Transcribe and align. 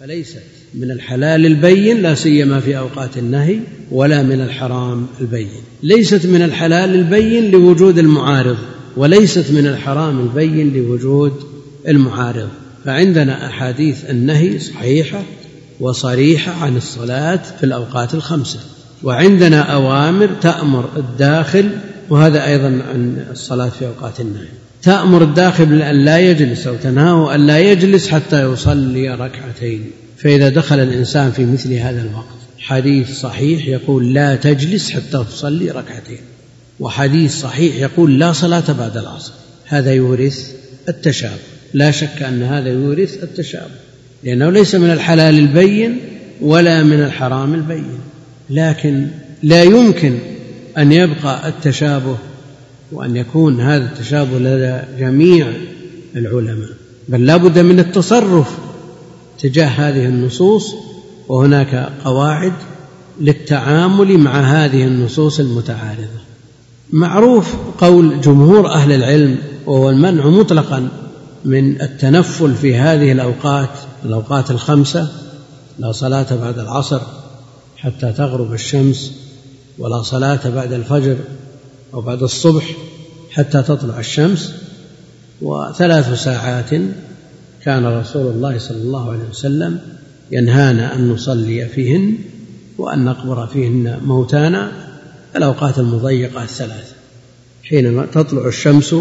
فليست 0.00 0.42
من 0.74 0.90
الحلال 0.90 1.46
البين 1.46 2.02
لا 2.02 2.14
سيما 2.14 2.60
في 2.60 2.78
أوقات 2.78 3.18
النهي 3.18 3.58
ولا 3.90 4.22
من 4.22 4.40
الحرام 4.40 5.06
البين. 5.20 5.50
ليست 5.82 6.26
من 6.26 6.42
الحلال 6.42 6.94
البين 6.94 7.50
لوجود 7.50 7.98
المعارض 7.98 8.56
وليست 8.96 9.50
من 9.50 9.66
الحرام 9.66 10.20
البين 10.20 10.72
لوجود 10.74 11.32
المعارض. 11.88 12.48
فعندنا 12.84 13.46
أحاديث 13.46 14.10
النهي 14.10 14.58
صحيحة 14.58 15.22
وصريحة 15.80 16.64
عن 16.64 16.76
الصلاة 16.76 17.40
في 17.58 17.64
الأوقات 17.64 18.14
الخمسة. 18.14 18.60
وعندنا 19.02 19.60
أوامر 19.60 20.30
تأمر 20.40 20.88
الداخل 20.96 21.70
وهذا 22.10 22.46
أيضا 22.46 22.66
عن 22.66 23.26
الصلاة 23.30 23.68
في 23.68 23.86
أوقات 23.86 24.20
النهي. 24.20 24.48
تأمر 24.82 25.22
الداخل 25.22 25.66
بأن 25.66 26.04
لا 26.04 26.18
يجلس 26.18 26.66
أو 26.66 26.76
تنهاه 26.76 27.34
أن 27.34 27.46
لا 27.46 27.58
يجلس 27.58 28.08
حتى 28.08 28.52
يصلي 28.52 29.08
ركعتين. 29.14 29.90
فإذا 30.18 30.48
دخل 30.48 30.80
الإنسان 30.80 31.30
في 31.30 31.44
مثل 31.44 31.72
هذا 31.72 32.02
الوقت 32.02 32.38
حديث 32.58 33.20
صحيح 33.20 33.68
يقول 33.68 34.14
لا 34.14 34.36
تجلس 34.36 34.90
حتى 34.90 35.24
تصلي 35.30 35.70
ركعتين 35.70 36.20
وحديث 36.80 37.40
صحيح 37.40 37.76
يقول 37.76 38.18
لا 38.18 38.32
صلاة 38.32 38.72
بعد 38.78 38.96
العصر. 38.96 39.32
هذا 39.64 39.92
يورث 39.92 40.52
التشابه. 40.88 41.42
لا 41.74 41.90
شك 41.90 42.22
أن 42.22 42.42
هذا 42.42 42.68
يورث 42.68 43.22
التشابه 43.22 43.74
لأنه 44.24 44.50
ليس 44.50 44.74
من 44.74 44.90
الحلال 44.90 45.38
البين 45.38 46.00
ولا 46.40 46.82
من 46.82 47.00
الحرام 47.00 47.54
البين. 47.54 47.98
لكن 48.50 49.06
لا 49.42 49.62
يمكن 49.62 50.18
أن 50.78 50.92
يبقى 50.92 51.48
التشابه 51.48 52.18
وأن 52.92 53.16
يكون 53.16 53.60
هذا 53.60 53.84
التشابه 53.84 54.38
لدى 54.38 54.80
جميع 54.98 55.52
العلماء. 56.16 56.68
بل 57.08 57.26
لا 57.26 57.36
بد 57.36 57.58
من 57.58 57.80
التصرف 57.80 58.58
تجاه 59.38 59.66
هذه 59.66 60.06
النصوص 60.06 60.74
وهناك 61.28 61.92
قواعد 62.04 62.52
للتعامل 63.20 64.18
مع 64.18 64.40
هذه 64.40 64.84
النصوص 64.84 65.40
المتعارضة. 65.40 66.18
معروف 66.92 67.54
قول 67.78 68.20
جمهور 68.20 68.68
أهل 68.68 68.92
العلم 68.92 69.38
وهو 69.66 69.90
المنع 69.90 70.26
مطلقا 70.26 70.88
من 71.44 71.82
التنفل 71.82 72.54
في 72.54 72.76
هذه 72.76 73.12
الأوقات 73.12 73.70
الأوقات 74.04 74.50
الخمسة 74.50 75.08
لا 75.78 75.92
صلاة 75.92 76.36
بعد 76.36 76.58
العصر 76.58 77.00
حتى 77.76 78.12
تغرب 78.12 78.52
الشمس 78.52 79.12
ولا 79.78 80.02
صلاة 80.02 80.50
بعد 80.54 80.72
الفجر 80.72 81.16
أو 81.94 82.00
بعد 82.00 82.22
الصبح 82.22 82.76
حتى 83.30 83.62
تطلع 83.62 83.98
الشمس 83.98 84.54
وثلاث 85.42 86.22
ساعات 86.22 86.70
كان 87.64 87.86
رسول 87.86 88.26
الله 88.26 88.58
صلى 88.58 88.82
الله 88.82 89.10
عليه 89.10 89.28
وسلم 89.30 89.80
ينهانا 90.30 90.94
أن 90.94 91.08
نصلي 91.08 91.66
فيهن 91.66 92.14
وأن 92.78 93.04
نقبر 93.04 93.46
فيهن 93.46 94.00
موتانا 94.04 94.72
الأوقات 95.36 95.78
المضيقة 95.78 96.42
الثلاث 96.42 96.92
حينما 97.64 98.06
تطلع 98.06 98.48
الشمس 98.48 98.94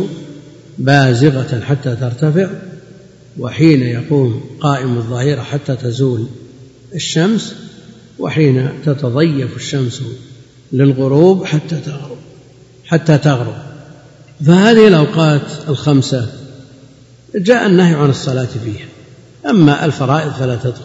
بازغة 0.78 1.60
حتى 1.60 1.96
ترتفع 1.96 2.50
وحين 3.40 3.82
يقوم 3.82 4.42
قائم 4.60 4.98
الظهيرة 4.98 5.42
حتى 5.42 5.76
تزول 5.76 6.28
الشمس 6.96 7.56
وحين 8.20 8.70
تتضيف 8.86 9.56
الشمس 9.56 10.02
للغروب 10.74 11.46
حتى 11.46 11.76
تغرب. 11.86 12.17
حتى 12.88 13.18
تغرب. 13.18 13.56
فهذه 14.46 14.88
الأوقات 14.88 15.42
الخمسة 15.68 16.28
جاء 17.36 17.68
النهي 17.68 17.94
عن 17.94 18.10
الصلاة 18.10 18.48
فيها. 18.66 18.88
أما 19.50 19.86
الفرائض 19.86 20.32
فلا 20.32 20.56
تدخل. 20.56 20.82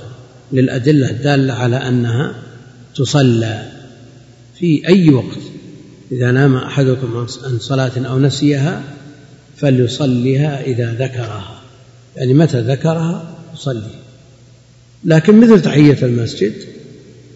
للأدلة 0.52 1.10
الدالة 1.10 1.54
على 1.54 1.76
أنها 1.76 2.34
تصلى 2.96 3.68
في 4.58 4.88
أي 4.88 5.10
وقت. 5.10 5.38
إذا 6.12 6.30
نام 6.30 6.56
أحدكم 6.56 7.26
عن 7.44 7.58
صلاة 7.58 7.92
أو 7.96 8.18
نسيها 8.18 8.82
فليصليها 9.56 10.62
إذا 10.62 10.92
ذكرها. 10.92 11.60
يعني 12.16 12.34
متى 12.34 12.60
ذكرها؟ 12.60 13.34
يصلي. 13.54 13.90
لكن 15.04 15.40
مثل 15.40 15.62
تحية 15.62 15.98
المسجد 16.02 16.52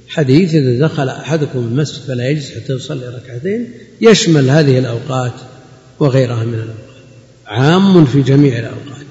حديث 0.09 0.55
إذا 0.55 0.87
دخل 0.87 1.09
أحدكم 1.09 1.59
المسجد 1.59 2.03
فلا 2.03 2.29
يجلس 2.29 2.51
حتى 2.51 2.73
يصلي 2.73 3.09
ركعتين 3.09 3.71
يشمل 4.01 4.51
هذه 4.51 4.79
الأوقات 4.79 5.33
وغيرها 5.99 6.45
من 6.45 6.55
الأوقات. 6.55 6.77
عام 7.47 8.05
في 8.05 8.23
جميع 8.23 8.59
الأوقات. 8.59 9.07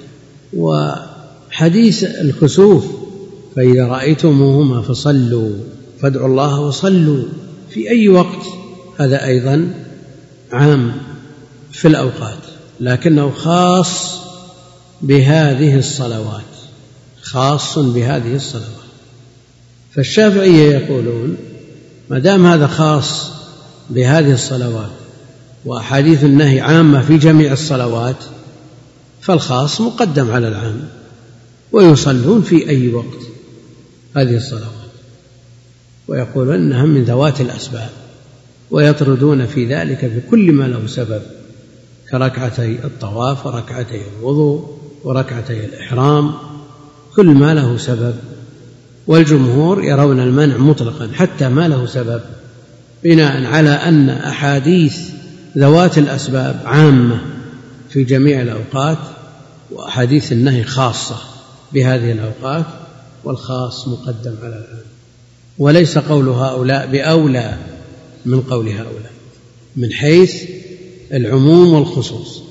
وحديث 0.52 2.04
الكسوف 2.04 2.86
فإذا 3.56 3.86
رأيتموهما 3.86 4.82
فصلوا 4.82 5.50
فادعوا 6.00 6.26
الله 6.26 6.60
وصلوا. 6.60 7.24
في 7.70 7.90
أي 7.90 8.08
وقت 8.08 8.46
هذا 8.98 9.24
أيضا 9.24 9.70
عام 10.52 10.92
في 11.72 11.88
الأوقات 11.88 12.38
لكنه 12.80 13.30
خاص 13.30 14.20
بهذه 15.02 15.78
الصلوات 15.78 16.42
خاص 17.22 17.78
بهذه 17.78 18.34
الصلوات. 18.34 18.85
فالشافعية 19.96 20.76
يقولون 20.76 21.36
ما 22.10 22.18
دام 22.18 22.46
هذا 22.46 22.66
خاص 22.66 23.30
بهذه 23.90 24.32
الصلوات 24.32 24.90
وأحاديث 25.64 26.24
النهي 26.24 26.60
عامة 26.60 27.02
في 27.02 27.18
جميع 27.18 27.52
الصلوات 27.52 28.16
فالخاص 29.20 29.80
مقدم 29.80 30.30
على 30.30 30.48
العام 30.48 30.88
ويصلون 31.72 32.42
في 32.42 32.68
أي 32.68 32.88
وقت 32.88 33.22
هذه 34.16 34.36
الصلوات. 34.36 34.86
ويقولون 36.08 36.54
أنها 36.54 36.86
من 36.86 37.04
ذوات 37.04 37.40
الأسباب 37.40 37.90
ويطردون 38.70 39.46
في 39.46 39.74
ذلك 39.74 40.04
بكل 40.04 40.52
ما 40.52 40.64
له 40.64 40.86
سبب 40.86 41.22
كركعتي 42.10 42.84
الطواف 42.84 43.46
وركعتي 43.46 44.02
الوضوء 44.18 44.78
وركعتي 45.04 45.64
الإحرام 45.64 46.34
كل 47.16 47.26
ما 47.26 47.54
له 47.54 47.76
سبب 47.76 48.14
والجمهور 49.06 49.84
يرون 49.84 50.20
المنع 50.20 50.56
مطلقا 50.56 51.10
حتى 51.14 51.48
ما 51.48 51.68
له 51.68 51.86
سبب 51.86 52.20
بناء 53.04 53.44
على 53.44 53.70
أن 53.70 54.08
أحاديث 54.08 54.98
ذوات 55.58 55.98
الأسباب 55.98 56.60
عامة 56.64 57.20
في 57.90 58.04
جميع 58.04 58.42
الأوقات 58.42 58.98
وأحاديث 59.70 60.32
النهي 60.32 60.64
خاصة 60.64 61.16
بهذه 61.72 62.12
الأوقات 62.12 62.66
والخاص 63.24 63.88
مقدم 63.88 64.34
على 64.42 64.52
العام 64.52 64.86
وليس 65.58 65.98
قول 65.98 66.28
هؤلاء 66.28 66.86
بأولى 66.86 67.56
من 68.26 68.40
قول 68.40 68.68
هؤلاء 68.68 69.12
من 69.76 69.92
حيث 69.92 70.42
العموم 71.12 71.72
والخصوص 71.72 72.42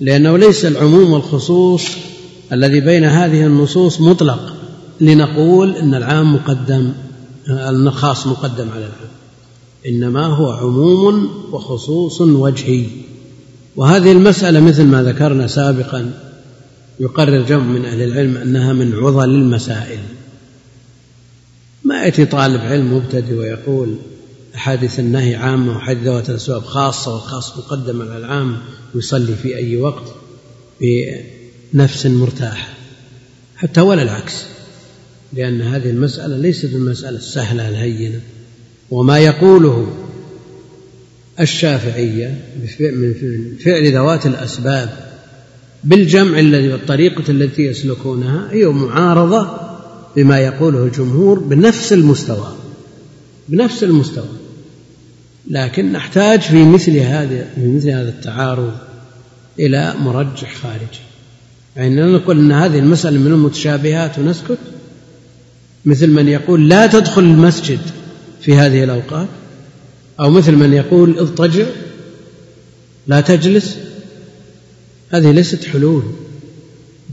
لأنه 0.00 0.38
ليس 0.38 0.64
العموم 0.64 1.12
والخصوص 1.12 1.82
الذي 2.52 2.80
بين 2.80 3.04
هذه 3.04 3.46
النصوص 3.46 4.00
مطلق. 4.00 4.57
لنقول 5.00 5.76
إن 5.76 5.94
العام 5.94 6.34
مقدم 6.34 6.92
الخاص 7.48 8.26
مقدم 8.26 8.70
على 8.70 8.86
العام. 8.86 9.10
إنما 9.86 10.26
هو 10.26 10.50
عموم 10.50 11.30
وخصوص 11.52 12.20
وجهي. 12.20 12.86
وهذه 13.76 14.12
المسألة 14.12 14.60
مثل 14.60 14.84
ما 14.84 15.02
ذكرنا 15.02 15.46
سابقا 15.46 16.12
يقرر 17.00 17.42
جمع 17.42 17.64
من 17.64 17.84
أهل 17.84 18.02
العلم 18.02 18.36
أنها 18.36 18.72
من 18.72 18.94
عضل 18.94 19.30
المسائل 19.30 19.98
ما 21.84 22.04
يأتي 22.04 22.24
طالب 22.24 22.60
علم 22.60 22.94
مبتدئ 22.94 23.34
ويقول 23.34 23.96
أحاديث 24.54 25.00
النهي 25.00 25.34
عامة 25.34 25.76
وحديث 25.76 26.02
ذوات 26.02 26.30
الأسباب 26.30 26.62
خاصة 26.62 27.14
والخاص 27.14 27.58
مقدم 27.58 28.02
على 28.02 28.16
العام 28.16 28.56
ويصلي 28.94 29.34
في 29.34 29.56
أي 29.56 29.76
وقت 29.76 30.04
بنفس 30.80 32.06
مرتاحة. 32.06 32.68
حتى 33.56 33.80
ولا 33.80 34.02
العكس. 34.02 34.44
لأن 35.32 35.62
هذه 35.62 35.90
المسألة 35.90 36.36
ليست 36.36 36.72
المسألة 36.72 37.16
السهلة 37.16 37.68
الهينة. 37.68 38.20
وما 38.90 39.18
يقوله 39.18 39.92
الشافعية 41.40 42.40
من 42.80 43.14
فعل 43.64 43.92
ذوات 43.92 44.26
الأسباب 44.26 44.90
بالجمع 45.84 46.38
الذي 46.38 46.68
والطريقة 46.68 47.24
التي 47.28 47.62
يسلكونها 47.62 48.48
هي 48.52 48.66
معارضة 48.66 49.48
بما 50.16 50.38
يقوله 50.38 50.84
الجمهور 50.84 51.38
بنفس 51.38 51.92
المستوى 51.92 52.56
بنفس 53.48 53.84
المستوى. 53.84 54.28
لكن 55.50 55.92
نحتاج 55.92 56.40
في 56.40 56.64
مثل 56.64 56.96
هذا 56.96 57.50
في 57.54 57.66
مثل 57.66 57.90
هذا 57.90 58.08
التعارض 58.08 58.72
إلى 59.58 59.94
مرجح 60.00 60.54
خارجي. 60.54 61.00
يعني 61.76 62.00
نقول 62.00 62.38
أن 62.38 62.52
هذه 62.52 62.78
المسألة 62.78 63.18
من 63.18 63.26
المتشابهات 63.26 64.18
ونسكت 64.18 64.58
مثل 65.88 66.10
من 66.10 66.28
يقول 66.28 66.68
لا 66.68 66.86
تدخل 66.86 67.22
المسجد 67.22 67.78
في 68.40 68.54
هذه 68.54 68.84
الأوقات 68.84 69.28
أو 70.20 70.30
مثل 70.30 70.52
من 70.52 70.72
يقول 70.72 71.18
اضطجع 71.18 71.66
لا 73.06 73.20
تجلس. 73.20 73.76
هذه 75.10 75.30
ليست 75.30 75.64
حلول 75.64 76.02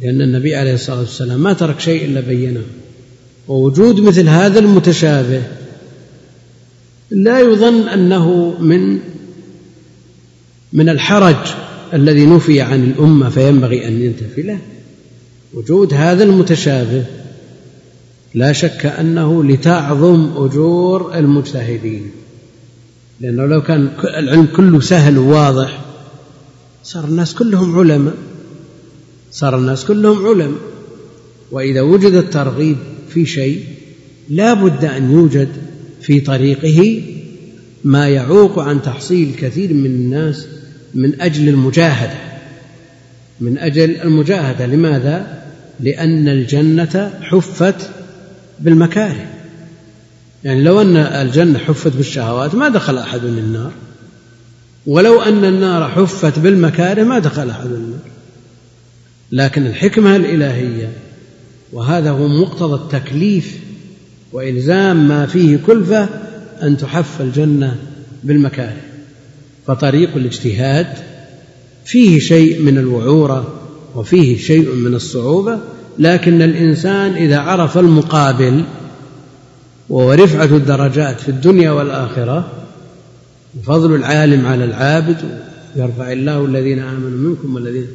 لأن 0.01 0.21
النبي 0.21 0.55
عليه 0.55 0.73
الصلاة 0.73 0.99
والسلام 0.99 1.43
ما 1.43 1.53
ترك 1.53 1.79
شيء 1.79 2.05
إلا 2.05 2.21
بينه. 2.21 2.61
ووجود 3.47 3.99
مثل 3.99 4.27
هذا 4.27 4.59
المتشابه 4.59 5.41
لا 7.11 7.39
يظن 7.39 7.87
أنه 7.87 8.57
من 8.59 8.99
من 10.73 10.89
الحرج 10.89 11.35
الذي 11.93 12.25
نفي 12.25 12.61
عن 12.61 12.83
الأمة 12.83 13.29
فينبغي 13.29 13.87
أن 13.87 14.01
ينتفي 14.01 14.41
له. 14.41 14.59
وجود 15.53 15.93
هذا 15.93 16.23
المتشابه 16.23 17.03
لا 18.35 18.51
شك 18.51 18.85
أنه 18.85 19.43
لتعظم 19.43 20.29
أجور 20.35 21.17
المجتهدين. 21.17 22.11
لأنه 23.21 23.45
لو 23.45 23.61
كان 23.61 23.89
العلم 24.03 24.45
كله 24.55 24.79
سهل 24.79 25.17
وواضح 25.17 25.85
صار 26.83 27.05
الناس 27.05 27.33
كلهم 27.33 27.79
علماء. 27.79 28.13
صار 29.31 29.57
الناس 29.57 29.85
كلهم 29.85 30.25
علماء. 30.25 30.61
وإذا 31.51 31.81
وجد 31.81 32.13
الترغيب 32.13 32.77
في 33.09 33.25
شيء 33.25 33.63
لا 34.29 34.53
بد 34.53 34.85
أن 34.85 35.11
يوجد 35.11 35.49
في 36.01 36.19
طريقه 36.19 37.01
ما 37.83 38.09
يعوق 38.09 38.59
عن 38.59 38.81
تحصيل 38.81 39.35
كثير 39.37 39.73
من 39.73 39.85
الناس 39.85 40.47
من 40.95 41.21
أجل 41.21 41.49
المجاهدة. 41.49 42.19
من 43.41 43.57
أجل 43.57 43.95
المجاهدة. 44.01 44.65
لماذا؟ 44.65 45.43
لأن 45.79 46.27
الجنة 46.27 47.13
حفت 47.21 47.89
بالمكاره. 48.59 49.25
يعني 50.43 50.63
لو 50.63 50.81
أن 50.81 50.97
الجنة 50.97 51.59
حفت 51.59 51.95
بالشهوات 51.95 52.55
ما 52.55 52.69
دخل 52.69 52.97
أحد 52.97 53.23
النار. 53.23 53.71
ولو 54.87 55.21
أن 55.21 55.45
النار 55.45 55.89
حفت 55.89 56.39
بالمكاره 56.39 57.03
ما 57.03 57.19
دخل 57.19 57.49
أحد 57.49 57.65
النار. 57.65 57.99
لكن 59.31 59.65
الحكمة 59.65 60.15
الإلهية 60.15 60.91
وهذا 61.73 62.09
هو 62.11 62.27
مقتضى 62.27 62.83
التكليف 62.83 63.59
وإلزام 64.31 65.07
ما 65.07 65.25
فيه 65.25 65.59
كلفة 65.67 66.09
أن 66.63 66.77
تحف 66.77 67.21
الجنة 67.21 67.75
بالمكاره. 68.23 68.81
فطريق 69.67 70.15
الاجتهاد 70.15 70.87
فيه 71.85 72.19
شيء 72.19 72.61
من 72.61 72.77
الوعورة 72.77 73.61
وفيه 73.95 74.37
شيء 74.37 74.75
من 74.75 74.95
الصعوبة 74.95 75.59
لكن 75.99 76.41
الإنسان 76.41 77.13
إذا 77.13 77.39
عرف 77.39 77.77
المقابل 77.77 78.63
ورفعه 79.89 80.45
الدرجات 80.45 81.19
في 81.19 81.29
الدنيا 81.29 81.71
والآخرة 81.71 82.47
وفضل 83.59 83.95
العالم 83.95 84.45
على 84.45 84.63
العابد 84.63 85.17
يرفع 85.75 86.11
الله 86.11 86.45
الذين 86.45 86.79
آمنوا 86.79 87.29
منكم 87.29 87.55
والذين 87.55 87.87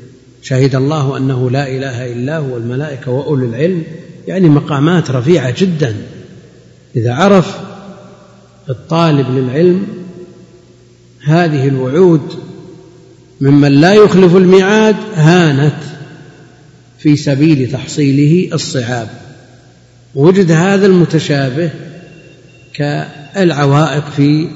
شهد 0.43 0.75
الله 0.75 1.17
أنه 1.17 1.50
لا 1.50 1.69
إله 1.69 2.12
إلا 2.12 2.38
هو 2.38 2.55
والملائكة 2.55 3.11
وأولو 3.11 3.47
العلم 3.47 3.82
يعني 4.29 4.49
مقامات 4.49 5.11
رفيعة 5.11 5.55
جدا. 5.58 5.97
إذا 6.97 7.14
عرف 7.14 7.58
الطالب 8.70 9.26
للعلم 9.31 9.87
هذه 11.25 11.69
الوعود 11.69 12.20
ممن 13.41 13.73
لا 13.73 13.94
يخلف 13.94 14.37
الميعاد 14.37 14.97
هانت. 15.14 16.00
في 17.02 17.17
سبيل 17.17 17.73
تحصيله 17.73 18.55
الصعاب. 18.55 19.08
وجد 20.14 20.52
هذا 20.52 20.87
المتشابه 20.87 21.70
كالعوائق 22.75 24.11
في 24.11 24.49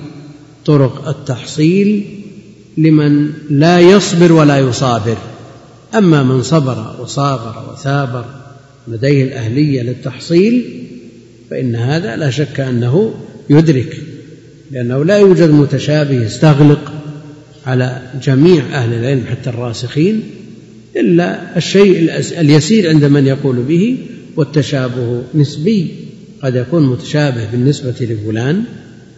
طرق 0.64 1.08
التحصيل 1.08 2.04
لمن 2.78 3.30
لا 3.50 3.80
يصبر 3.80 4.32
ولا 4.32 4.58
يصابر. 4.58 5.16
أما 5.94 6.22
من 6.22 6.42
صبر 6.42 6.96
وصابر 7.00 7.72
وثابر 7.72 8.24
لديه 8.88 9.24
الأهلية 9.24 9.82
للتحصيل 9.82 10.64
فإن 11.50 11.76
هذا 11.76 12.16
لا 12.16 12.30
شك 12.30 12.60
أنه 12.60 13.14
يدرك 13.50 13.96
لأنه 14.70 15.04
لا 15.04 15.16
يوجد 15.18 15.50
متشابه 15.50 16.24
يستغلق 16.24 16.92
على 17.66 18.02
جميع 18.22 18.64
أهل 18.64 18.92
العلم 18.92 19.24
حتى 19.30 19.50
الراسخين 19.50 20.22
إلا 20.96 21.56
الشيء 21.56 22.18
اليسير 22.40 22.88
عند 22.88 23.04
من 23.04 23.26
يقول 23.26 23.56
به 23.56 23.98
والتشابه 24.36 25.22
نسبي. 25.34 25.94
قد 26.42 26.54
يكون 26.54 26.86
متشابه 26.86 27.50
بالنسبة 27.52 27.94
لفلان 28.00 28.64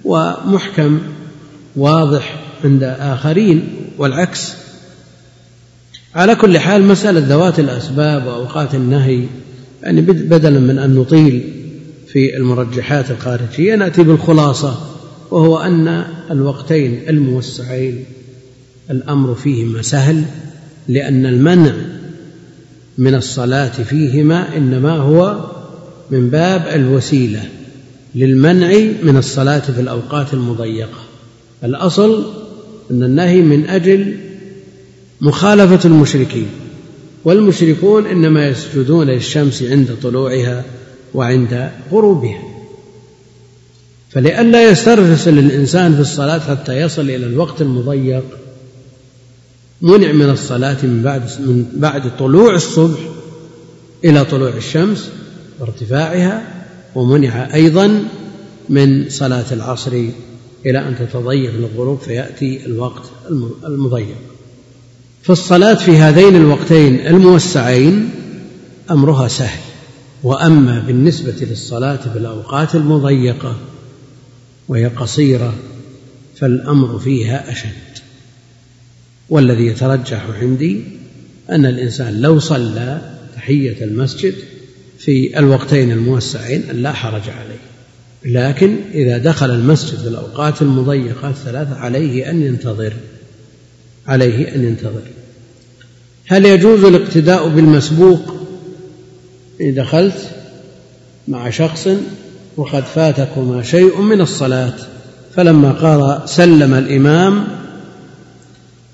ومحكم 0.04 1.00
واضح 1.76 2.44
عند 2.64 2.82
آخرين 2.82 3.68
والعكس. 3.98 4.52
على 6.14 6.34
كل 6.34 6.58
حال 6.58 6.82
مسألة 6.82 7.20
ذوات 7.20 7.60
الأسباب 7.60 8.26
وأوقات 8.26 8.74
النهي 8.74 9.24
يعني 9.82 10.00
بدلا 10.00 10.60
من 10.60 10.78
أن 10.78 10.94
نطيل 10.94 11.52
في 12.06 12.36
المرجحات 12.36 13.10
الخارجية 13.10 13.74
نأتي 13.74 14.02
بالخلاصة 14.02 14.78
وهو 15.30 15.58
أن 15.58 16.04
الوقتين 16.30 17.00
الموسعين 17.08 18.04
الأمر 18.90 19.34
فيهما 19.34 19.82
سهل 19.82 20.24
لأن 20.88 21.26
المنع 21.26 21.72
من 22.98 23.14
الصلاة 23.14 23.68
فيهما 23.68 24.56
إنما 24.56 24.96
هو 24.96 25.44
من 26.10 26.28
باب 26.30 26.66
الوسيلة 26.74 27.42
للمنع 28.14 28.68
من 29.02 29.16
الصلاة 29.16 29.58
في 29.58 29.80
الأوقات 29.80 30.34
المضيقة. 30.34 30.98
الأصل 31.64 32.24
أن 32.90 33.02
النهي 33.02 33.42
من 33.42 33.66
أجل 33.68 34.16
مخالفة 35.20 35.88
المشركين 35.88 36.46
والمشركون 37.24 38.06
إنما 38.06 38.48
يسجدون 38.48 39.06
للشمس 39.06 39.62
عند 39.62 39.96
طلوعها 40.02 40.64
وعند 41.14 41.70
غروبها. 41.92 42.42
فلئلا 44.10 44.70
يسترسل 44.70 45.38
الانسان 45.38 45.94
في 45.94 46.00
الصلاة 46.00 46.38
حتى 46.38 46.80
يصل 46.80 47.02
إلى 47.02 47.26
الوقت 47.26 47.62
المضيق 47.62 48.24
منع 49.82 50.12
من 50.12 50.30
الصلاة 50.30 50.76
من 50.82 51.02
بعد 51.02 51.22
من 51.22 51.66
بعد 51.76 52.16
طلوع 52.18 52.54
الصبح 52.54 52.98
إلى 54.04 54.24
طلوع 54.24 54.48
الشمس 54.48 55.10
وارتفاعها 55.60 56.42
ومنع 56.94 57.54
أيضا 57.54 58.04
من 58.68 59.10
صلاة 59.10 59.44
العصر 59.52 59.92
إلى 60.66 60.78
أن 60.88 60.96
تتضيق 60.98 61.52
للغروب 61.54 61.98
فيأتي 61.98 62.66
الوقت 62.66 63.02
المضيق. 63.66 64.16
فالصلاة 65.22 65.74
في 65.74 65.96
هذين 65.96 66.36
الوقتين 66.36 67.06
الموسعين 67.06 68.10
أمرها 68.90 69.28
سهل 69.28 69.60
وأما 70.22 70.84
بالنسبة 70.86 71.34
للصلاة 71.40 71.96
في 72.12 72.18
الأوقات 72.18 72.74
المضيقة 72.74 73.56
وهي 74.68 74.86
قصيرة 74.86 75.54
فالأمر 76.36 76.98
فيها 76.98 77.52
أشد. 77.52 77.85
والذي 79.30 79.66
يترجح 79.66 80.26
عندي 80.40 80.80
أن 81.50 81.66
الإنسان 81.66 82.20
لو 82.20 82.38
صلى 82.38 83.00
تحية 83.36 83.84
المسجد 83.84 84.34
في 84.98 85.38
الوقتين 85.38 85.92
الموسعين 85.92 86.62
لا 86.72 86.92
حرج 86.92 87.22
عليه. 87.28 87.58
لكن 88.24 88.76
إذا 88.94 89.18
دخل 89.18 89.50
المسجد 89.50 89.98
في 89.98 90.08
الأوقات 90.08 90.62
المضيقة 90.62 91.30
الثلاثة 91.30 91.76
عليه 91.76 92.30
أن 92.30 92.42
ينتظر 92.42 92.92
عليه 94.06 94.54
أن 94.54 94.64
ينتظر. 94.64 95.02
هل 96.26 96.46
يجوز 96.46 96.84
الاقتداء 96.84 97.48
بالمسبوق؟ 97.48 98.34
إن 99.60 99.74
دخلت 99.74 100.30
مع 101.28 101.50
شخص 101.50 101.88
وقد 102.56 102.84
فاتكما 102.84 103.62
شيء 103.62 104.00
من 104.00 104.20
الصلاة 104.20 104.74
فلما 105.34 105.72
قال 105.72 106.28
سلم 106.28 106.74
الإمام 106.74 107.46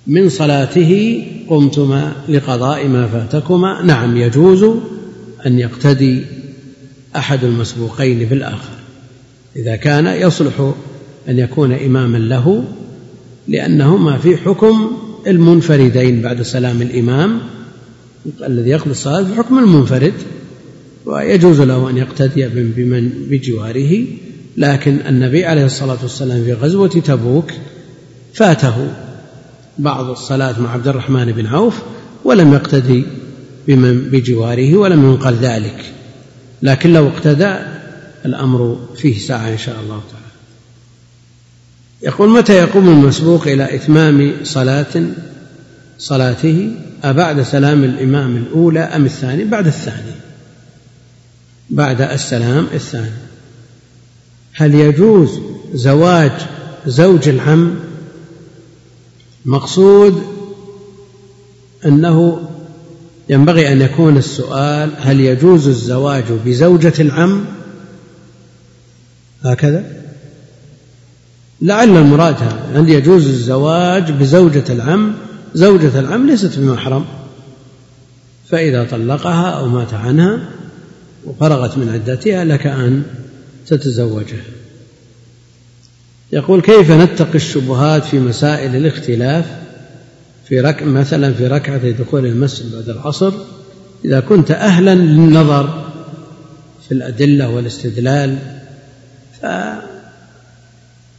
من 0.06 0.28
صلاته 0.28 1.24
قمتما 1.48 2.12
لقضاء 2.28 2.88
ما 2.88 3.06
فاتكما. 3.06 3.82
نعم 3.82 4.16
يجوز 4.16 4.64
أن 5.46 5.58
يقتدي 5.58 6.22
أحد 7.16 7.44
المسبوقين 7.44 8.18
بالآخر 8.18 8.72
إذا 9.56 9.76
كان 9.76 10.06
يصلح 10.06 10.72
أن 11.28 11.38
يكون 11.38 11.72
إماما 11.72 12.18
له 12.18 12.64
لأنهما 13.48 14.18
في 14.18 14.36
حكم 14.36 14.90
المنفردين 15.26 16.22
بعد 16.22 16.42
سلام 16.42 16.82
الإمام. 16.82 17.38
الذي 18.46 18.70
يقضي 18.70 18.90
الصلاة 18.90 19.22
بحكم 19.22 19.58
المنفرد 19.58 20.14
ويجوز 21.06 21.60
له 21.60 21.90
أن 21.90 21.96
يقتدي 21.96 22.48
بمن 22.48 23.10
بجواره. 23.30 24.04
لكن 24.56 24.98
النبي 25.08 25.44
عليه 25.44 25.64
الصلاة 25.64 25.98
والسلام 26.02 26.44
في 26.44 26.52
غزوة 26.52 26.88
تبوك 26.88 27.50
فاته. 28.34 28.88
بعض 29.78 30.10
الصلاة 30.10 30.60
مع 30.60 30.72
عبد 30.72 30.88
الرحمن 30.88 31.32
بن 31.32 31.46
عوف 31.46 31.82
ولم 32.24 32.54
يقتدي 32.54 33.04
بمن 33.66 34.00
بجواره 34.00 34.76
ولم 34.76 35.04
ينقل 35.04 35.34
ذلك. 35.34 35.92
لكن 36.62 36.92
لو 36.92 37.08
اقتدى 37.08 37.56
الأمر 38.26 38.88
فيه 38.96 39.18
ساعة 39.18 39.48
إن 39.48 39.58
شاء 39.58 39.80
الله 39.80 40.00
تعالى. 40.10 40.22
يقول 42.02 42.28
متى 42.28 42.52
يقوم 42.52 42.88
المسبوق 42.88 43.46
إلى 43.46 43.74
إتمام 43.74 44.32
صلاة 44.44 45.04
صلاته؟ 45.98 46.74
أبعد 47.04 47.42
سلام 47.42 47.84
الإمام 47.84 48.36
الأولى 48.36 48.80
أم 48.80 49.04
الثاني؟ 49.04 49.44
بعد 49.44 49.66
الثاني. 49.66 50.12
بعد 51.70 52.02
السلام 52.02 52.66
الثاني. 52.74 53.10
هل 54.52 54.74
يجوز 54.74 55.40
زواج 55.74 56.32
زوج 56.86 57.28
العم 57.28 57.74
مقصود 59.44 60.22
أنه 61.86 62.48
ينبغي 63.28 63.72
أن 63.72 63.82
يكون 63.82 64.16
السؤال 64.16 64.90
هل 64.98 65.20
يجوز 65.20 65.68
الزواج 65.68 66.24
بزوجة 66.46 66.92
العم؟ 67.00 67.44
هكذا. 69.42 69.84
لعل 71.62 71.96
المراد 71.96 72.36
هل 72.74 72.88
يجوز 72.88 73.26
الزواج 73.26 74.12
بزوجة 74.12 74.64
العم؟ 74.70 75.14
زوجة 75.54 75.98
العم 75.98 76.26
ليست 76.26 76.58
بمحرم 76.58 77.04
فإذا 78.48 78.84
طلقها 78.84 79.50
أو 79.50 79.68
مات 79.68 79.94
عنها 79.94 80.48
وفرغت 81.26 81.78
من 81.78 81.88
عدتها 81.88 82.44
لك 82.44 82.66
أن 82.66 83.02
تتزوجها. 83.66 84.42
يقول 86.32 86.62
كيف 86.62 86.90
نتقي 86.90 87.34
الشبهات 87.34 88.04
في 88.04 88.18
مسائل 88.18 88.76
الاختلاف 88.76 89.44
في 90.48 90.60
رك... 90.60 90.82
مثلا 90.82 91.32
في 91.32 91.46
ركعة 91.46 91.90
دخول 91.90 92.26
المسجد 92.26 92.74
بعد 92.74 92.88
العصر؟ 92.88 93.32
إذا 94.04 94.20
كنت 94.20 94.50
أهلا 94.50 94.94
للنظر 94.94 95.84
في 96.88 96.92
الأدلة 96.92 97.48
والاستدلال 97.48 98.38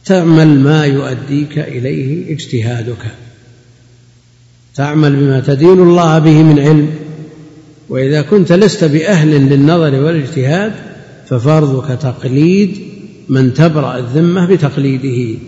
فتعمل 0.04 0.60
ما 0.60 0.84
يؤديك 0.86 1.58
إليه 1.58 2.34
اجتهادك. 2.34 3.04
تعمل 4.74 5.16
بما 5.16 5.40
تدين 5.40 5.82
الله 5.82 6.18
به 6.18 6.42
من 6.42 6.58
علم. 6.58 6.90
وإذا 7.88 8.22
كنت 8.22 8.52
لست 8.52 8.84
بأهل 8.84 9.28
للنظر 9.30 9.94
والاجتهاد 9.94 10.72
ففرضك 11.28 11.98
تقليد 12.00 12.93
من 13.28 13.54
تبرأ 13.54 13.98
الذمة 13.98 14.46
بتقليده 14.46 15.38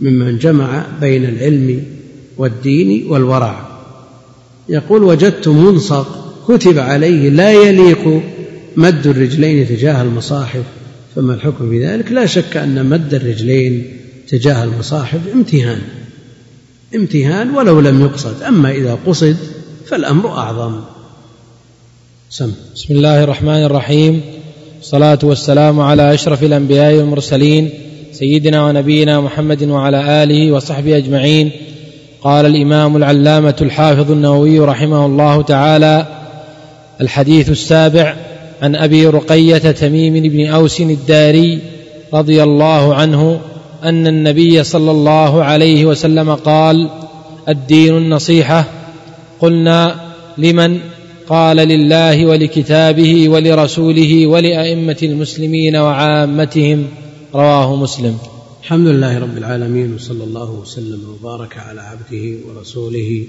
ممن 0.00 0.38
جمع 0.38 0.86
بين 1.00 1.24
العلم 1.24 1.84
والدين 2.36 3.06
والورع. 3.08 3.68
يقول 4.68 5.02
وجدت 5.02 5.48
منصق 5.48 6.34
كتب 6.48 6.78
عليه 6.78 7.28
لا 7.28 7.52
يليق 7.52 8.22
مد 8.76 9.06
الرجلين 9.06 9.68
تجاه 9.68 10.02
المصاحف. 10.02 10.62
فما 11.16 11.34
الحكم 11.34 11.70
في 11.70 11.86
ذلك؟ 11.86 12.12
لا 12.12 12.26
شك 12.26 12.56
أن 12.56 12.86
مد 12.86 13.14
الرجلين 13.14 13.86
تجاه 14.28 14.64
المصاحف 14.64 15.20
امتهان. 15.34 15.78
امتهان 16.94 17.50
ولو 17.50 17.80
لم 17.80 18.00
يقصد 18.00 18.42
أما 18.42 18.70
إذا 18.70 18.98
قصد 19.06 19.36
فالأمر 19.86 20.28
أعظم. 20.28 20.80
سم. 22.30 22.52
بسم 22.74 22.94
الله 22.94 23.24
الرحمن 23.24 23.64
الرحيم. 23.64 24.20
الصلاة 24.86 25.18
والسلام 25.22 25.80
على 25.80 26.14
أشرف 26.14 26.42
الأنبياء 26.42 26.94
والمرسلين 26.94 27.70
سيدنا 28.12 28.64
ونبينا 28.64 29.20
محمد 29.20 29.62
وعلى 29.62 30.22
آله 30.22 30.52
وصحبه 30.52 30.96
أجمعين. 30.96 31.50
قال 32.22 32.46
الإمام 32.46 32.96
العلامة 32.96 33.54
الحافظ 33.62 34.10
النووي 34.10 34.60
رحمه 34.60 35.06
الله 35.06 35.42
تعالى 35.42 36.06
الحديث 37.00 37.50
السابع 37.50 38.16
عن 38.62 38.76
أبي 38.76 39.06
رقية 39.06 39.58
تميم 39.58 40.12
بن 40.12 40.46
أوس 40.46 40.80
الداري 40.80 41.58
رضي 42.14 42.42
الله 42.42 42.94
عنه 42.94 43.40
أن 43.84 44.06
النبي 44.06 44.64
صلى 44.64 44.90
الله 44.90 45.44
عليه 45.44 45.86
وسلم 45.86 46.34
قال 46.34 46.90
الدين 47.48 47.96
النصيحة. 47.96 48.64
قلنا 49.40 49.94
لمن؟ 50.38 50.78
قال 51.28 51.56
لله 51.56 52.26
ولكتابه 52.26 53.28
ولرسوله 53.28 54.26
ولأئمة 54.26 54.96
المسلمين 55.02 55.76
وعامتهم. 55.76 56.86
رواه 57.34 57.76
مسلم. 57.76 58.18
الحمد 58.62 58.88
لله 58.88 59.18
رب 59.18 59.38
العالمين 59.38 59.94
وصلى 59.94 60.24
الله 60.24 60.50
وسلم 60.50 61.00
وبارك 61.08 61.56
على 61.58 61.80
عبده 61.80 62.36
ورسوله 62.48 63.26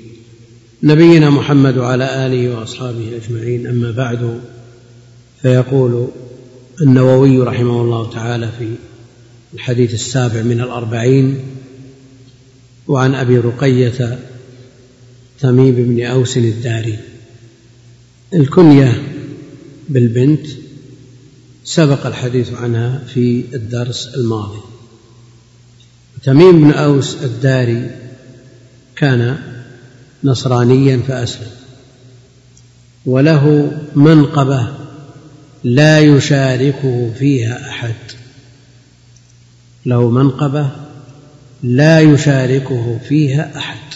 نبينا 0.83 1.29
محمد 1.29 1.77
وعلى 1.77 2.25
آله 2.25 2.59
وأصحابه 2.59 3.11
أجمعين. 3.17 3.67
أما 3.67 3.91
بعد 3.91 4.39
فيقول 5.41 6.07
النووي 6.81 7.39
رحمه 7.39 7.81
الله 7.81 8.09
تعالى 8.09 8.49
في 8.59 8.67
الحديث 9.53 9.93
السابع 9.93 10.41
من 10.41 10.61
الأربعين 10.61 11.39
وعن 12.87 13.15
أبي 13.15 13.37
رقية 13.37 14.19
تميم 15.39 15.75
بن 15.75 16.05
أوس 16.05 16.37
الداري. 16.37 17.16
الكنية 18.33 19.03
بالبنت 19.89 20.47
سبق 21.63 22.05
الحديث 22.05 22.53
عنها 22.53 23.03
في 23.13 23.43
الدرس 23.53 24.15
الماضي. 24.15 24.59
تميم 26.23 26.63
بن 26.63 26.71
أوس 26.71 27.23
الداري 27.23 27.91
كان 28.95 29.37
نصرانيا 30.23 30.97
فأسلم 30.97 31.51
وله 33.05 33.71
منقبة 33.95 34.67
لا 35.63 35.99
يشاركه 35.99 37.11
فيها 37.19 37.69
أحد. 37.69 37.95
له 39.85 40.09
منقبة 40.09 40.71
لا 41.63 41.99
يشاركه 41.99 42.99
فيها 43.09 43.57
أحد. 43.57 43.86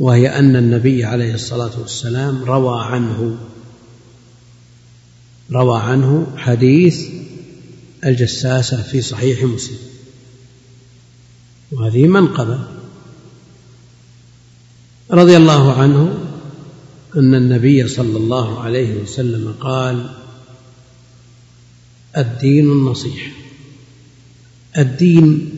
وهي 0.00 0.28
أن 0.28 0.56
النبي 0.56 1.04
عليه 1.04 1.34
الصلاة 1.34 1.80
والسلام 1.80 2.44
روى 2.44 2.84
عنه 2.84 3.38
روى 5.52 5.80
عنه 5.80 6.26
حديث 6.36 7.08
الجساسة 8.04 8.82
في 8.82 9.02
صحيح 9.02 9.42
مسلم. 9.42 9.78
وهذه 11.72 12.06
منقبة. 12.06 12.68
رضي 15.10 15.36
الله 15.36 15.72
عنه 15.72 16.18
أن 17.16 17.34
النبي 17.34 17.88
صلى 17.88 18.16
الله 18.16 18.60
عليه 18.60 18.94
وسلم 19.02 19.54
قال 19.60 20.10
الدين 22.16 22.72
النصيحة 22.72 23.30
الدين 24.78 25.50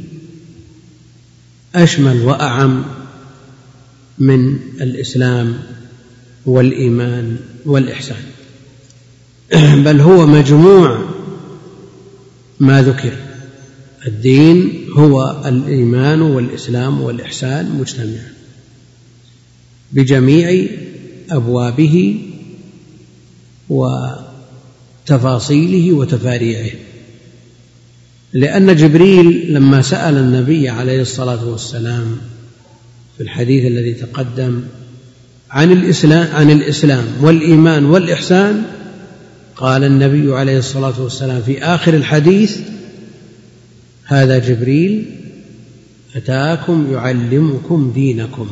أشمل 1.74 2.22
وأعم 2.22 3.01
من 4.22 4.58
الإسلام 4.80 5.58
والإيمان 6.46 7.36
والإحسان. 7.64 8.22
بل 9.84 10.00
هو 10.00 10.26
مجموع 10.26 11.08
ما 12.60 12.82
ذكر. 12.82 13.12
الدين 14.06 14.86
هو 14.92 15.42
الإيمان 15.46 16.22
والإسلام 16.22 17.00
والإحسان 17.00 17.78
مجتمعا 17.80 18.32
بجميع 19.92 20.66
أبوابه 21.30 22.20
وتفاصيله 25.08 25.92
وتفاريعه. 25.92 26.70
لأن 28.32 28.76
جبريل 28.76 29.54
لما 29.54 29.82
سأل 29.82 30.16
النبي 30.16 30.68
عليه 30.68 31.02
الصلاة 31.02 31.48
والسلام 31.48 32.18
في 33.22 33.28
الحديث 33.28 33.66
الذي 33.66 33.94
تقدم 33.94 34.62
عن 35.50 35.72
الاسلام 35.72 36.34
عن 36.34 36.50
الإسلام 36.50 37.04
والإيمان 37.20 37.84
والإحسان 37.84 38.62
قال 39.56 39.84
النبي 39.84 40.34
عليه 40.34 40.58
الصلاة 40.58 41.02
والسلام 41.02 41.42
في 41.42 41.64
آخر 41.64 41.94
الحديث 41.94 42.60
هذا 44.04 44.38
جبريل 44.38 45.04
أتاكم 46.16 46.92
يعلمكم 46.92 47.92
دينكم. 47.94 48.48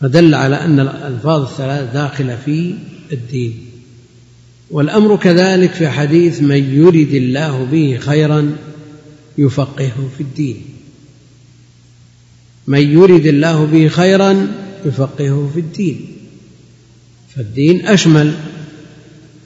فدل 0.00 0.34
على 0.34 0.56
أن 0.56 0.80
الألفاظ 0.80 1.42
الثلاث 1.42 1.92
داخله 1.92 2.38
في 2.44 2.74
الدين. 3.12 3.58
والأمر 4.70 5.16
كذلك 5.16 5.70
في 5.70 5.88
حديث 5.88 6.42
من 6.42 6.74
يرد 6.74 7.14
الله 7.14 7.64
به 7.64 7.98
خيرا 8.00 8.56
يفقهه 9.38 10.08
في 10.16 10.20
الدين. 10.20 10.69
من 12.70 12.92
يرد 12.92 13.26
الله 13.26 13.64
به 13.64 13.88
خيرا 13.88 14.46
يفقهه 14.84 15.50
في 15.54 15.60
الدين. 15.60 16.06
فالدين 17.36 17.86
أشمل 17.86 18.34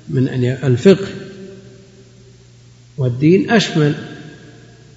من 0.09 0.29
أن 0.29 0.45
الفقه. 0.45 1.07
والدين 2.97 3.51
أشمل 3.51 3.95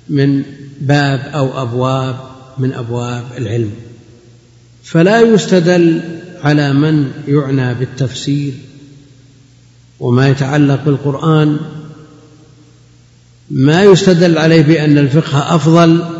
من 0.09 0.43
باب 0.81 1.19
أو 1.19 1.61
أبواب 1.61 2.19
من 2.57 2.73
أبواب 2.73 3.23
العلم. 3.37 3.71
فلا 4.83 5.21
يستدل 5.21 6.01
على 6.43 6.73
من 6.73 7.11
يعنى 7.27 7.73
بالتفسير 7.73 8.53
وما 9.99 10.29
يتعلق 10.29 10.85
بالقرآن. 10.85 11.57
ما 13.49 13.83
يستدل 13.83 14.37
عليه 14.37 14.61
بأن 14.61 14.97
الفقه 14.97 15.55
أفضل 15.55 16.16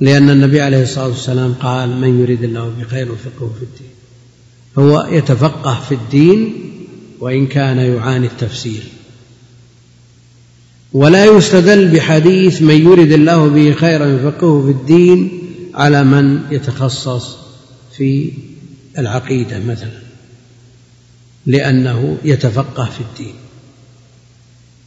لأن 0.00 0.30
النبي 0.30 0.60
عليه 0.60 0.82
الصلاة 0.82 1.08
والسلام 1.08 1.54
قال 1.54 1.96
من 1.96 2.20
يريد 2.20 2.44
الله 2.44 2.72
بخير 2.80 3.06
فقهه 3.06 3.54
في 3.58 3.62
الدين. 3.62 3.90
هو 4.78 5.08
يتفقه 5.10 5.80
في 5.88 5.94
الدين 5.94 6.54
وإن 7.20 7.46
كان 7.46 7.78
يعاني 7.78 8.26
التفسير. 8.26 8.82
ولا 10.92 11.24
يستدل 11.24 11.88
بحديث 11.88 12.62
من 12.62 12.74
يرد 12.74 13.12
الله 13.12 13.48
به 13.48 13.72
خيرا 13.72 14.06
يفقهه 14.06 14.62
في 14.64 14.70
الدين 14.70 15.30
على 15.74 16.04
من 16.04 16.40
يتخصص 16.50 17.36
في 17.96 18.32
العقيدة 18.98 19.58
مثلا. 19.58 19.98
لأنه 21.46 22.18
يتفقه 22.24 22.84
في 22.84 23.00
الدين. 23.00 23.34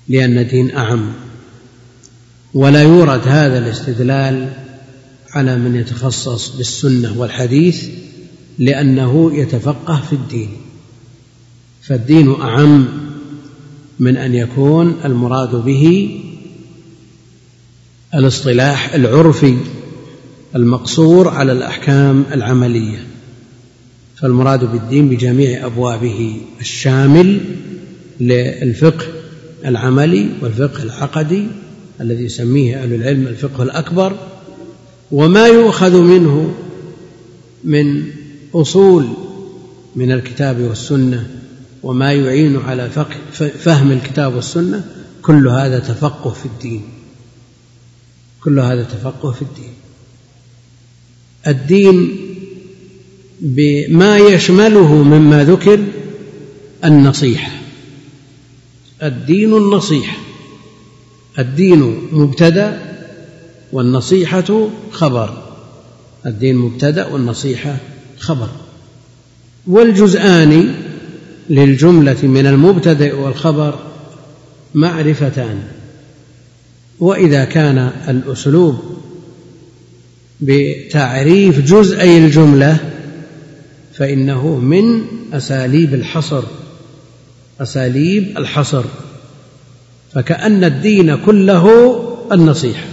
لأن 0.08 0.38
الدين 0.38 0.76
أعم. 0.76 1.14
ولا 2.54 2.82
يورد 2.82 3.28
هذا 3.28 3.58
الاستدلال 3.58 4.54
على 5.34 5.56
من 5.56 5.76
يتخصص 5.76 6.56
بالسنة 6.56 7.20
والحديث 7.20 7.90
لأنه 8.60 9.32
يتفقه 9.34 10.02
في 10.10 10.14
الدين. 10.14 10.50
فالدين 11.82 12.42
أعم 12.42 12.88
من 14.00 14.18
أن 14.18 14.36
يكون 14.36 14.96
المراد 15.06 15.56
به 15.56 16.16
الاصطلاح 18.16 18.94
العرفي 18.94 19.58
المقصور 20.56 21.28
على 21.28 21.52
الأحكام 21.52 22.26
العملية. 22.32 23.08
فالمراد 24.16 24.72
بالدين 24.72 25.10
بجميع 25.10 25.66
أبوابه 25.66 26.42
الشامل 26.60 27.40
للفقه 28.20 29.06
العملي 29.66 30.30
والفقه 30.42 30.84
العقدي 30.84 31.48
الذي 32.02 32.24
يسميه 32.24 32.84
أهل 32.84 32.94
العلم 32.94 33.28
الفقه 33.28 33.64
الأكبر 33.64 34.18
وما 35.12 35.48
يؤخذ 35.48 36.02
منه 36.02 36.54
من 37.64 38.12
أصول 38.56 39.08
من 39.96 40.12
الكتاب 40.12 40.60
والسنة 40.62 41.30
وما 41.84 42.14
يعين 42.14 42.58
على 42.58 42.90
فهم 43.64 43.92
الكتاب 43.92 44.36
والسنة 44.36 44.86
كل 45.22 45.48
هذا 45.48 45.80
تفقه 45.80 46.30
في 46.30 46.46
الدين. 46.46 46.82
كل 48.44 48.60
هذا 48.60 48.84
تفقه 48.84 49.32
في 49.32 49.42
الدين. 49.42 49.74
الدين 51.48 52.18
بما 53.40 54.18
يشمله 54.18 55.04
مما 55.04 55.44
ذكر 55.44 55.80
النصيحة. 56.86 57.52
الدين 59.04 59.58
النصيحة. 59.58 60.18
الدين 61.40 62.08
مبتدأ 62.12 62.91
والنصيحة 63.74 64.68
خبر. 64.92 65.44
الدين 66.26 66.58
مبتدأ 66.58 67.06
والنصيحة 67.06 67.78
خبر. 68.20 68.50
والجزآن 69.68 70.74
للجملة 71.50 72.18
من 72.24 72.48
المبتدأ 72.48 73.14
والخبر 73.14 73.80
معرفتان. 74.74 75.64
وإذا 77.00 77.46
كان 77.46 77.92
الأسلوب 78.08 78.80
بتعريف 80.42 81.60
جزئي 81.60 82.18
الجملة 82.18 82.78
فإنه 83.94 84.56
من 84.56 85.02
أساليب 85.34 85.94
الحصر. 85.94 86.44
أساليب 87.62 88.38
الحصر. 88.38 88.84
فكأن 90.14 90.64
الدين 90.64 91.16
كله 91.16 91.98
النصيحة. 92.32 92.86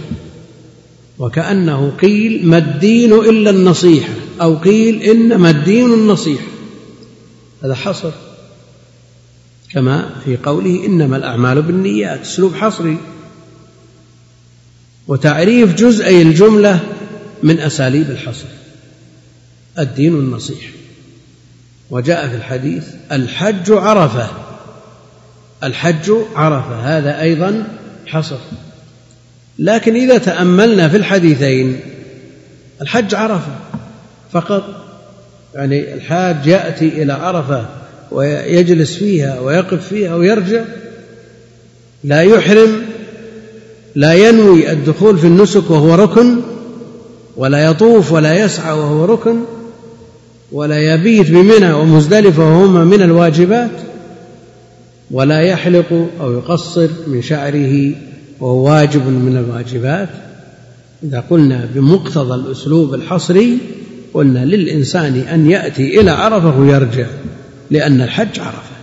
وكأنه 1.19 1.89
قيل 2.01 2.47
ما 2.47 2.57
الدين 2.57 3.13
إلا 3.13 3.49
النصيحة 3.49 4.13
أو 4.41 4.55
قيل 4.55 5.03
إنما 5.03 5.49
الدين 5.49 5.93
النصيحة 5.93 6.45
هذا 7.63 7.75
حصر. 7.75 8.11
كما 9.71 10.09
في 10.25 10.37
قوله 10.37 10.85
إنما 10.85 11.17
الأعمال 11.17 11.61
بالنيات 11.61 12.21
أسلوب 12.21 12.55
حصري. 12.55 12.97
وتعريف 15.07 15.73
جزئي 15.73 16.21
الجملة 16.21 16.79
من 17.43 17.59
أساليب 17.59 18.09
الحصر. 18.09 18.47
الدين 19.79 20.13
النصيحة 20.13 20.71
وجاء 21.89 22.27
في 22.27 22.35
الحديث 22.35 22.87
الحج 23.11 23.71
عرفة. 23.71 24.29
الحج 25.63 26.11
عرفة 26.35 26.97
هذا 26.97 27.21
أيضا 27.21 27.77
حصر. 28.05 28.37
لكن 29.59 29.95
إذا 29.95 30.17
تأملنا 30.17 30.89
في 30.89 30.97
الحديثين 30.97 31.79
الحج 32.81 33.15
عرفة 33.15 33.51
فقط. 34.31 34.63
يعني 35.55 35.93
الحاج 35.93 36.47
يأتي 36.47 36.87
إلى 36.87 37.13
عرفة 37.13 37.65
ويجلس 38.11 38.95
فيها 38.95 39.39
ويقف 39.39 39.87
فيها 39.87 40.15
ويرجع 40.15 40.61
لا 42.03 42.21
يحرم 42.21 42.81
لا 43.95 44.13
ينوي 44.13 44.71
الدخول 44.71 45.17
في 45.17 45.27
النسك 45.27 45.71
وهو 45.71 45.95
ركن 45.95 46.41
ولا 47.37 47.63
يطوف 47.65 48.11
ولا 48.11 48.45
يسعى 48.45 48.73
وهو 48.73 49.05
ركن 49.05 49.39
ولا 50.51 50.93
يبيت 50.93 51.31
بمنى 51.31 51.73
ومزدلفة 51.73 52.43
وهما 52.43 52.83
من 52.83 53.01
الواجبات 53.01 53.71
ولا 55.11 55.41
يحلق 55.41 56.07
أو 56.21 56.33
يقصر 56.33 56.89
من 57.07 57.21
شعره. 57.21 57.91
وهو 58.39 58.69
واجب 58.69 59.07
من 59.07 59.37
الواجبات. 59.37 60.09
إذا 61.03 61.23
قلنا 61.29 61.69
بمقتضى 61.75 62.35
الأسلوب 62.35 62.93
الحصري 62.93 63.57
قلنا 64.13 64.45
للإنسان 64.45 65.15
أن 65.15 65.51
يأتي 65.51 66.01
إلى 66.01 66.11
عرفة 66.11 66.59
ويرجع 66.59 67.07
لأن 67.71 68.01
الحج 68.01 68.39
عرفة. 68.39 68.75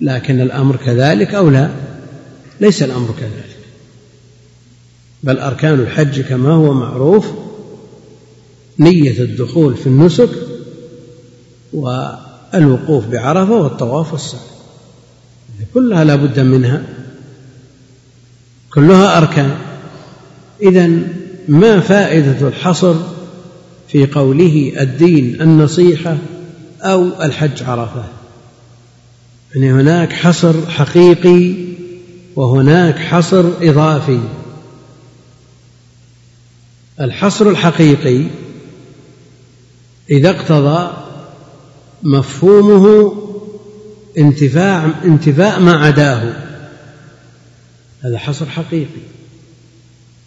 لكن 0.00 0.40
الأمر 0.40 0.76
كذلك 0.76 1.34
أو 1.34 1.50
لا؟ 1.50 1.70
ليس 2.60 2.82
الأمر 2.82 3.14
كذلك. 3.20 3.56
بل 5.22 5.38
أركان 5.38 5.80
الحج 5.80 6.20
كما 6.20 6.52
هو 6.52 6.72
معروف 6.72 7.26
نية 8.78 9.20
الدخول 9.20 9.76
في 9.76 9.86
النسك 9.86 10.30
والوقوف 11.72 13.06
بعرفة 13.06 13.52
والطواف 13.52 14.12
والسعي 14.12 14.40
كلها 15.74 16.04
لا 16.04 16.16
بد 16.16 16.40
منها. 16.40 16.82
كلها 18.76 19.18
أركان. 19.18 19.58
إذا 20.62 20.90
ما 21.48 21.80
فائدة 21.80 22.48
الحصر 22.48 22.94
في 23.88 24.06
قوله 24.06 24.72
الدين 24.80 25.40
النصيحة 25.40 26.16
أو 26.82 27.22
الحج 27.22 27.62
عرفة؟ 27.62 28.04
يعني 29.54 29.72
هناك 29.72 30.12
حصر 30.12 30.54
حقيقي 30.68 31.54
وهناك 32.36 32.98
حصر 32.98 33.44
إضافي. 33.62 34.20
الحصر 37.00 37.48
الحقيقي 37.48 38.24
إذا 40.10 40.30
اقتضى 40.30 40.90
مفهومه 42.02 43.14
انتفاع 44.18 44.90
انتفاء 45.04 45.60
ما 45.60 45.72
عداه. 45.72 46.46
هذا 48.06 48.18
حصر 48.18 48.46
حقيقي. 48.46 49.02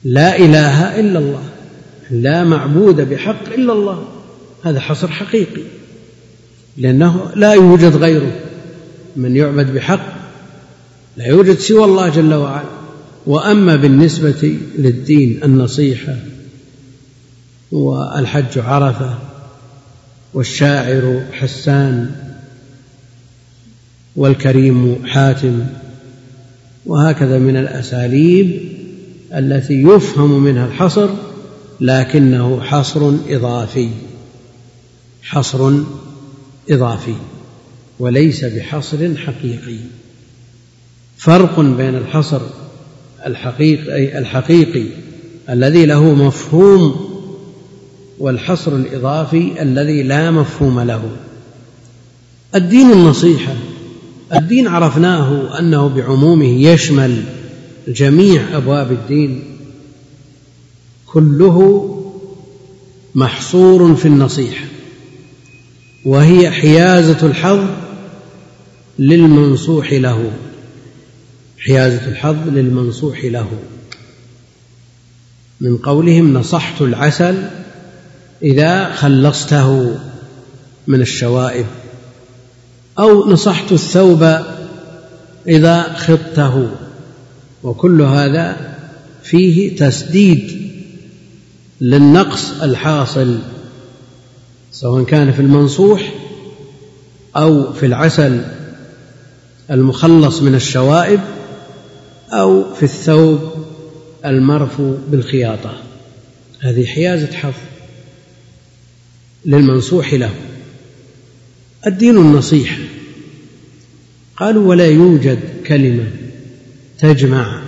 لا 0.03 0.37
إله 0.37 0.99
إلا 0.99 1.19
الله. 1.19 1.43
لا 2.11 2.43
معبود 2.43 2.95
بحق 3.09 3.53
إلا 3.53 3.73
الله. 3.73 4.07
هذا 4.63 4.79
حصر 4.79 5.07
حقيقي. 5.07 5.61
لأنه 6.77 7.31
لا 7.35 7.53
يوجد 7.53 7.95
غيره. 7.95 8.31
من 9.15 9.35
يعبد 9.35 9.73
بحق 9.73 10.13
لا 11.17 11.25
يوجد 11.25 11.59
سوى 11.59 11.85
الله 11.85 12.09
جل 12.09 12.33
وعلا. 12.33 12.69
وأما 13.25 13.75
بالنسبة 13.75 14.57
للدين 14.77 15.39
النصيحة 15.43 16.15
والحج 17.71 18.57
عرفة 18.57 19.17
والشاعر 20.33 21.23
حسان 21.31 22.11
والكريم 24.15 25.05
حاتم 25.05 25.65
وهكذا 26.85 27.39
من 27.39 27.57
الأساليب 27.57 28.59
التي 29.33 29.83
يفهم 29.83 30.43
منها 30.43 30.65
الحصر 30.65 31.09
لكنه 31.81 32.61
حصر 32.61 33.11
إضافي. 33.29 33.89
حصر 35.23 35.73
إضافي 36.69 37.15
وليس 37.99 38.45
بحصر 38.45 39.15
حقيقي. 39.15 39.77
فرق 41.17 41.59
بين 41.59 41.95
الحصر 41.95 42.41
الحقيقي 43.25 44.19
الحقيقي 44.19 44.85
الذي 45.49 45.85
له 45.85 46.13
مفهوم 46.13 47.09
والحصر 48.19 48.75
الإضافي 48.75 49.61
الذي 49.61 50.03
لا 50.03 50.31
مفهوم 50.31 50.79
له. 50.79 51.01
الدين 52.55 52.91
النصيحة 52.91 53.53
الدين 54.35 54.67
عرفناه 54.67 55.59
أنه 55.59 55.87
بعمومه 55.87 56.63
يشمل 56.65 57.23
جميع 57.87 58.57
أبواب 58.57 58.91
الدين 58.91 59.43
كله 61.05 61.85
محصور 63.15 63.95
في 63.95 64.05
النصيحة 64.05 64.65
وهي 66.05 66.51
حيازة 66.51 67.27
الحظ 67.27 67.65
للمنصوح 68.99 69.93
له 69.93 70.31
حيازة 71.59 72.07
الحظ 72.07 72.47
للمنصوح 72.47 73.25
له. 73.25 73.47
من 75.61 75.77
قولهم 75.77 76.33
نصحت 76.33 76.81
العسل 76.81 77.49
إذا 78.43 78.93
خلصته 78.93 79.99
من 80.87 81.01
الشوائب. 81.01 81.65
أو 82.99 83.29
نصحت 83.29 83.71
الثوب 83.71 84.23
إذا 85.47 85.93
خطته 85.93 86.69
وكل 87.63 88.01
هذا 88.01 88.75
فيه 89.23 89.75
تسديد 89.75 90.71
للنقص 91.81 92.61
الحاصل 92.61 93.39
سواء 94.71 95.03
كان 95.03 95.31
في 95.31 95.39
المنصوح 95.39 96.13
أو 97.35 97.73
في 97.73 97.85
العسل 97.85 98.41
المخلص 99.71 100.41
من 100.41 100.55
الشوائب 100.55 101.19
أو 102.31 102.73
في 102.73 102.83
الثوب 102.83 103.39
المرفو 104.25 104.93
بالخياطة. 105.07 105.73
هذه 106.59 106.85
حيازة 106.85 107.31
حظ 107.33 107.53
للمنصوح 109.45 110.13
له. 110.13 110.31
الدين 111.87 112.17
النصيحة 112.17 112.88
قالوا 114.39 114.67
ولا 114.67 114.87
يوجد 114.87 115.39
كلمة 115.67 116.07
تجمع 116.99 117.61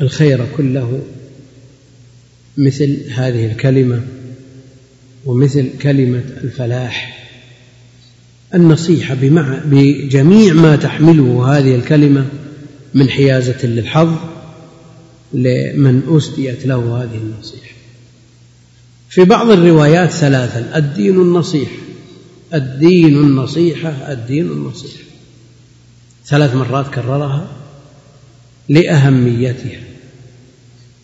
الخير 0.00 0.46
كله 0.56 1.02
مثل 2.56 2.98
هذه 3.10 3.46
الكلمة 3.46 4.02
ومثل 5.24 5.78
كلمة 5.82 6.22
الفلاح. 6.44 7.18
النصيحة 8.54 9.14
بمع 9.14 9.60
بجميع 9.64 10.54
ما 10.54 10.76
تحمله 10.76 11.58
هذه 11.58 11.74
الكلمة 11.74 12.26
من 12.94 13.08
حيازة 13.08 13.66
للحظ 13.66 14.14
لمن 15.32 16.02
أسديت 16.08 16.66
له 16.66 17.02
هذه 17.02 17.16
النصيحة. 17.16 17.74
في 19.10 19.24
بعض 19.24 19.50
الروايات 19.50 20.10
ثلاثا 20.10 20.78
الدين 20.78 21.20
النصيحة 21.20 21.91
الدين 22.54 23.16
النصيحة 23.16 23.90
الدين 24.12 24.46
النصيحة. 24.46 25.04
ثلاث 26.26 26.54
مرات 26.54 26.94
كررها 26.94 27.46
لأهميتها. 28.68 29.80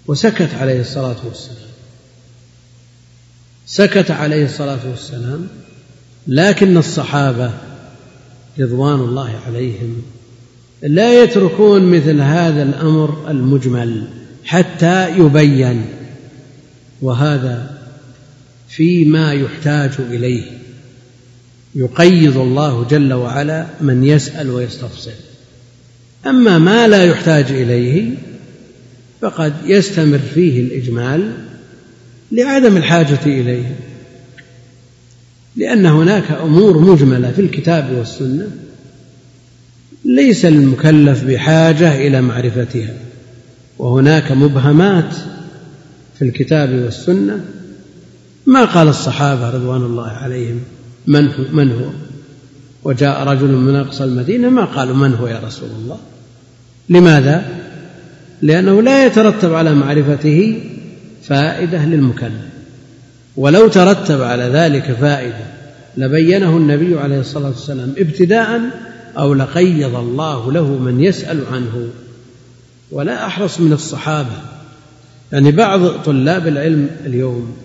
وسكت 0.07 0.55
عليه 0.55 0.81
الصلاة 0.81 1.17
والسلام. 1.25 1.69
سكت 3.67 4.11
عليه 4.11 4.45
الصلاة 4.45 4.91
والسلام 4.91 5.49
لكن 6.27 6.77
الصحابة 6.77 7.53
رضوان 8.59 9.01
الله 9.01 9.41
عليهم 9.47 10.03
لا 10.83 11.23
يتركون 11.23 11.83
مثل 11.83 12.21
هذا 12.21 12.63
الأمر 12.63 13.31
المجمل 13.31 14.09
حتى 14.45 15.19
يبين. 15.19 15.87
وهذا 17.03 17.79
فيما 18.69 19.33
يحتاج 19.33 19.91
إليه. 19.99 20.58
يقيض 21.74 22.38
الله 22.38 22.87
جل 22.90 23.12
وعلا 23.12 23.66
من 23.81 24.04
يسأل 24.04 24.50
ويستفصل. 24.50 25.11
أما 26.26 26.59
ما 26.59 26.88
لا 26.88 27.04
يحتاج 27.04 27.44
إليه 27.50 28.14
فقد 29.20 29.52
يستمر 29.64 30.18
فيه 30.35 30.61
الإجمال 30.61 31.33
لعدم 32.33 32.76
الحاجة 32.76 33.18
إليه 33.26 33.76
لأن 35.57 35.87
هناك 35.87 36.31
أمور 36.31 36.78
مجملة 36.78 37.33
في 37.33 37.40
الكتاب 37.40 37.92
والسنة 37.98 38.50
ليس 40.04 40.44
المكلف 40.44 41.24
بحاجة 41.24 42.07
إلى 42.07 42.20
معرفتها 42.22 42.94
وهناك 43.78 44.33
مبهمات 44.33 45.14
في 46.18 46.24
الكتاب 46.24 46.70
والسنة. 46.72 47.44
ما 48.46 48.64
قال 48.64 48.88
الصحابة 48.88 49.50
رضوان 49.50 49.83
الله 49.83 50.09
عليهم؟ 50.09 50.61
من 51.09 51.27
هو, 51.27 51.44
من 51.53 51.73
هو؟ 51.73 51.90
وجاء 52.85 53.29
رجل 53.29 53.49
من 53.49 53.77
أقصى 53.77 54.05
المدينة 54.05 54.49
ما 54.49 54.64
قالوا 54.64 54.97
من 54.97 55.14
هو 55.14 55.27
يا 55.27 55.40
رسول 55.44 55.68
الله؟ 55.83 55.99
لماذا؟ 56.88 57.44
لأنه 58.42 58.83
لا 58.83 59.07
يترتب 59.07 59.55
على 59.55 59.75
معرفته 59.75 60.62
فائدة 61.23 61.85
للمكلف. 61.85 62.49
ولو 63.37 63.68
ترتب 63.68 64.23
على 64.23 64.44
ذلك 64.44 64.97
فائدة 65.01 65.44
لبينه 65.97 66.57
النبي 66.57 66.99
عليه 66.99 67.21
الصلاة 67.21 67.49
والسلام 67.49 67.94
ابتداء 67.99 68.61
أو 69.18 69.35
لقيض 69.35 69.94
الله 69.94 70.53
له 70.53 70.66
من 70.66 71.01
يسأل 71.01 71.40
عنه. 71.53 71.88
ولا 72.90 73.27
أحرص 73.27 73.61
من 73.61 73.73
الصحابة. 73.73 74.37
يعني 75.33 75.53
بعض 75.53 75.88
طلاب 75.88 76.49
العلم 76.49 76.88
اليوم 77.07 77.57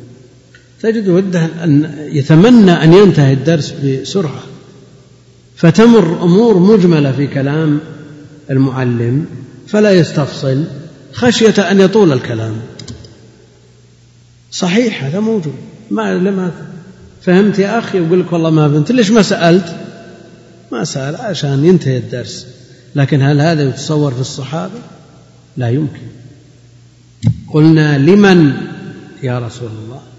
تجد 0.83 1.09
وده 1.09 1.45
أن 1.63 1.95
يتمنى 2.11 2.71
أن 2.71 2.93
ينتهي 2.93 3.33
الدرس 3.33 3.71
بسرعة. 3.71 4.43
فتمر 5.55 6.23
أمور 6.23 6.57
مجملة 6.57 7.11
في 7.11 7.27
كلام 7.27 7.79
المعلم 8.49 9.25
فلا 9.67 9.91
يستفصل 9.91 10.63
خشية 11.13 11.71
أن 11.71 11.79
يطول 11.79 12.13
الكلام. 12.13 12.55
صحيح 14.51 15.03
هذا 15.03 15.19
موجود. 15.19 15.53
ما 15.91 16.13
لما 16.13 16.51
فهمت 17.21 17.59
يا 17.59 17.79
أخي؟ 17.79 17.97
يقول 17.97 18.19
لك 18.19 18.33
والله 18.33 18.49
ما 18.49 18.69
فهمت. 18.69 18.91
ليش 18.91 19.11
ما 19.11 19.21
سألت؟ 19.21 19.75
ما 20.71 20.83
سأل 20.83 21.15
عشان 21.15 21.65
ينتهي 21.65 21.97
الدرس. 21.97 22.47
لكن 22.95 23.21
هل 23.21 23.41
هذا 23.41 23.69
يتصور 23.69 24.13
في 24.13 24.21
الصحابة؟ 24.21 24.79
لا 25.57 25.69
يمكن. 25.69 26.07
قلنا 27.53 27.97
لمن 27.97 28.53
يا 29.23 29.39
رسول 29.39 29.69
الله؟ 29.85 30.12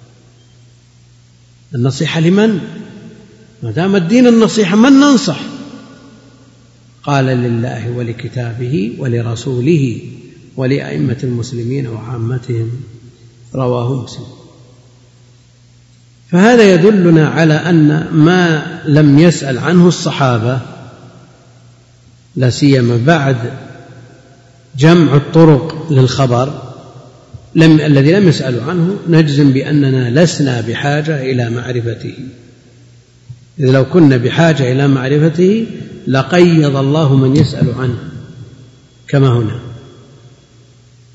النصيحة 1.74 2.20
لمن؟ 2.20 2.60
ما 3.62 3.70
دام 3.70 3.96
الدين 3.96 4.26
النصيحة 4.26 4.76
من 4.76 4.92
ننصح؟ 4.92 5.40
قال 7.02 7.24
لله 7.24 7.90
ولكتابه 7.90 8.92
ولرسوله 8.98 10.02
ولأئمة 10.56 11.16
المسلمين 11.22 11.87
وعامتهم 11.87 12.70
رواه 13.54 14.02
مسلم. 14.02 14.26
فهذا 16.30 16.74
يدلنا 16.74 17.28
على 17.28 17.54
أن 17.54 18.08
ما 18.12 18.66
لم 18.87 19.18
يسأل 19.18 19.58
عنه 19.58 19.88
الصحابة 19.88 20.60
لا 22.37 22.50
سيما 22.50 23.00
بعد 23.06 23.37
جمع 24.76 25.16
الطرق 25.16 25.87
للخبر 25.90 26.63
لم 27.56 27.80
الذي 27.80 28.12
لم 28.12 28.28
يسألوا 28.28 28.62
عنه 28.62 28.96
نجزم 29.08 29.52
بأننا 29.52 30.24
لسنا 30.24 30.60
بحاجة 30.60 31.22
إلى 31.22 31.50
معرفته. 31.50 32.14
إذ 33.60 33.70
لو 33.70 33.84
كنا 33.84 34.16
بحاجة 34.16 34.72
إلى 34.72 34.88
معرفته 34.88 35.66
لقيض 36.06 36.76
الله 36.76 37.16
من 37.16 37.36
يسأل 37.36 37.74
عنه 37.78 37.98
كما 39.08 39.28
هنا. 39.28 39.60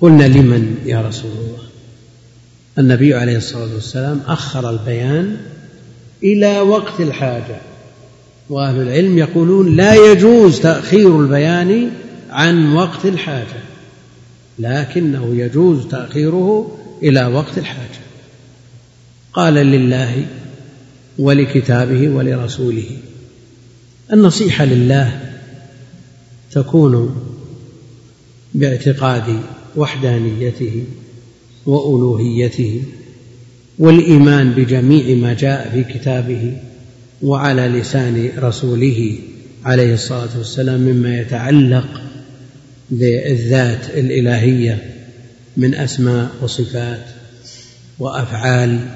قلنا 0.02 0.28
لمن 0.28 0.76
يا 0.86 1.02
رسول 1.02 1.32
الله؟ 1.32 1.60
النبي 2.80 3.14
عليه 3.14 3.38
الصلاة 3.38 3.74
والسلام 3.74 4.22
أخر 4.28 4.70
البيان 4.70 5.38
إلى 6.24 6.60
وقت 6.60 7.00
الحاجة. 7.00 7.58
وأهل 8.50 8.82
العلم 8.82 9.18
يقولون 9.18 9.76
لا 9.76 10.12
يجوز 10.12 10.60
تأخير 10.60 11.22
البيان 11.22 11.92
عن 12.30 12.74
وقت 12.74 13.06
الحاجة. 13.06 13.69
لكنه 14.60 15.36
يجوز 15.36 15.88
تأخيره 15.88 16.78
إلى 17.04 17.26
وقت 17.26 17.58
الحاجة. 17.58 18.00
قال 19.34 19.54
لله 19.54 20.26
ولكتابه 21.20 22.10
ولرسوله 22.10 22.90
النصيحة 24.14 24.66
لله 24.66 25.20
تكون 26.52 27.16
باعتقاد 28.54 29.40
وحدانيته 29.76 30.84
وألوهيته 31.66 32.84
والإيمان 33.80 34.52
بجميع 34.52 35.16
ما 35.16 35.34
جاء 35.34 35.70
في 35.72 35.94
كتابه 35.94 36.58
وعلى 37.22 37.68
لسان 37.68 38.30
رسوله 38.38 39.16
عليه 39.66 39.94
الصلاة 39.94 40.38
والسلام 40.38 40.80
مما 40.80 41.20
يتعلق 41.20 42.02
بالذات 42.92 43.90
الإلهية 43.90 44.96
من 45.58 45.76
أسماء 45.76 46.32
وصفات 46.42 47.06
وأفعال 48.00 48.88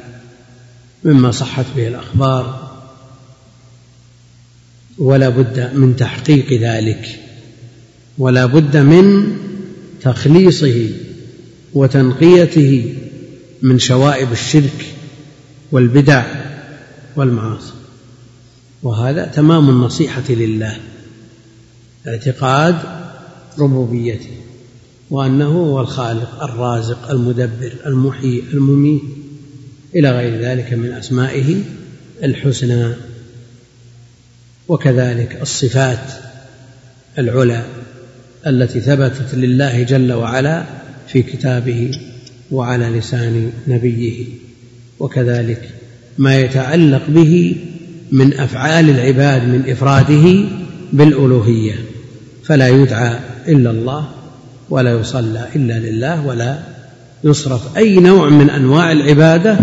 مما 1.03 1.31
صحت 1.31 1.65
به 1.75 1.87
الأخبار. 1.87 2.73
ولا 4.97 5.29
بد 5.29 5.73
من 5.73 5.95
تحقيق 5.95 6.53
ذلك 6.53 7.19
ولا 8.17 8.45
بد 8.45 8.77
من 8.77 9.37
تخليصه 10.01 10.89
وتنقيته 11.73 12.95
من 13.61 13.79
شوائب 13.79 14.31
الشرك 14.31 14.85
والبدع 15.71 16.25
والمعاصي. 17.15 17.73
وهذا 18.83 19.25
تمام 19.25 19.69
النصيحة 19.69 20.23
لله 20.29 20.77
اعتقاد 22.07 23.02
ربوبيته 23.59 24.29
وأنه 25.09 25.45
هو 25.45 25.81
الخالق 25.81 26.43
الرازق 26.43 27.11
المدبر 27.11 27.73
المحيي 27.85 28.43
المميت 28.53 29.01
إلى 29.95 30.11
غير 30.11 30.41
ذلك 30.41 30.73
من 30.73 30.91
أسمائه 30.91 31.55
الحسنى 32.23 32.93
وكذلك 34.67 35.41
الصفات 35.41 36.11
العلى 37.17 37.65
التي 38.47 38.81
ثبتت 38.81 39.35
لله 39.35 39.83
جل 39.83 40.13
وعلا 40.13 40.63
في 41.07 41.23
كتابه 41.23 41.91
وعلى 42.51 42.85
لسان 42.85 43.51
نبيه 43.67 44.25
وكذلك 44.99 45.69
ما 46.17 46.39
يتعلق 46.39 47.09
به 47.09 47.55
من 48.11 48.33
أفعال 48.33 48.89
العباد 48.89 49.47
من 49.47 49.69
إفراده 49.69 50.45
بالألوهية 50.93 51.75
فلا 52.43 52.67
يدعى 52.67 53.19
إلا 53.47 53.71
الله 53.71 54.07
ولا 54.69 54.99
يصلى 54.99 55.47
إلا 55.55 55.79
لله 55.79 56.25
ولا 56.25 56.59
يصرف 57.23 57.77
أي 57.77 57.95
نوع 57.99 58.29
من 58.29 58.49
أنواع 58.49 58.91
العبادة 58.91 59.57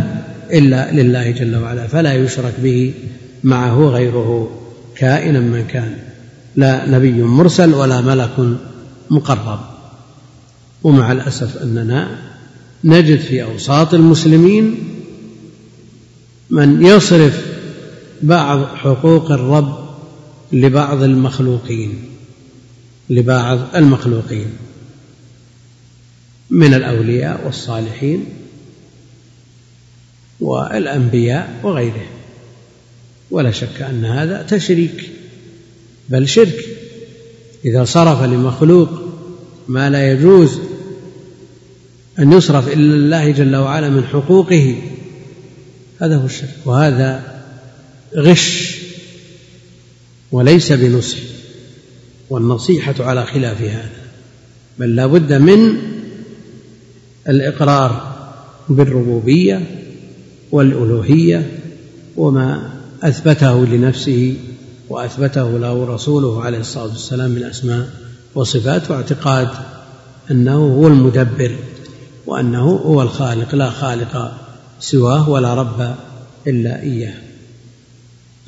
إلا 0.52 0.92
لله 0.92 1.30
جل 1.30 1.56
وعلا 1.56 1.86
فلا 1.86 2.14
يشرك 2.14 2.54
به 2.62 2.94
معه 3.44 3.88
غيره 3.88 4.50
كائنا 4.96 5.40
من 5.40 5.64
كان 5.66 5.94
لا 6.56 6.90
نبي 6.90 7.22
مرسل 7.22 7.74
ولا 7.74 8.00
ملك 8.00 8.56
مقرب. 9.10 9.60
ومع 10.82 11.12
الأسف 11.12 11.62
أننا 11.62 12.08
نجد 12.84 13.20
في 13.20 13.42
أوساط 13.42 13.94
المسلمين 13.94 14.74
من 16.50 16.86
يصرف 16.86 17.46
بعض 18.22 18.64
حقوق 18.64 19.30
الرب 19.30 19.78
لبعض 20.52 21.02
المخلوقين. 21.02 22.04
لبعض 23.10 23.76
المخلوقين 23.76 24.46
من 26.50 26.74
الأولياء 26.74 27.46
والصالحين 27.46 28.24
والأنبياء 30.40 31.60
وغيرهم 31.62 32.10
ولا 33.30 33.50
شك 33.50 33.82
أن 33.82 34.04
هذا 34.04 34.42
تشريك 34.42 35.10
بل 36.08 36.28
شرك. 36.28 36.64
إذا 37.64 37.84
صرف 37.84 38.22
لمخلوق 38.22 38.88
ما 39.68 39.90
لا 39.90 40.12
يجوز 40.12 40.58
أن 42.18 42.32
يصرف 42.32 42.68
إلا 42.68 42.96
لله 42.96 43.30
جل 43.30 43.56
وعلا 43.56 43.88
من 43.88 44.04
حقوقه 44.04 44.82
هذا 46.00 46.16
هو 46.16 46.26
الشرك. 46.26 46.56
وهذا 46.64 47.40
غش 48.16 48.76
وليس 50.32 50.72
بنصح. 50.72 51.18
والنصيحة 52.30 52.94
على 53.00 53.26
خلاف 53.26 53.62
هذا 53.62 53.90
بل 54.78 54.96
لا 54.96 55.06
بد 55.06 55.32
من 55.32 55.76
الإقرار 57.28 58.16
بالربوبية 58.68 59.86
والألوهية 60.52 61.58
وما 62.16 62.70
أثبته 63.02 63.66
لنفسه 63.66 64.36
وأثبته 64.88 65.58
له 65.58 65.94
رسوله 65.94 66.42
عليه 66.42 66.58
الصلاة 66.58 66.84
والسلام 66.84 67.30
من 67.30 67.42
أسماء 67.42 67.88
وصفات 68.34 68.90
واعتقاد 68.90 69.48
أنه 70.30 70.56
هو 70.56 70.86
المدبر 70.86 71.56
وأنه 72.26 72.70
هو 72.70 73.02
الخالق 73.02 73.54
لا 73.54 73.70
خالق 73.70 74.32
سواه 74.80 75.28
ولا 75.28 75.54
رب 75.54 75.94
إلا 76.46 76.82
إياه. 76.82 77.14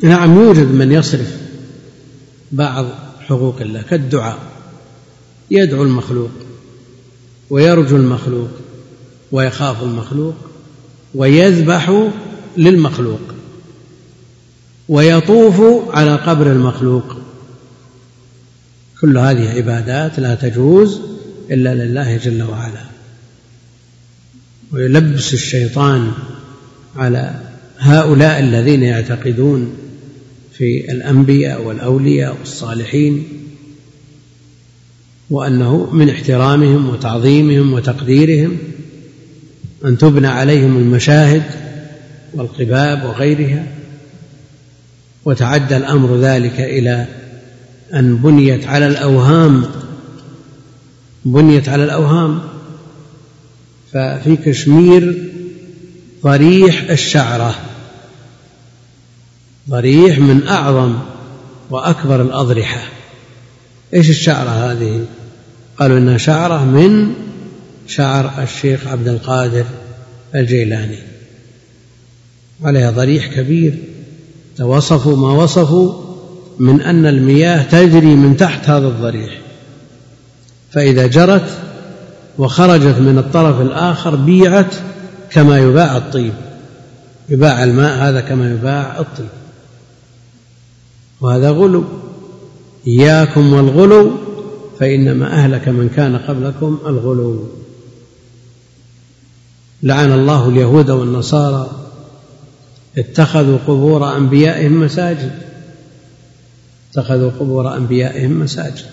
نعم 0.03 0.40
يوجد 0.40 0.66
من 0.66 0.92
يصرف 0.92 1.37
بعض 2.53 2.87
حقوق 3.29 3.61
الله 3.61 3.83
كالدعاء. 3.83 4.39
يدعو 5.51 5.83
المخلوق 5.83 6.31
ويرجو 7.51 7.97
المخلوق 7.97 8.51
ويخاف 9.33 9.83
المخلوق 9.83 10.35
ويذبح 11.15 12.11
للمخلوق 12.57 13.21
ويطوف 14.89 15.61
على 15.91 16.17
قبر 16.17 16.53
المخلوق. 16.53 17.17
كل 19.01 19.19
هذه 19.19 19.57
عبادات 19.57 20.19
لا 20.19 20.35
تجوز 20.35 21.01
إلا 21.51 21.75
لله 21.75 22.17
جل 22.17 22.43
وعلا. 22.43 22.85
ويلبس 24.73 25.35
الشيطان 25.35 26.13
على 26.97 27.41
هؤلاء 27.79 28.41
الذين 28.41 28.83
يعتقدون 28.83 29.77
في 30.53 30.93
الأنبياء 30.93 31.62
والأولياء 31.62 32.37
والصالحين 32.38 33.25
وأنه 35.31 35.91
من 35.93 36.11
احترامهم 36.11 36.88
وتعظيمهم 36.88 37.73
وتقديرهم 37.73 38.59
أن 39.85 39.99
تبنى 39.99 40.27
عليهم 40.27 40.77
المشاهد 40.77 41.43
والقباب 42.35 43.05
وغيرها 43.05 43.67
وتعدى 45.25 45.77
الأمر 45.77 46.17
ذلك 46.17 46.61
إلى 46.61 47.07
أن 47.95 48.17
بنيت 48.17 48.67
على 48.67 48.87
الأوهام 48.87 49.65
بنيت 51.25 51.69
على 51.69 51.85
الأوهام. 51.85 52.41
ففي 53.93 54.37
كشمير 54.37 55.29
ضريح 56.23 56.91
الشعرة. 56.91 57.55
ضريح 59.70 60.18
من 60.18 60.48
أعظم 60.48 60.98
وأكبر 61.70 62.22
الأضرحة. 62.22 62.83
إيش 63.94 64.11
الشعرة 64.11 64.51
هذه؟ 64.51 65.05
قالوا 65.79 65.98
إنها 65.98 66.18
شعرة 66.18 66.64
من 66.64 67.14
شعر 67.87 68.33
الشيخ 68.42 68.87
عبد 68.87 69.09
القادر 69.09 69.64
الجيلاني. 70.35 70.98
عليها 72.62 72.90
ضريح 72.90 73.27
كبير. 73.27 73.75
وصفوا 74.61 75.16
ما 75.16 75.33
وصفوا 75.42 75.92
من 76.59 76.81
أن 76.81 77.07
المياه 77.07 77.62
تجري 77.62 78.14
من 78.14 78.37
تحت 78.37 78.70
هذا 78.70 78.88
الضريح. 78.88 79.40
فإذا 80.72 81.07
جرت 81.07 81.51
وخرجت 82.38 82.98
من 82.98 83.18
الطرف 83.18 83.61
الآخر 83.61 84.14
بيعت 84.16 84.75
كما 85.31 85.59
يباع 85.59 85.96
الطيب. 85.96 86.33
يباع 87.29 87.64
الماء 87.64 87.98
هذا 87.98 88.20
كما 88.20 88.51
يباع 88.51 88.98
الطيب. 88.98 89.42
وهذا 91.23 91.51
غلو. 91.51 91.85
إياكم 92.87 93.53
والغلو 93.53 94.11
فإنما 94.81 95.33
أهلك 95.33 95.69
من 95.69 95.89
كان 95.89 96.17
قبلكم 96.17 96.79
الغلو. 96.87 97.45
لعن 99.83 100.13
الله 100.13 100.49
اليهود 100.49 100.91
والنصارى 100.91 101.71
اتخذوا 102.99 103.59
قبور 103.67 104.17
أنبيائهم 104.17 104.81
مساجد. 104.81 105.33
اتخذوا 106.91 107.31
قبور 107.41 107.77
أنبيائهم 107.77 108.41
مساجد. 108.41 108.87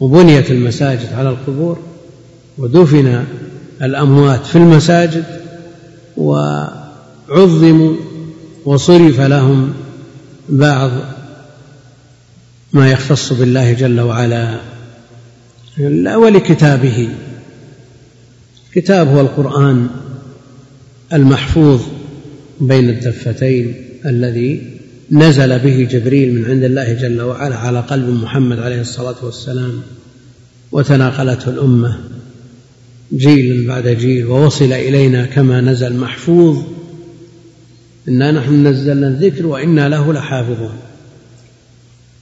وبنيت 0.00 0.50
المساجد 0.50 1.12
على 1.12 1.28
القبور 1.28 1.78
ودفن 2.58 3.24
الأموات 3.82 4.46
في 4.46 4.56
المساجد 4.56 5.24
وعظموا 6.16 7.96
وصرف 8.64 9.20
لهم 9.20 9.72
بعض 10.48 10.90
ما 12.72 12.90
يختص 12.90 13.32
بالله 13.32 13.72
جل 13.72 14.00
وعلا 14.00 14.60
ولكتابه. 16.16 17.08
كتاب 18.72 19.08
هو 19.08 19.20
القرآن 19.20 19.88
المحفوظ 21.12 21.82
بين 22.60 22.88
الدفتين 22.90 23.74
الذي 24.06 24.78
نزل 25.10 25.58
به 25.58 25.88
جبريل 25.90 26.34
من 26.34 26.44
عند 26.50 26.64
الله 26.64 26.92
جل 26.92 27.20
وعلا 27.20 27.56
على 27.56 27.80
قلب 27.80 28.08
محمد 28.08 28.58
عليه 28.58 28.80
الصلاة 28.80 29.16
والسلام 29.22 29.82
وتناقلته 30.72 31.50
الأمة 31.50 31.98
جيل 33.12 33.66
بعد 33.66 33.88
جيل 33.88 34.26
ووصل 34.26 34.72
إلينا 34.72 35.26
كما 35.26 35.60
نزل 35.60 35.96
محفوظ. 35.96 36.64
إنا 38.08 38.32
نحن 38.32 38.66
نزلنا 38.66 39.08
الذكر 39.08 39.46
وإنا 39.46 39.88
له 39.88 40.12
لحافظون. 40.12 40.78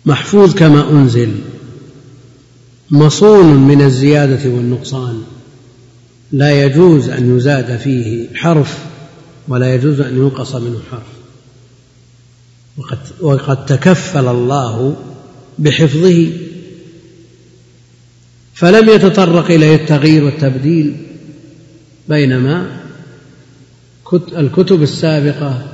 محفوظ 0.06 0.54
كما 0.54 0.90
أنزل 0.90 1.34
مصون 2.90 3.56
من 3.56 3.82
الزيادة 3.82 4.50
والنقصان. 4.50 5.22
لا 6.32 6.64
يجوز 6.64 7.08
أن 7.08 7.36
يزاد 7.36 7.76
فيه 7.76 8.28
حرف 8.34 8.78
ولا 9.48 9.74
يجوز 9.74 10.00
أن 10.00 10.16
ينقص 10.16 10.54
منه 10.54 10.80
حرف. 10.90 11.16
وقد, 12.76 12.98
وقد 13.20 13.66
تكفل 13.66 14.28
الله 14.28 14.96
بحفظه. 15.58 16.32
فلم 18.54 18.88
يتطرق 18.88 19.50
إليه 19.50 19.76
التغيير 19.76 20.24
والتبديل 20.24 20.96
بينما 22.08 22.80
الكتب 24.36 24.82
السابقة 24.82 25.68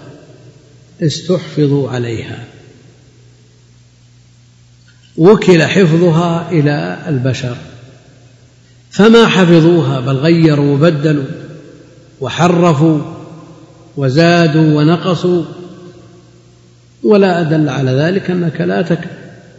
استحفظوا 1.03 1.91
عليها. 1.91 2.45
وكل 5.23 5.63
حفظها 5.63 6.51
إلى 6.51 6.99
البشر. 7.09 7.57
فما 8.91 9.27
حفظوها 9.27 10.01
بل 10.01 10.17
غيروا 10.17 10.75
وبدلوا 10.75 11.25
وحرفوا 12.21 12.99
وزادوا 13.97 14.81
ونقصوا. 14.81 15.45
ولا 17.03 17.41
أدل 17.41 17.69
على 17.69 17.91
ذلك 17.91 18.31
أنك 18.31 18.61
لا 18.61 18.99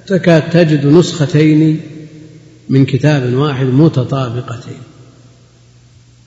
تكاد 0.07 0.49
تجد 0.49 0.85
نسختين 0.85 1.81
من 2.69 2.85
كتاب 2.85 3.33
واحد 3.33 3.65
متطابقتين. 3.65 4.81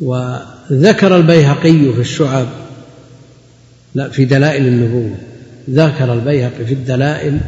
وذكر 0.00 1.16
البيهقي 1.16 1.92
في 1.92 2.00
الشعب 2.00 2.46
لا 3.94 4.08
في 4.08 4.24
دلائل 4.24 4.66
النبوة 4.66 5.16
ذكر 5.70 6.12
البيهقي 6.12 6.64
في 6.66 6.74
الدلائل 6.74 7.40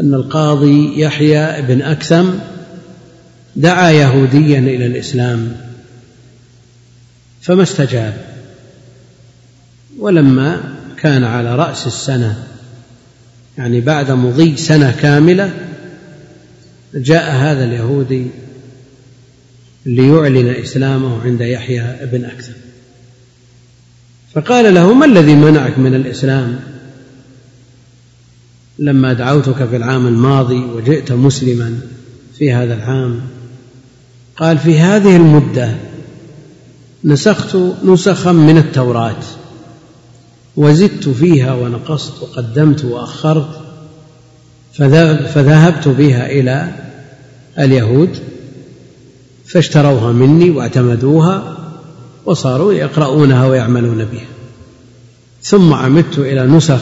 أن 0.00 0.14
القاضي 0.14 1.00
يحيى 1.00 1.62
بن 1.62 1.82
أكثم 1.82 2.30
دعا 3.56 3.90
يهوديا 3.90 4.58
إلى 4.58 4.86
الإسلام 4.86 5.56
فما 7.42 7.62
استجاب. 7.62 8.14
ولما 9.98 10.60
كان 10.96 11.24
على 11.24 11.56
رأس 11.56 11.86
السنة 11.86 12.46
يعني 13.58 13.80
بعد 13.80 14.10
مضي 14.10 14.56
سنة 14.56 14.96
كاملة 15.00 15.50
جاء 16.94 17.36
هذا 17.36 17.64
اليهودي 17.64 18.26
ليعلن 19.86 20.48
إسلامه 20.48 21.22
عند 21.24 21.40
يحيى 21.40 21.96
بن 22.12 22.24
أكثم. 22.24 22.52
فقال 24.34 24.74
له 24.74 24.94
ما 24.94 25.06
الذي 25.06 25.34
منعك 25.34 25.78
من 25.78 25.94
الإسلام؟ 25.94 26.73
لما 28.78 29.12
دعوتك 29.12 29.64
في 29.68 29.76
العام 29.76 30.06
الماضي 30.06 30.64
وجئت 30.64 31.12
مسلما 31.12 31.80
في 32.38 32.52
هذا 32.52 32.74
العام؟ 32.74 33.20
قال 34.36 34.58
في 34.58 34.78
هذه 34.78 35.16
المدة 35.16 35.74
نسخت 37.04 37.56
نسخا 37.84 38.32
من 38.32 38.58
التوراة 38.58 39.22
وزدت 40.56 41.08
فيها 41.08 41.54
ونقصت 41.54 42.22
وقدمت 42.22 42.84
وأخرت 42.84 43.60
فذهبت 45.34 45.88
بها 45.88 46.26
إلى 46.26 46.74
اليهود 47.58 48.18
فاشتروها 49.46 50.12
مني 50.12 50.50
واعتمدوها 50.50 51.56
وصاروا 52.26 52.72
يقرؤونها 52.72 53.46
ويعملون 53.46 54.04
بها. 54.04 54.26
ثم 55.42 55.72
عمدت 55.72 56.18
إلى 56.18 56.46
نسخ 56.46 56.80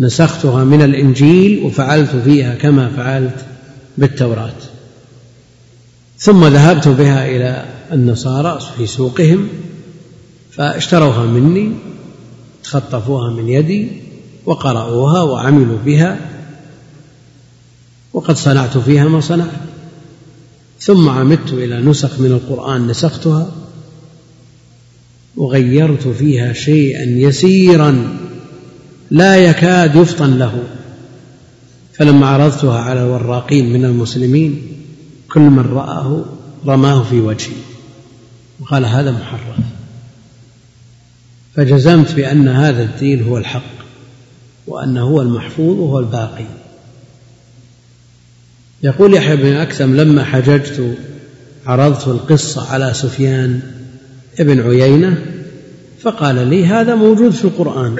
نسختها 0.00 0.64
من 0.64 0.82
الإنجيل 0.82 1.64
وفعلت 1.64 2.16
فيها 2.16 2.54
كما 2.54 2.88
فعلت 2.88 3.46
بالتوراة. 3.98 4.54
ثم 6.18 6.46
ذهبت 6.46 6.88
بها 6.88 7.28
إلى 7.28 7.64
النصارى 7.92 8.60
في 8.76 8.86
سوقهم 8.86 9.48
فاشتروها 10.50 11.26
مني 11.26 11.72
تخطفوها 12.64 13.30
من 13.30 13.48
يدي 13.48 13.88
وقرأوها 14.46 15.22
وعملوا 15.22 15.78
بها 15.86 16.18
وقد 18.12 18.36
صنعت 18.36 18.78
فيها 18.78 19.08
ما 19.08 19.20
صنعت. 19.20 19.60
ثم 20.80 21.08
عمدت 21.08 21.52
إلى 21.52 21.80
نسخ 21.80 22.20
من 22.20 22.32
القرآن 22.32 22.86
نسختها 22.86 23.52
وغيرت 25.36 26.08
فيها 26.08 26.52
شيئا 26.52 27.04
يسيرا. 27.04 28.18
لا 29.10 29.36
يكاد 29.36 29.96
يفطن 29.96 30.38
له. 30.38 30.62
فلما 31.98 32.26
عرضتها 32.26 32.80
على 32.80 33.02
الوراقين 33.02 33.72
من 33.72 33.84
المسلمين 33.84 34.62
كل 35.32 35.40
من 35.40 35.66
رآه 35.72 36.24
رماه 36.66 37.02
في 37.02 37.20
وجهي 37.20 37.56
وقال 38.60 38.84
هذا 38.84 39.10
محرف 39.10 39.56
فجزمت 41.54 42.12
بأن 42.12 42.48
هذا 42.48 42.82
الدين 42.82 43.22
هو 43.22 43.38
الحق 43.38 43.78
وأنه 44.66 45.00
هو 45.00 45.22
المحفوظ 45.22 45.78
وهو 45.78 45.98
الباقي. 45.98 46.44
يقول 48.82 49.14
يحيى 49.14 49.36
بن 49.36 49.52
أكثم 49.52 49.96
لما 49.96 50.24
حججت 50.24 50.96
عرضت 51.66 52.08
القصة 52.08 52.72
على 52.72 52.94
سفيان 52.94 53.60
ابن 54.40 54.60
عيينة 54.60 55.26
فقال 56.00 56.48
لي 56.48 56.66
هذا 56.66 56.94
موجود 56.94 57.32
في 57.32 57.44
القرآن. 57.44 57.96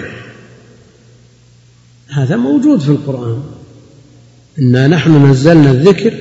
هذا 2.11 2.37
موجود 2.37 2.81
في 2.81 2.89
القرآن. 2.89 3.43
إنا 4.59 4.87
نحن 4.87 5.31
نزلنا 5.31 5.71
الذكر 5.71 6.15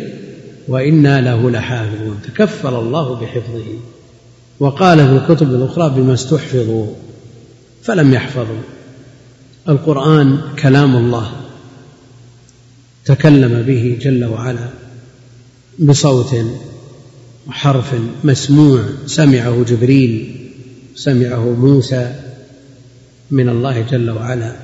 وإنا 0.68 1.22
له 1.22 1.52
لحافظون. 1.52 2.20
تكفل 2.24 2.76
الله 2.76 3.16
بحفظه. 3.16 3.66
وقال 4.60 4.98
في 4.98 5.12
الكتب 5.12 5.54
الأخرى 5.54 5.90
بما 5.90 6.14
استحفظوا 6.14 6.88
فلم 7.84 8.14
يحفظوا. 8.14 8.62
القرآن 9.70 10.42
كلام 10.60 10.96
الله. 10.96 11.32
تكلم 13.06 13.64
به 13.68 13.98
جل 14.02 14.26
وعلا 14.26 14.70
بصوت 15.80 16.36
وحرف 17.48 17.96
مسموع. 18.24 18.84
سمعه 19.06 19.64
جبريل 19.64 20.36
سمعه 20.96 21.50
موسى 21.50 22.16
من 23.32 23.50
الله 23.50 23.82
جل 23.82 24.10
وعلا. 24.10 24.56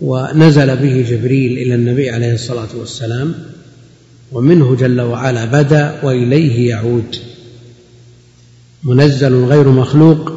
ونزل 0.00 0.76
به 0.76 1.04
جبريل 1.10 1.58
إلى 1.58 1.74
النبي 1.74 2.10
عليه 2.10 2.34
الصلاة 2.34 2.68
والسلام 2.78 3.34
ومنه 4.32 4.76
جل 4.76 5.00
وعلا 5.00 5.44
بدا 5.44 6.00
وإليه 6.02 6.68
يعود. 6.68 7.16
منزل 8.84 9.44
غير 9.44 9.68
مخلوق 9.68 10.32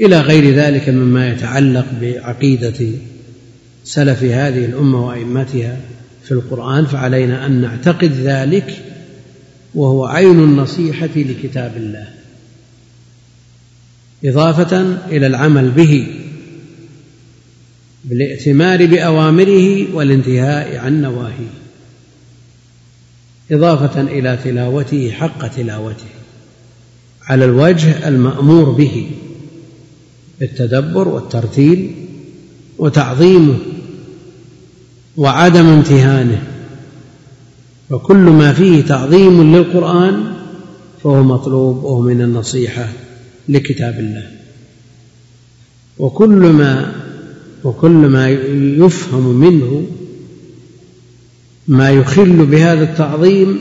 إلى 0.00 0.20
غير 0.20 0.54
ذلك 0.54 0.88
مما 0.88 1.28
يتعلق 1.28 1.86
بعقيدة 2.00 2.86
سلف 3.84 4.22
هذه 4.22 4.64
الأمة 4.64 5.06
وأئمتها 5.06 5.76
في 6.24 6.32
القرآن 6.32 6.86
فعلينا 6.86 7.46
أن 7.46 7.60
نعتقد 7.60 8.12
ذلك 8.12 8.82
وهو 9.74 10.04
عين 10.04 10.38
النصيحة 10.44 11.08
لكتاب 11.16 11.72
الله. 11.76 12.08
إضافة 14.24 14.96
إلى 15.10 15.26
العمل 15.26 15.70
به 15.70 16.19
بالائتمار 18.04 18.86
بأوامره 18.86 19.94
والانتهاء 19.94 20.76
عن 20.76 21.02
نواهيه 21.02 21.60
إضافة 23.50 24.00
إلى 24.00 24.38
تلاوته 24.44 25.10
حق 25.10 25.46
تلاوته 25.46 26.08
على 27.22 27.44
الوجه 27.44 28.08
المأمور 28.08 28.70
به 28.70 29.10
بالتدبر 30.40 31.08
والترتيل 31.08 31.94
وتعظيمه 32.78 33.58
وعدم 35.16 35.66
امتهانه 35.66 36.42
وكل 37.90 38.16
ما 38.16 38.52
فيه 38.52 38.82
تعظيم 38.82 39.56
للقرآن 39.56 40.32
فهو 41.02 41.22
مطلوب 41.22 41.84
وهو 41.84 42.00
من 42.00 42.22
النصيحة 42.22 42.88
لكتاب 43.48 43.98
الله. 44.00 44.30
وكل 45.98 46.28
ما 46.28 46.99
وكل 47.64 47.90
ما 47.90 48.30
يفهم 48.78 49.36
منه 49.36 49.86
ما 51.68 51.90
يخل 51.90 52.46
بهذا 52.46 52.82
التعظيم 52.82 53.58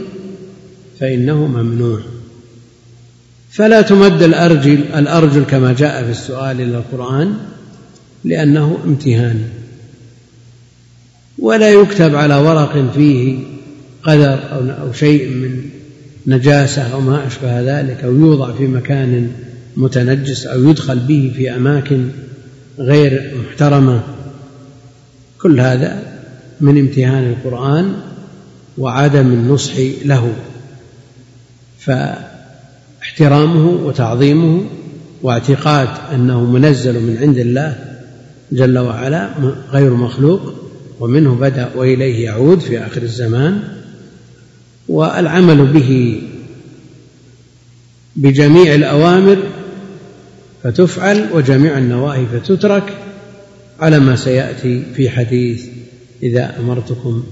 فإنه 1.00 1.48
ممنوع. 1.48 2.00
فلا 3.52 3.82
تمد 3.82 4.24
الأرجل 4.24 4.84
الأرجل 4.95 5.43
كما 5.43 5.74
جاء 5.74 6.04
في 6.04 6.12
السؤال 6.12 6.62
إلى 6.62 6.78
القرآن 6.78 7.34
لأنه 8.24 8.78
امتهان. 8.86 9.43
ولا 11.39 11.70
يكتب 11.70 12.16
على 12.16 12.36
ورق 12.36 12.91
فيه 12.95 13.39
قدر 14.04 14.39
أو 14.82 14.93
شيء 14.93 15.30
من 15.30 15.70
نجاسة 16.28 16.82
أو 16.82 17.02
ما 17.02 17.28
أشبه 17.28 17.62
ذلك 17.62 18.04
أو 18.04 18.16
يوضع 18.16 18.54
في 18.54 18.68
مكان 18.68 19.32
متنجس 19.78 20.45
أو 20.45 20.70
يدخل 20.70 21.00
به 21.00 21.34
في 21.36 21.56
أماكن 21.56 22.08
غير 22.80 23.34
محترمة. 23.36 24.03
كل 25.41 25.59
هذا 25.59 26.03
من 26.61 26.77
امتهان 26.77 27.23
القرآن 27.30 27.93
وعدم 28.77 29.27
النصح 29.27 29.73
له. 30.05 30.34
فاحترامه 31.80 33.69
وتعظيمه 33.69 34.65
واعتقاد 35.21 35.89
أنه 36.13 36.45
منزل 36.45 36.93
من 36.93 37.17
عند 37.21 37.38
الله 37.38 37.75
جل 38.51 38.77
وعلا 38.77 39.30
غير 39.71 39.93
مخلوق 39.93 40.53
ومنه 40.99 41.36
بدأ 41.36 41.69
وإليه 41.75 42.23
يعود 42.25 42.59
في 42.59 42.80
آخر 42.80 43.01
الزمان. 43.01 43.63
والعمل 44.88 45.65
به 45.65 46.21
بجميع 48.15 48.75
الأوامر 48.75 49.38
فتفعل 50.64 51.30
وجميع 51.34 51.78
النواهي 51.78 52.26
فتترك 52.26 52.97
على 53.80 53.99
ما 53.99 54.16
سيأتي 54.16 54.84
في 54.95 55.10
حديث 55.10 55.66
إذا 56.24 56.60
أمرتكم 56.60 57.24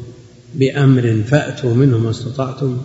بأمر 0.56 1.24
فأتوا 1.28 1.74
منه 1.74 1.98
ما 1.98 2.10
استطعتم 2.10 2.78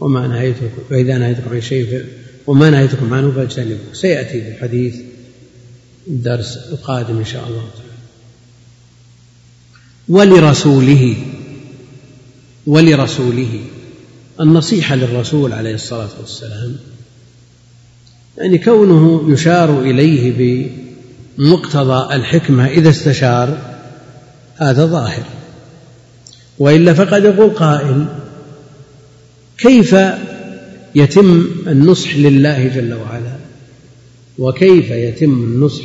وما 0.00 0.26
نهيتكم 0.26 0.82
وإذا 0.90 1.18
نهيتكم 1.18 1.54
عن 1.54 1.60
شيء 1.60 2.04
وما 2.46 2.70
نهيتكم 2.70 3.14
عنه 3.14 3.30
فاجتنبوه. 3.30 3.92
سيأتي 3.92 4.42
في 4.42 4.48
الحديث 4.48 4.96
الدرس 6.06 6.56
القادم 6.56 7.18
إن 7.18 7.24
شاء 7.24 7.48
الله 7.48 7.64
تعالى. 7.76 7.88
ولرسوله 10.08 11.16
ولرسوله 12.66 13.60
النصيحة 14.40 14.94
للرسول 14.94 15.52
عليه 15.52 15.74
الصلاة 15.74 16.08
والسلام 16.20 16.76
يعني 18.38 18.58
كونه 18.58 19.32
يشار 19.32 19.80
إليه 19.80 20.32
بمقتضى 21.38 22.14
الحكمة 22.14 22.66
إذا 22.66 22.90
استشار 22.90 23.58
هذا 24.56 24.86
ظاهر. 24.86 25.24
وإلا 26.58 26.94
فقد 26.94 27.24
يقول 27.24 27.50
قائل 27.50 28.06
كيف 29.58 29.96
يتم 30.94 31.46
النصح 31.66 32.16
لله 32.16 32.68
جل 32.68 32.94
وعلا؟ 32.94 33.36
وكيف 34.38 34.90
يتم 34.90 35.32
النصح 35.32 35.84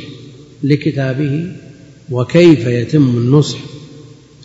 لكتابه؟ 0.62 1.52
وكيف 2.10 2.66
يتم 2.66 3.02
النصح 3.16 3.58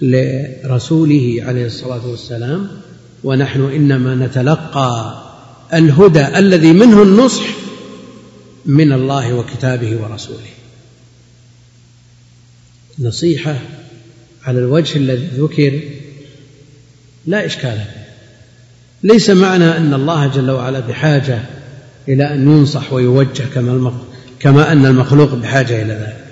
لرسوله 0.01 1.38
عليه 1.39 1.66
الصلاة 1.66 2.07
والسلام؟ 2.07 2.68
ونحن 3.24 3.62
إنما 3.62 4.16
نتلقى 4.16 5.24
الهدى 5.74 6.28
الذي 6.28 6.74
منه 6.74 7.03
النصح 7.03 7.59
من 8.70 8.93
الله 8.93 9.34
وكتابه 9.34 9.97
ورسوله. 10.01 10.49
نصيحة 12.99 13.55
على 14.45 14.59
الوجه 14.59 14.97
الذي 14.97 15.28
ذكر 15.38 15.80
لا 17.26 17.45
إشكال 17.45 17.78
فيه. 17.78 17.99
ليس 19.03 19.30
معنى 19.30 19.78
أن 19.78 19.93
الله 19.93 20.28
جل 20.28 20.51
وعلا 20.51 20.80
بحاجة 20.80 21.39
إلى 22.07 22.34
أن 22.34 22.41
ينصح 22.41 22.93
ويوجه 22.93 23.43
كما 23.53 23.93
كما 24.39 24.72
أن 24.72 24.86
المخلوق 24.86 25.34
بحاجة 25.34 25.82
إلى 25.82 25.93
ذلك. 25.93 26.26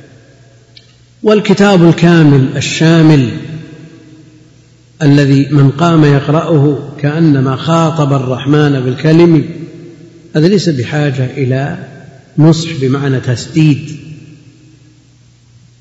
والكتاب 1.24 1.90
الكامل 1.90 2.58
الشامل 2.58 3.30
الذي 5.02 5.48
من 5.52 5.72
قام 5.72 6.06
يقرأه 6.06 6.94
كأنما 7.02 7.56
خاطب 7.56 8.14
الرحمن 8.14 8.80
بالكلم 8.80 9.50
هذا 10.36 10.48
ليس 10.48 10.70
بحاجة 10.70 11.26
إلى 11.26 11.78
نصح 12.38 12.70
بمعنى 12.82 13.20
تسديد 13.20 13.98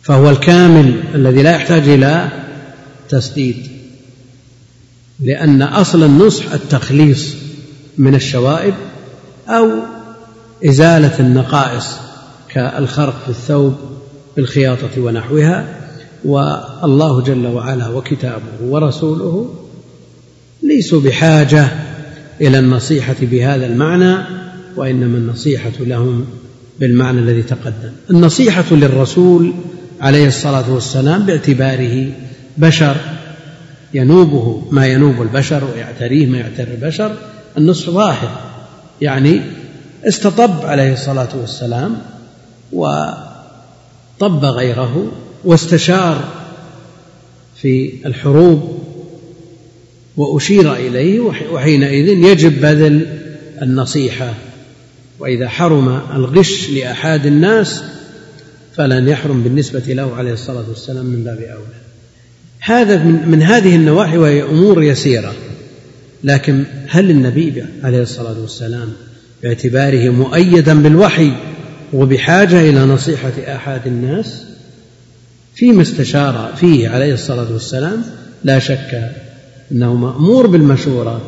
فهو 0.03 0.31
الكامل 0.31 1.01
الذي 1.15 1.43
لا 1.43 1.51
يحتاج 1.51 1.89
إلى 1.89 2.29
تسديد 3.09 3.57
لأن 5.21 5.63
أصل 5.63 6.03
النصح 6.03 6.53
التخليص 6.53 7.35
من 7.99 8.15
الشوائب 8.15 8.75
أو 9.49 9.71
إزالة 10.65 11.21
النقائص 11.21 11.87
كالخرق 12.49 13.23
في 13.25 13.29
الثوب 13.29 13.75
بالخياطة 14.37 15.01
ونحوها 15.01 15.81
والله 16.25 17.23
جل 17.23 17.47
وعلا 17.47 17.89
وكتابه 17.89 18.61
ورسوله 18.61 19.55
ليسوا 20.63 21.01
بحاجة 21.01 21.69
إلى 22.41 22.59
النصيحة 22.59 23.17
بهذا 23.21 23.67
المعنى 23.67 24.17
وإنما 24.77 25.19
النصيحة 25.19 25.73
لهم 25.81 26.27
بالمعنى 26.81 27.19
الذي 27.19 27.43
تقدم. 27.43 27.93
النصيحة 28.11 28.65
للرسول 28.71 29.53
عليه 30.01 30.29
الصلاة 30.29 30.73
والسلام 30.73 31.27
باعتباره 31.27 32.13
بشر. 32.57 32.97
ينوبه 33.95 34.63
ما 34.71 34.87
ينوب 34.87 35.23
البشر 35.23 35.65
ويعتريه 35.65 36.27
ما 36.27 36.39
يعتري 36.39 36.75
البشر. 36.75 37.17
النصح 37.59 37.91
ظاهر 37.91 38.41
يعني 39.01 39.41
استطب 40.05 40.67
عليه 40.67 40.93
الصلاة 40.93 41.29
والسلام 41.41 41.99
وطب 42.73 44.45
غيره 44.45 45.13
واستشار 45.45 46.25
في 47.57 47.93
الحروب 48.07 48.79
وأشير 50.17 50.75
إليه 50.75 51.21
وحينئذ 51.53 52.09
يجب 52.09 52.61
بذل 52.61 53.07
النصيحة 53.63 54.35
وإذا 55.19 55.49
حرم 55.49 56.01
الغش 56.15 56.71
لأحد 56.71 57.27
الناس 57.27 57.83
فلن 58.77 59.09
يحرم 59.09 59.43
بالنسبة 59.43 59.83
له 59.89 60.15
عليه 60.17 60.33
الصلاة 60.33 60.65
والسلام 60.69 61.07
من 61.07 61.25
باب 61.25 61.39
أولى. 61.39 61.77
هذا 62.61 62.97
من, 62.97 63.29
من 63.29 63.43
هذه 63.43 63.77
النواحي 63.77 64.19
وهي 64.19 64.43
أمور 64.43 64.83
يسيرة. 64.83 65.33
لكن 66.25 66.65
هل 66.89 67.11
النبي 67.11 67.65
عليه 67.83 68.03
الصلاة 68.03 68.41
والسلام 68.41 68.93
باعتباره 69.43 70.09
مؤيدا 70.09 70.83
بالوحي 70.83 71.33
وبحاجة 71.93 72.71
إلى 72.71 72.81
نصيحة 72.81 73.33
أحد 73.49 73.81
الناس؟ 73.87 74.43
فيما 75.55 75.83
استشار 75.83 76.55
فيه 76.57 76.89
عليه 76.89 77.15
الصلاة 77.15 77.53
والسلام 77.53 78.05
لا 78.45 78.59
شك 78.59 79.13
أنه 79.73 79.95
مأمور 79.95 80.47
بالمشورة 80.47 81.21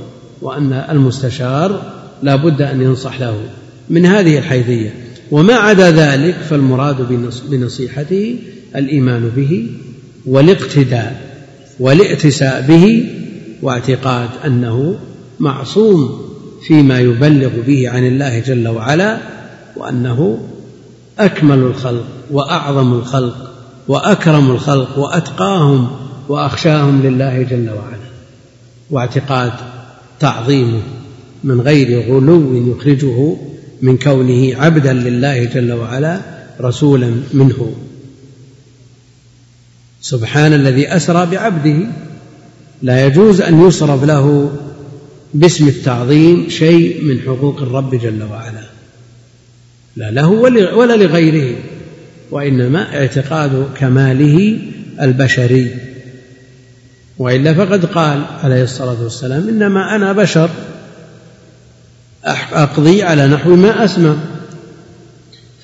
وأن 0.43 0.73
المستشار 0.73 1.93
لا 2.23 2.37
بد 2.37 2.63
أن 2.63 2.83
ينصح 2.83 3.21
له. 3.21 3.41
من 3.91 4.07
هذه 4.07 4.39
الحيثية. 4.39 4.95
وما 5.31 5.55
عدا 5.55 5.91
ذلك 5.91 6.35
فالمراد 6.35 6.97
بنصيحته 7.51 8.37
الإيمان 8.77 9.31
به 9.37 9.67
والاقتداء 10.27 11.21
والائتساء 11.81 12.67
به 12.69 13.05
واعتقاد 13.63 14.29
أنه 14.47 14.99
معصوم 15.41 16.29
فيما 16.67 17.01
يبلغ 17.01 17.51
به 17.67 17.89
عن 17.89 18.07
الله 18.07 18.39
جل 18.39 18.69
وعلا 18.69 19.19
وأنه 19.77 20.49
أكمل 21.19 21.59
الخلق 21.59 22.07
وأعظم 22.31 22.93
الخلق 22.93 23.51
وأكرم 23.89 24.51
الخلق 24.51 24.99
وأتقاهم 24.99 25.89
وأخشاهم 26.29 27.03
لله 27.03 27.43
جل 27.43 27.71
وعلا. 27.71 28.09
واعتقاد 28.91 29.53
تعظيمه 30.21 30.81
من 31.45 31.61
غير 31.61 32.13
غلو 32.13 32.55
يخرجه 32.55 33.37
من 33.83 33.97
كونه 33.97 34.57
عبدا 34.57 34.93
لله 34.93 35.45
جل 35.45 35.73
وعلا 35.73 36.21
رسولا 36.61 37.11
منه. 37.33 37.75
سبحان 40.01 40.53
الذي 40.53 40.97
أسرى 40.97 41.27
بعبده. 41.27 41.79
لا 42.83 43.07
يجوز 43.07 43.41
أن 43.41 43.67
يصرف 43.67 44.05
له 44.05 44.53
باسم 45.35 45.69
التعظيم 45.69 46.49
شيء 46.49 47.05
من 47.05 47.21
حقوق 47.21 47.63
الرب 47.63 47.95
جل 47.95 48.23
وعلا. 48.23 48.63
لا 49.97 50.11
له 50.11 50.29
ولا 50.77 50.97
لغيره 50.97 51.57
وإنما 52.31 52.99
اعتقاد 52.99 53.69
كماله 53.77 54.59
البشري. 55.01 55.75
وإلا 57.19 57.55
فقد 57.55 57.85
قال 57.85 58.25
عليه 58.43 58.63
الصلاة 58.63 59.03
والسلام 59.03 59.49
إنما 59.49 59.97
أنا 59.97 60.13
بشر. 60.13 60.51
أقضي 62.25 63.03
على 63.03 63.29
نحو 63.29 63.57
ما 63.57 63.85
أسمع. 63.85 64.15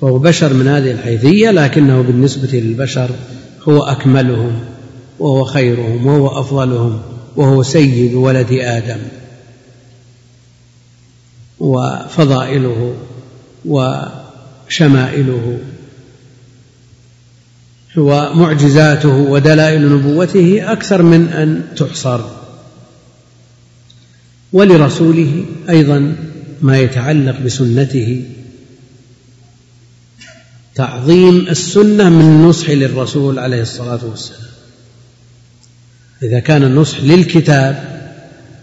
فهو 0.01 0.19
بشر 0.19 0.55
من 0.55 0.69
هذه 0.69 0.91
الحيثية 0.91 1.51
لكنه 1.51 2.03
بالنسبة 2.03 2.49
للبشر 2.59 3.11
هو 3.69 3.83
أكملهم 3.83 4.61
وهو 5.19 5.45
خيرهم 5.45 6.07
وهو 6.07 6.41
أفضلهم 6.41 7.03
وهو 7.37 7.63
سيد 7.63 8.15
ولد 8.15 8.53
آدم 8.53 8.99
وفضائله 11.61 12.95
وشمائله 13.65 15.59
ومعجزاته 17.97 19.17
ودلائل 19.17 19.93
نبوته 19.93 20.73
أكثر 20.73 21.03
من 21.03 21.29
أن 21.29 21.63
تحصر. 21.77 22.21
ولرسوله 24.53 25.45
أيضا 25.69 26.17
ما 26.65 26.79
يتعلق 26.79 27.41
بسنته. 27.41 28.25
تعظيم 30.75 31.47
السنة 31.49 32.09
من 32.09 32.21
النصح 32.21 32.71
للرسول 32.71 33.39
عليه 33.39 33.63
الصلاة 33.63 34.05
والسلام. 34.05 34.51
إذا 36.23 36.41
كان 36.41 36.63
النصح 36.63 37.01
للكتاب 37.01 38.01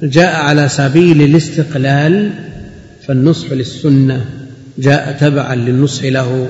جاء 0.04 0.36
على 0.36 0.70
سبيل 0.70 1.22
الاستقلال 1.22 2.34
فالنصح 3.08 3.52
للسنة 3.52 4.26
جاء 4.78 5.18
تبعا 5.20 5.56
للنصح 5.56 6.04
له 6.04 6.50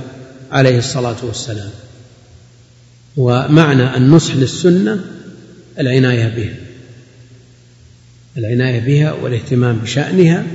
عليه 0.52 0.78
الصلاة 0.78 1.26
والسلام. 1.26 1.72
ومعنى 3.18 3.98
النصح 3.98 4.36
للسنة 4.36 5.00
العناية 5.80 6.36
بها. 6.36 6.56
العناية 8.38 8.80
بها 8.80 9.12
والاهتمام 9.12 9.78
بشأنها 9.78 10.46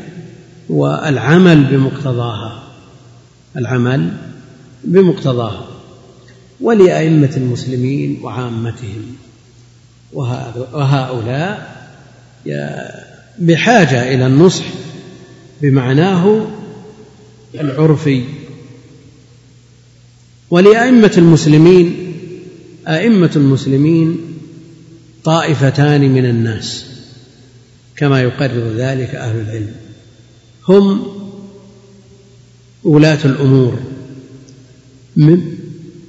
والعمل 0.68 1.64
بمقتضاها. 1.64 2.62
العمل 3.56 4.10
بمقتضاها. 4.84 5.66
ولأئمة 6.60 7.32
المسلمين 7.36 8.20
وعامتهم. 8.22 9.16
وهؤلاء 10.12 11.76
بحاجة 13.38 14.14
إلى 14.14 14.26
النصح 14.26 14.64
بمعناه 15.62 16.46
العرفي. 17.54 18.24
ولأئمة 20.50 21.12
المسلمين 21.18 22.12
أئمة 22.88 23.30
المسلمين 23.36 24.18
طائفتان 25.24 26.00
من 26.00 26.24
الناس. 26.24 26.86
كما 27.96 28.20
يقرر 28.22 28.72
ذلك 28.76 29.14
أهل 29.14 29.40
العلم. 29.40 29.74
هم 30.68 31.06
ولاة 32.84 33.24
الأمور. 33.24 33.78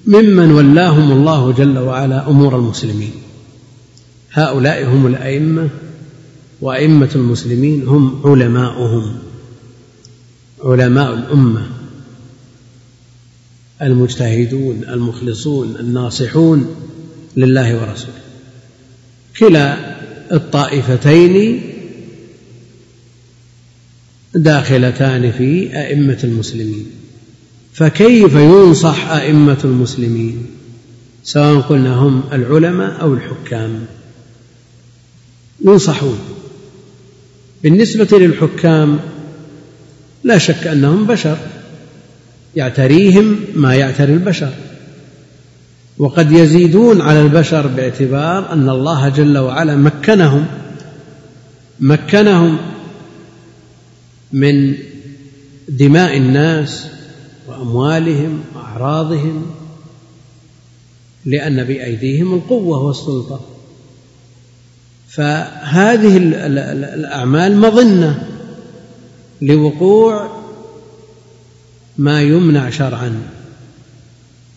ممن 0.07 0.51
ولاهم 0.51 1.11
الله 1.11 1.51
جل 1.51 1.77
وعلا 1.77 2.29
أمور 2.29 2.55
المسلمين. 2.55 3.11
هؤلاء 4.31 4.85
هم 4.85 5.07
الأئمة 5.07 5.69
وأئمة 6.61 7.09
المسلمين 7.15 7.87
هم 7.87 8.21
علماؤهم. 8.25 9.17
علماء 10.63 11.13
الأمة. 11.13 11.67
المجتهدون 13.81 14.83
المخلصون 14.89 15.75
الناصحون 15.79 16.75
لله 17.37 17.81
ورسوله. 17.81 18.21
كلا 19.39 19.77
الطائفتين 20.31 21.61
داخلتان 24.37 25.31
في 25.31 25.77
أئمة 25.77 26.17
المسلمين. 26.23 26.85
فكيف 27.73 28.33
ينصح 28.33 29.09
أئمة 29.09 29.57
المسلمين؟ 29.63 30.45
سواء 31.23 31.61
قلنا 31.61 31.95
هم 31.95 32.23
العلماء 32.33 33.01
أو 33.01 33.13
الحكام. 33.13 33.85
ينصحون. 35.65 36.19
بالنسبة 37.63 38.17
للحكام 38.17 38.99
لا 40.23 40.37
شك 40.37 40.67
أنهم 40.67 41.07
بشر. 41.07 41.37
يعتريهم 42.55 43.39
ما 43.55 43.75
يعتري 43.75 44.13
البشر. 44.13 44.53
وقد 45.97 46.31
يزيدون 46.31 47.01
على 47.01 47.21
البشر 47.21 47.67
باعتبار 47.67 48.53
أن 48.53 48.69
الله 48.69 49.09
جل 49.09 49.37
وعلا 49.37 49.75
مكنهم. 49.75 50.45
مكنهم 51.79 52.57
من 54.33 54.77
دماء 55.69 56.17
الناس 56.17 56.87
وأموالهم 57.47 58.43
وأعراضهم 58.55 59.51
لأن 61.25 61.63
بأيديهم 61.63 62.33
القوة 62.33 62.83
والسلطة. 62.83 63.41
فهذه 65.09 66.17
الأعمال 66.17 67.57
مظنة 67.57 68.27
لوقوع 69.41 70.37
ما 71.97 72.21
يمنع 72.21 72.69
شرعا. 72.69 73.21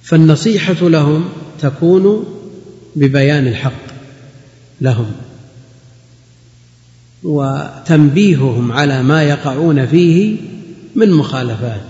فالنصيحة 0.02 0.88
لهم 0.88 1.28
تكون 1.60 2.24
ببيان 2.96 3.46
الحق 3.46 3.82
لهم. 4.80 5.12
وتنبيههم 7.22 8.72
على 8.72 9.02
ما 9.02 9.22
يقعون 9.22 9.86
فيه 9.86 10.36
من 10.94 11.10
مخالفات. 11.10 11.80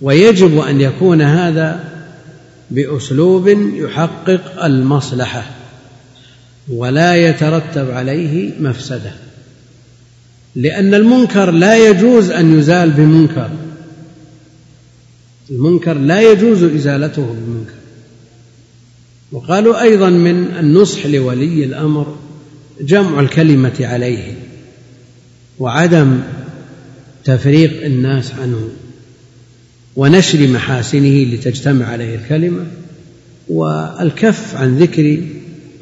ويجب 0.00 0.58
أن 0.58 0.80
يكون 0.80 1.22
هذا 1.22 1.84
بأسلوب 2.70 3.48
يحقق 3.74 4.64
المصلحة 4.64 5.44
ولا 6.68 7.16
يترتب 7.16 7.90
عليه 7.90 8.52
مفسدة 8.60 9.12
لأن 10.54 10.94
المنكر 10.94 11.50
لا 11.50 11.88
يجوز 11.88 12.30
أن 12.30 12.58
يزال 12.58 12.90
بمنكر. 12.90 13.50
المنكر 15.50 15.94
لا 15.94 16.32
يجوز 16.32 16.62
إزالته 16.62 17.22
بالمنكر 17.22 17.72
وقالوا 19.32 19.82
أيضا 19.82 20.10
من 20.10 20.56
النصح 20.60 21.06
لولي 21.06 21.64
الأمر 21.64 22.16
جمع 22.80 23.20
الكلمة 23.20 23.76
عليه 23.80 24.32
وعدم 25.58 26.20
تفريق 27.24 27.84
الناس 27.84 28.32
عنه 28.42 28.68
ونشر 29.96 30.48
محاسنه 30.48 31.34
لتجتمع 31.34 31.86
عليه 31.86 32.14
الكلمة 32.14 32.66
والكف 33.48 34.56
عن 34.56 34.78
ذكر 34.78 35.22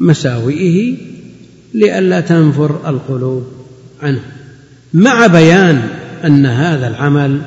مساوئه 0.01 0.97
لئلا 1.75 2.21
تنفر 2.21 2.81
القلوب 2.91 3.47
عنه. 4.03 4.21
مع 4.95 5.27
بيان 5.27 5.89
أن 6.25 6.47
هذا 6.47 6.89
العمل 6.89 7.43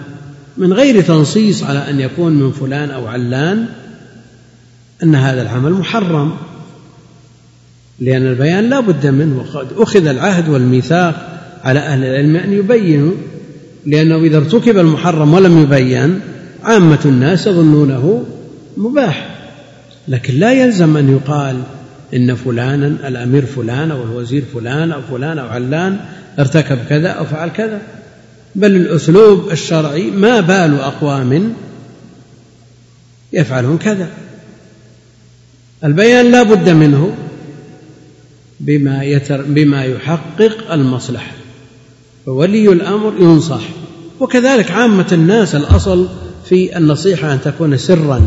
من 0.57 0.73
غير 0.73 1.01
تنصيص 1.01 1.63
على 1.63 1.89
أن 1.89 1.99
يكون 1.99 2.33
من 2.33 2.51
فلان 2.51 2.91
أو 2.91 3.07
علان 3.07 3.65
أن 5.03 5.15
هذا 5.15 5.41
العمل 5.41 5.71
محرم. 5.71 6.37
لأن 7.99 8.27
البيان 8.27 8.69
لا 8.69 8.79
بد 8.79 9.07
منه. 9.07 9.37
وقد 9.37 9.67
أخذ 9.77 10.07
العهد 10.07 10.49
والميثاق 10.49 11.41
على 11.63 11.79
أهل 11.79 12.03
العلم 12.03 12.35
أن 12.35 12.53
يبينوا 12.53 13.13
لأنه 13.85 14.15
إذا 14.15 14.37
ارتكب 14.37 14.77
المحرم 14.77 15.33
ولم 15.33 15.61
يبين 15.61 16.19
عامة 16.63 16.99
الناس 17.05 17.47
يظنونه 17.47 18.25
مباح. 18.77 19.35
لكن 20.07 20.33
لا 20.33 20.53
يلزم 20.53 20.97
أن 20.97 21.11
يقال 21.11 21.61
إن 22.13 22.35
فلانا 22.35 22.87
الأمير 22.87 23.45
فلان 23.45 23.91
أو 23.91 24.03
الوزير 24.03 24.43
فلان 24.53 24.91
أو 24.91 25.01
فلان 25.11 25.39
أو 25.39 25.47
علان 25.47 25.99
ارتكب 26.39 26.77
كذا 26.89 27.09
أو 27.09 27.25
فعل 27.25 27.49
كذا. 27.49 27.81
بل 28.55 28.75
الأسلوب 28.75 29.51
الشرعي 29.51 30.11
ما 30.11 30.39
بال 30.39 30.79
أقوام 30.79 31.53
يفعلون 33.33 33.77
كذا. 33.77 34.09
البيان 35.83 36.31
لا 36.31 36.43
بد 36.43 36.69
منه. 36.69 37.15
بما, 38.59 39.03
يتر 39.03 39.41
بما 39.41 39.83
يحقق 39.83 40.71
المصلحة 40.71 41.31
فولي 42.25 42.73
الأمر 42.73 43.13
ينصح. 43.19 43.61
وكذلك 44.19 44.71
عامة 44.71 45.07
الناس 45.11 45.55
الأصل 45.55 46.07
في 46.45 46.77
النصيحة 46.77 47.33
أن 47.33 47.41
تكون 47.41 47.77
سرا 47.77 48.21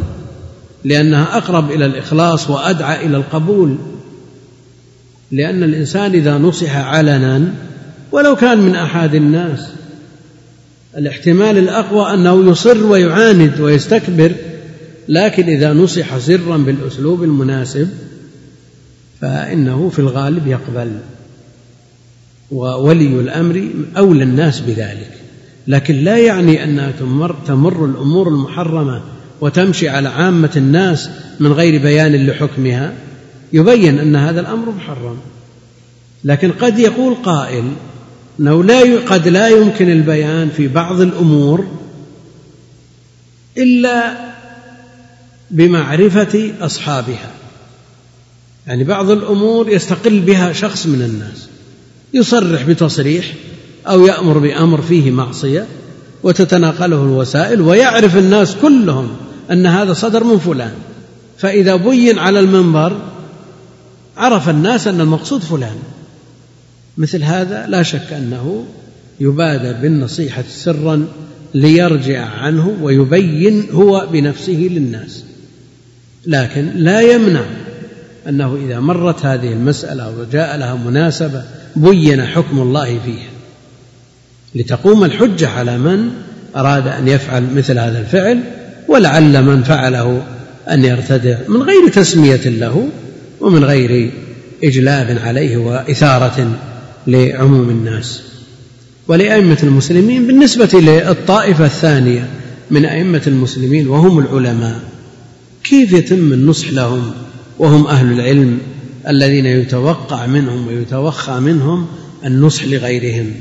لأنها 0.84 1.36
أقرب 1.36 1.70
إلى 1.70 1.86
الإخلاص 1.86 2.50
وأدعى 2.50 3.06
إلى 3.06 3.16
القبول. 3.16 3.76
لأن 5.32 5.62
الإنسان 5.62 6.12
إذا 6.12 6.38
نصح 6.38 6.76
علنا 6.76 7.54
ولو 8.12 8.36
كان 8.36 8.58
من 8.58 8.74
أحد 8.74 9.14
الناس 9.14 9.68
الاحتمال 10.96 11.58
الأقوى 11.58 12.14
أنه 12.14 12.50
يصر 12.50 12.86
ويعاند 12.86 13.60
ويستكبر 13.60 14.32
لكن 15.08 15.42
إذا 15.42 15.72
نصح 15.72 16.18
سرا 16.18 16.56
بالأسلوب 16.56 17.22
المناسب 17.22 17.88
فإنه 19.20 19.88
في 19.88 19.98
الغالب 19.98 20.46
يقبل 20.46 20.92
وولي 22.50 23.20
الأمر 23.20 23.68
أولى 23.96 24.22
الناس 24.22 24.60
بذلك. 24.60 25.10
لكن 25.66 25.94
لا 25.94 26.18
يعني 26.18 26.64
أنها 26.64 26.90
تمر, 26.90 27.36
تمر 27.46 27.84
الأمور 27.84 28.28
المحرمة 28.28 29.02
وتمشي 29.40 29.88
على 29.88 30.08
عامة 30.08 30.50
الناس 30.56 31.10
من 31.40 31.52
غير 31.52 31.82
بيان 31.82 32.26
لحكمها. 32.26 32.92
يبين 33.52 33.98
أن 33.98 34.16
هذا 34.16 34.40
الأمر 34.40 34.70
محرم. 34.70 35.16
لكن 36.24 36.52
قد 36.52 36.78
يقول 36.78 37.14
قائل 37.14 37.72
أنه 38.40 38.64
لا 38.64 39.00
قد 39.06 39.28
لا 39.28 39.48
يمكن 39.48 39.90
البيان 39.90 40.48
في 40.56 40.68
بعض 40.68 41.00
الأمور 41.00 41.66
إلا 43.58 44.12
بمعرفة 45.50 46.52
أصحابها. 46.60 47.30
يعني 48.68 48.84
بعض 48.84 49.10
الأمور 49.10 49.70
يستقل 49.70 50.20
بها 50.20 50.52
شخص 50.52 50.86
من 50.86 51.02
الناس 51.02 51.48
يصرح 52.14 52.62
بتصريح 52.62 53.34
أو 53.86 54.06
يأمر 54.06 54.38
بأمر 54.38 54.82
فيه 54.82 55.10
معصية 55.10 55.66
وتتناقله 56.22 57.02
الوسائل 57.02 57.60
ويعرف 57.60 58.16
الناس 58.16 58.56
كلهم 58.62 59.08
أن 59.50 59.66
هذا 59.66 59.92
صدر 59.92 60.24
من 60.24 60.38
فلان. 60.38 60.72
فإذا 61.38 61.76
بين 61.76 62.18
على 62.18 62.40
المنبر 62.40 62.96
عرف 64.16 64.48
الناس 64.48 64.88
أن 64.88 65.00
المقصود 65.00 65.40
فلان. 65.40 65.76
مثل 66.98 67.22
هذا 67.22 67.66
لا 67.66 67.82
شك 67.82 68.12
أنه 68.12 68.64
يبادر 69.20 69.72
بالنصيحة 69.72 70.44
سرا 70.50 71.06
ليرجع 71.54 72.24
عنه 72.26 72.76
ويبين 72.82 73.70
هو 73.72 74.08
بنفسه 74.12 74.68
للناس 74.72 75.24
لكن 76.26 76.70
لا 76.74 77.00
يمنع 77.00 77.44
أنه 78.28 78.58
إذا 78.66 78.80
مرت 78.80 79.26
هذه 79.26 79.52
المسألة 79.52 80.18
وجاء 80.18 80.56
لها 80.56 80.74
مناسبة 80.74 81.42
بين 81.76 82.26
حكم 82.26 82.58
الله 82.58 82.98
فيها. 83.04 83.30
لتقوم 84.54 85.04
الحجة 85.04 85.48
على 85.48 85.78
من 85.78 86.10
أراد 86.56 86.86
أن 86.86 87.08
يفعل 87.08 87.54
مثل 87.54 87.78
هذا 87.78 88.00
الفعل 88.00 88.40
ولعل 88.88 89.42
من 89.42 89.62
فعله 89.62 90.22
أن 90.70 90.84
يرتدع 90.84 91.38
من 91.48 91.62
غير 91.62 91.88
تسمية 91.88 92.40
له 92.44 92.88
ومن 93.40 93.64
غير 93.64 94.10
إجلاب 94.64 95.18
عليه 95.18 95.56
وإثارة 95.56 96.58
لعموم 97.06 97.70
الناس. 97.70 98.22
ولأئمة 99.08 99.58
المسلمين 99.62 100.26
بالنسبة 100.26 100.80
للطائفة 100.80 101.64
الثانية 101.64 102.28
من 102.70 102.84
أئمة 102.84 103.22
المسلمين 103.26 103.88
وهم 103.88 104.18
العلماء 104.18 104.80
كيف 105.64 105.92
يتم 105.92 106.32
النصح 106.32 106.72
لهم؟ 106.72 107.12
وهم 107.58 107.86
أهل 107.86 108.12
العلم 108.12 108.60
الذين 109.08 109.46
يتوقع 109.46 110.26
منهم 110.26 110.66
ويتوخى 110.66 111.40
منهم 111.40 111.86
النصح 112.24 112.64
لغيرهم. 112.64 113.34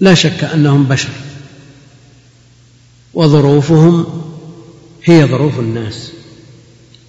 لا 0.00 0.14
شك 0.14 0.44
أنهم 0.44 0.84
بشر 0.84 1.08
وظروفهم 3.14 4.06
هي 5.04 5.26
ظروف 5.26 5.58
الناس 5.58 6.12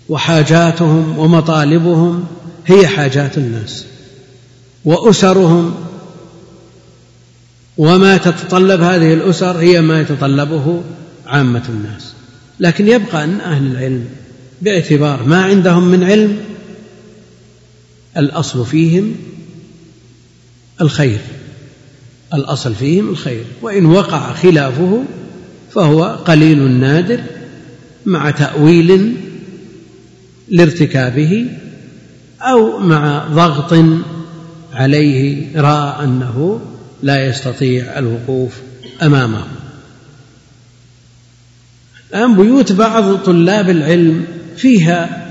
وحاجاتهم 0.10 1.18
ومطالبهم 1.18 2.26
هي 2.66 2.88
حاجات 2.88 3.38
الناس 3.38 3.86
وأسرهم 4.86 5.76
وما 7.78 8.18
تتطلب 8.18 8.82
هذه 8.82 9.14
الأسر 9.14 9.58
هي 9.58 9.82
ما 9.82 10.02
يتطلبه 10.02 10.82
عامة 11.26 11.64
الناس. 11.70 12.14
لكن 12.60 12.88
يبقى 12.88 13.24
أن 13.24 13.40
أهل 13.42 13.72
العلم 13.72 14.06
باعتبار 14.62 15.24
ما 15.24 15.44
عندهم 15.44 15.84
من 15.84 16.04
علم 16.04 16.38
الأصل 18.18 18.66
فيهم 18.66 19.16
الخير 20.82 21.20
الأصل 22.34 22.76
فيهم 22.76 23.10
الخير. 23.10 23.44
وإن 23.62 23.86
وقع 23.86 24.34
خلافه 24.34 25.04
فهو 25.72 26.04
قليل 26.04 26.72
نادر 26.72 27.20
مع 28.06 28.32
تأويل 28.32 29.16
لارتكابه 30.50 31.48
أو 32.42 32.80
مع 32.80 33.28
ضغط 33.28 33.86
عليه 34.74 35.48
رأى 35.56 36.04
أنه 36.04 36.62
لا 37.04 37.28
يستطيع 37.28 38.00
الوقوف 38.00 38.54
أمامه. 39.02 39.44
الآن 42.10 42.36
بيوت 42.36 42.72
بعض 42.72 43.16
طلاب 43.16 43.70
العلم 43.70 44.26
فيها 44.60 45.26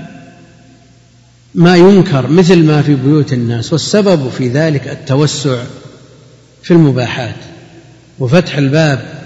ما 1.55 1.77
ينكر 1.77 2.27
مثل 2.27 2.63
ما 2.63 2.81
في 2.81 2.95
بيوت 2.95 3.33
الناس 3.33 3.73
والسبب 3.73 4.29
في 4.29 4.47
ذلك 4.47 4.87
التوسع 4.87 5.63
في 6.63 6.71
المباحات 6.71 7.35
وفتح 8.19 8.57
الباب 8.57 9.19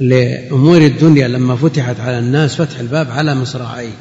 لأمور 0.00 0.80
الدنيا 0.80 1.28
لما 1.28 1.56
فتحت 1.56 2.00
على 2.00 2.18
الناس 2.18 2.54
فتح 2.54 2.78
الباب 2.78 3.10
على 3.10 3.34
مصراعيه. 3.34 3.94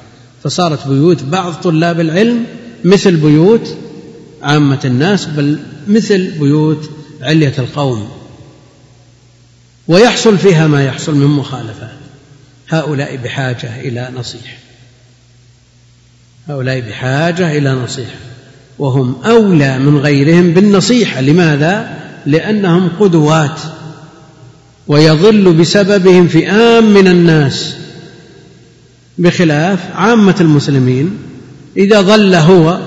فصارت 0.43 0.87
بيوت 0.87 1.23
بعض 1.23 1.53
طلاب 1.53 1.99
العلم 1.99 2.45
مثل 2.83 3.15
بيوت 3.15 3.77
عامة 4.41 4.79
الناس 4.85 5.25
بل 5.25 5.59
مثل 5.87 6.31
بيوت 6.31 6.89
علية 7.21 7.53
القوم. 7.59 8.09
ويحصل 9.87 10.37
فيها 10.37 10.67
ما 10.67 10.85
يحصل 10.85 11.15
من 11.15 11.27
مخالفات. 11.27 11.97
هؤلاء 12.69 13.15
بحاجة 13.15 13.81
إلى 13.81 14.09
نصيحة. 14.15 14.57
هؤلاء 16.49 16.79
بحاجة 16.79 17.57
إلى 17.57 17.71
نصيحة. 17.71 18.15
وهم 18.79 19.15
أولى 19.25 19.79
من 19.79 19.97
غيرهم 19.97 20.53
بالنصيحة. 20.53 21.21
لماذا؟ 21.21 21.97
لأنهم 22.25 22.89
قدوات. 22.99 23.59
ويضل 24.87 25.53
بسببهم 25.53 26.27
فئام 26.27 26.93
من 26.93 27.07
الناس. 27.07 27.75
بخلاف 29.17 29.79
عامة 29.95 30.35
المسلمين 30.41 31.17
إذا 31.77 32.01
ضل 32.01 32.35
هو 32.35 32.79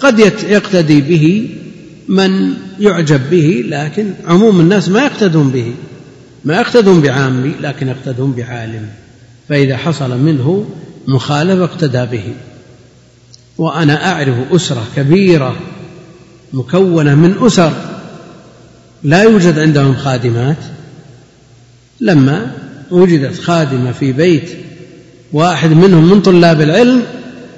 قد 0.00 0.18
يقتدي 0.48 1.00
به 1.00 1.48
من 2.08 2.54
يعجب 2.80 3.20
به 3.30 3.64
لكن 3.68 4.10
عموم 4.26 4.60
الناس 4.60 4.88
ما 4.88 5.02
يقتدون 5.02 5.50
به. 5.50 5.74
ما 6.44 6.54
يقتدون 6.60 7.00
بعامي 7.00 7.52
لكن 7.60 7.88
يقتدون 7.88 8.32
بعالم. 8.32 8.88
فإذا 9.48 9.76
حصل 9.76 10.18
منه 10.18 10.66
مخالفة 11.08 11.64
اقتدى 11.64 12.06
به. 12.16 12.24
وأنا 13.58 14.12
أعرف 14.12 14.34
أسرة 14.52 14.84
كبيرة 14.96 15.56
مكونة 16.52 17.14
من 17.14 17.34
أسر 17.40 17.72
لا 19.02 19.22
يوجد 19.22 19.58
عندهم 19.58 19.96
خادمات. 19.96 20.56
لما 22.00 22.52
وجدت 22.90 23.40
خادمة 23.40 23.92
في 23.92 24.12
بيت 24.12 24.50
واحد 25.32 25.70
منهم 25.70 26.10
من 26.10 26.20
طلاب 26.20 26.60
العلم 26.60 27.02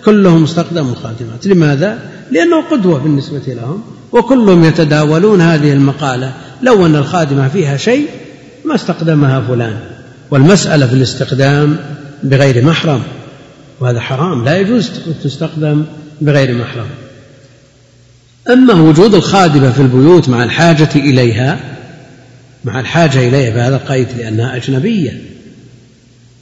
كلهم 0.04 0.44
استخدموا 0.44 0.94
خادمات. 0.94 1.46
لماذا؟ 1.46 1.98
لأنه 2.30 2.62
قدوة 2.70 2.98
بالنسبة 2.98 3.42
لهم 3.46 3.82
وكلهم 4.12 4.64
يتداولون 4.64 5.40
هذه 5.40 5.72
المقالة. 5.72 6.32
لو 6.62 6.86
أن 6.86 6.96
الخادمة 6.96 7.48
فيها 7.48 7.76
شيء 7.76 8.08
ما 8.64 8.74
استخدمها 8.74 9.40
فلان. 9.40 9.80
والمسألة 10.30 10.86
في 10.86 10.92
الاستخدام 10.92 11.76
بغير 12.22 12.64
محرم. 12.64 13.02
وهذا 13.80 14.00
حرام 14.00 14.44
لا 14.44 14.58
يجوز 14.58 14.90
تستخدم 15.22 15.84
بغير 16.20 16.54
محرم. 16.54 16.88
أما 18.50 18.74
وجود 18.74 19.14
الخادمة 19.14 19.72
في 19.72 19.82
البيوت 19.82 20.28
مع 20.28 20.44
الحاجة 20.44 20.88
إليها 20.96 21.60
مع 22.64 22.80
الحاجة 22.80 23.28
إليها 23.28 23.50
بهذا 23.50 23.76
القيد 23.76 24.06
لأنها 24.18 24.56
أجنبية 24.56 25.22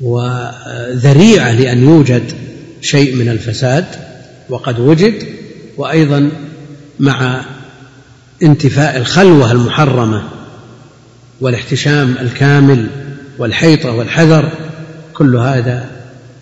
وذريعة 0.01 1.53
لأن 1.53 1.83
يوجد 1.83 2.33
شيء 2.81 3.15
من 3.15 3.29
الفساد 3.29 3.85
وقد 4.49 4.81
وجد 4.81 5.15
وأيضا 5.77 6.31
مع 7.01 7.45
انتفاء 8.43 8.97
الخلوة 8.97 9.53
المحرمة 9.53 10.23
والاحتشام 11.41 12.15
الكامل 12.21 12.87
والحيطة 13.39 13.93
والحذر 13.93 14.51
كل 15.15 15.37
هذا 15.37 15.96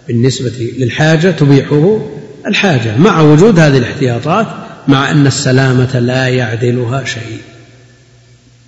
بالنسبة 0.09 0.73
للحاجة 0.79 1.31
تبيحه 1.31 1.99
الحاجة 2.47 2.97
مع 2.97 3.21
وجود 3.21 3.59
هذه 3.59 3.79
الاحتياطات 3.79 4.47
مع 4.89 5.11
أن 5.11 5.27
السلامة 5.27 5.99
لا 5.99 6.29
يعدلها 6.29 7.05
شيء. 7.05 7.39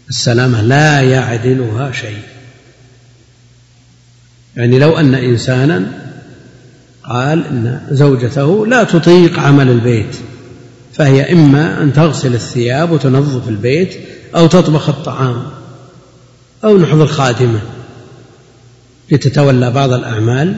السلامة 0.09 0.62
لا 0.62 1.01
يعدلها 1.01 1.93
شيء. 1.93 2.22
يعني 4.57 4.78
لو 4.78 4.99
أن 4.99 5.14
إنسانا 5.14 5.87
قال 7.05 7.47
إن 7.47 7.80
زوجته 7.91 8.66
لا 8.66 8.84
تطيق 8.84 9.39
عمل 9.39 9.68
البيت 9.68 10.16
فهي 10.93 11.32
إما 11.32 11.82
أن 11.82 11.93
تغسل 11.93 12.34
الثياب 12.34 12.91
وتنظف 12.91 13.49
البيت 13.49 13.95
أو 14.37 14.47
تطبخ 14.47 14.89
الطعام 14.89 15.43
أو 16.64 16.78
نحضر 16.78 17.07
خادمة. 17.07 17.61
لتتولى 19.11 19.70
بعض 19.70 19.93
الأعمال 19.93 20.57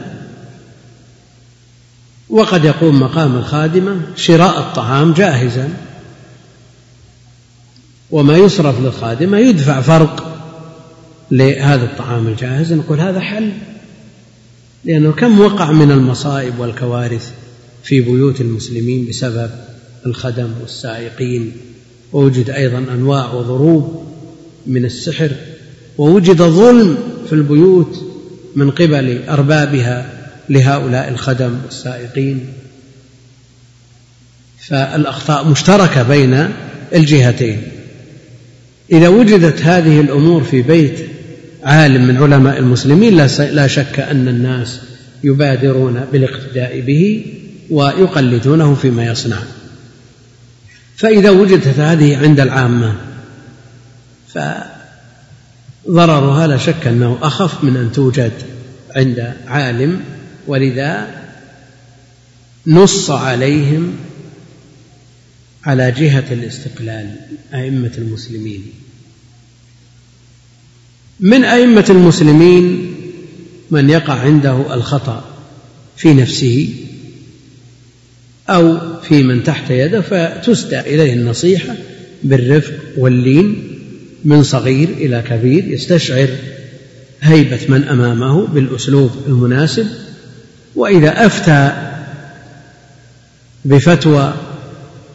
وقد 2.29 2.65
يقوم 2.65 2.99
مقام 2.99 3.35
الخادمة 3.35 4.01
شراء 4.15 4.59
الطعام 4.59 5.13
جاهزا. 5.13 5.69
وما 8.11 8.37
يصرف 8.37 8.81
للخادمة 8.81 9.37
يدفع 9.37 9.81
فرق 9.81 10.41
لهذا 11.31 11.85
الطعام 11.85 12.27
الجاهز 12.27 12.73
نقول 12.73 12.99
هذا 12.99 13.19
حل 13.19 13.51
لأنه 14.85 15.11
كم 15.11 15.39
وقع 15.39 15.71
من 15.71 15.91
المصائب 15.91 16.59
والكوارث 16.59 17.31
في 17.83 18.01
بيوت 18.01 18.41
المسلمين 18.41 19.07
بسبب 19.09 19.49
الخدم 20.05 20.49
والسائقين. 20.61 21.51
ووجد 22.13 22.49
أيضا 22.49 22.77
أنواع 22.77 23.33
وضروب 23.33 24.05
من 24.67 24.85
السحر 24.85 25.31
ووجد 25.97 26.41
ظلم 26.41 26.97
في 27.27 27.33
البيوت 27.33 28.05
من 28.55 28.71
قبل 28.71 29.23
أربابها 29.29 30.18
لهؤلاء 30.49 31.09
الخدم 31.09 31.57
والسائقين 31.65 32.45
فالأخطاء 34.67 35.47
مشتركة 35.47 36.03
بين 36.03 36.49
الجهتين. 36.95 37.61
إذا 38.91 39.07
وجدت 39.07 39.61
هذه 39.61 40.01
الأمور 40.01 40.43
في 40.43 40.61
بيت 40.61 40.99
عالم 41.63 42.07
من 42.07 42.17
علماء 42.17 42.59
المسلمين 42.59 43.17
لا 43.39 43.67
شك 43.67 43.99
أن 43.99 44.27
الناس 44.27 44.79
يبادرون 45.23 46.05
بالاقتداء 46.11 46.79
به 46.79 47.25
ويقلدونه 47.69 48.75
فيما 48.75 49.05
يصنع. 49.05 49.37
فإذا 50.97 51.29
وجدت 51.29 51.79
هذه 51.79 52.17
عند 52.17 52.39
العامة 52.39 52.95
فضررها 55.87 56.47
لا 56.47 56.57
شك 56.57 56.87
أنه 56.87 57.17
أخف 57.21 57.63
من 57.63 57.77
أن 57.77 57.91
توجد 57.91 58.31
عند 58.95 59.33
عالم 59.47 59.99
ولذا 60.49 61.07
نص 62.67 63.11
عليهم 63.11 63.95
على 65.65 65.91
جهة 65.91 66.25
الاستقلال 66.31 67.15
أئمة 67.53 67.91
المسلمين. 67.97 68.63
من 71.19 71.43
أئمة 71.43 71.85
المسلمين 71.89 72.93
من 73.71 73.89
يقع 73.89 74.13
عنده 74.13 74.73
الخطأ 74.73 75.35
في 75.97 76.13
نفسه 76.13 76.69
أو 78.49 78.77
في 79.01 79.23
من 79.23 79.43
تحت 79.43 79.71
يده 79.71 80.01
فتسدى 80.01 80.79
إليه 80.79 81.13
النصيحة 81.13 81.75
بالرفق 82.23 82.73
واللين 82.97 83.63
من 84.25 84.43
صغير 84.43 84.89
إلى 84.89 85.23
كبير 85.29 85.67
يستشعر 85.67 86.29
هيبة 87.21 87.59
من 87.69 87.83
أمامه 87.83 88.47
بالأسلوب 88.47 89.11
المناسب 89.27 89.87
وإذا 90.75 91.25
أفتى 91.25 91.71
بفتوى 93.65 94.33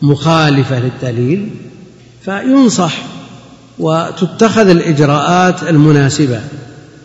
مخالفة 0.02 0.78
للدليل 0.78 1.50
فينصح 2.24 3.02
وتتخذ 3.78 4.68
الإجراءات 4.68 5.62
المناسبة. 5.62 6.40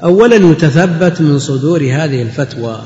أولا 0.03 0.35
يتثبت 0.35 1.21
من 1.21 1.39
صدور 1.39 1.81
هذه 1.81 2.21
الفتوى. 2.21 2.81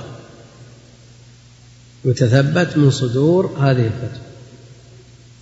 يتثبت 2.06 2.78
من 2.78 2.92
صدور 2.92 3.52
هذه 3.60 3.86
الفتوى. 3.86 4.24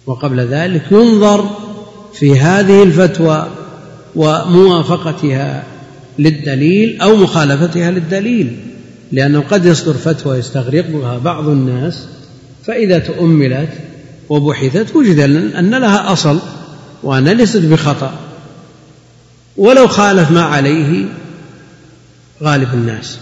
وقبل 0.05 0.39
ذلك 0.39 0.91
ينظر 0.91 1.49
في 2.13 2.39
هذه 2.39 2.83
الفتوى 2.83 3.47
وموافقتها 4.15 5.63
للدليل 6.19 7.01
أو 7.01 7.15
مخالفتها 7.15 7.91
للدليل. 7.91 8.70
لأنه 9.11 9.39
قد 9.39 9.65
يصدر 9.65 9.93
فتوى 9.93 10.37
يستغرقها 10.37 11.17
بعض 11.17 11.47
الناس 11.47 12.07
فإذا 12.65 12.99
تؤملت 12.99 13.69
وبحثت 14.29 14.95
وجد 14.95 15.19
أن 15.55 15.75
لها 15.75 16.13
أصل 16.13 16.39
وأن 17.03 17.27
ليست 17.27 17.65
بخطأ. 17.65 18.13
ولو 19.57 19.87
خالف 19.87 20.31
ما 20.31 20.41
عليه 20.41 21.05
غالب 22.43 22.73
الناس. 22.73 23.17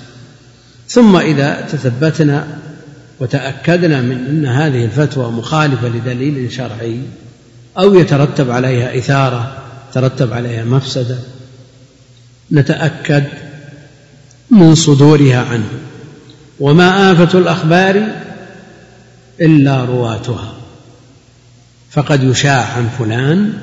ثم 0.87 1.15
إذا 1.15 1.67
تثبتنا 1.71 2.47
وتأكدنا 3.19 4.01
من 4.01 4.25
أن 4.29 4.45
هذه 4.45 4.85
الفتوى 4.85 5.31
مخالفة 5.31 5.87
لدليل 5.87 6.51
شرعي 6.51 6.99
أو 7.77 7.95
يترتب 7.95 8.51
عليها 8.51 8.97
إثارة 8.97 9.57
ترتب 9.93 10.33
عليها 10.33 10.63
مفسدة 10.63 11.17
نتأكد 12.51 13.23
من 14.51 14.75
صدورها 14.75 15.45
عنه 15.45 15.69
وما 16.59 17.11
آفة 17.11 17.39
الأخبار 17.39 18.15
إلا 19.41 19.85
رواتها 19.85 20.53
فقد 21.91 22.23
يشاع 22.23 22.65
عن 22.65 22.89
فلان 22.99 23.53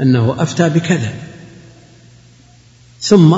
أنه 0.00 0.36
أفتى 0.38 0.68
بكذا. 0.68 1.12
ثم 3.00 3.36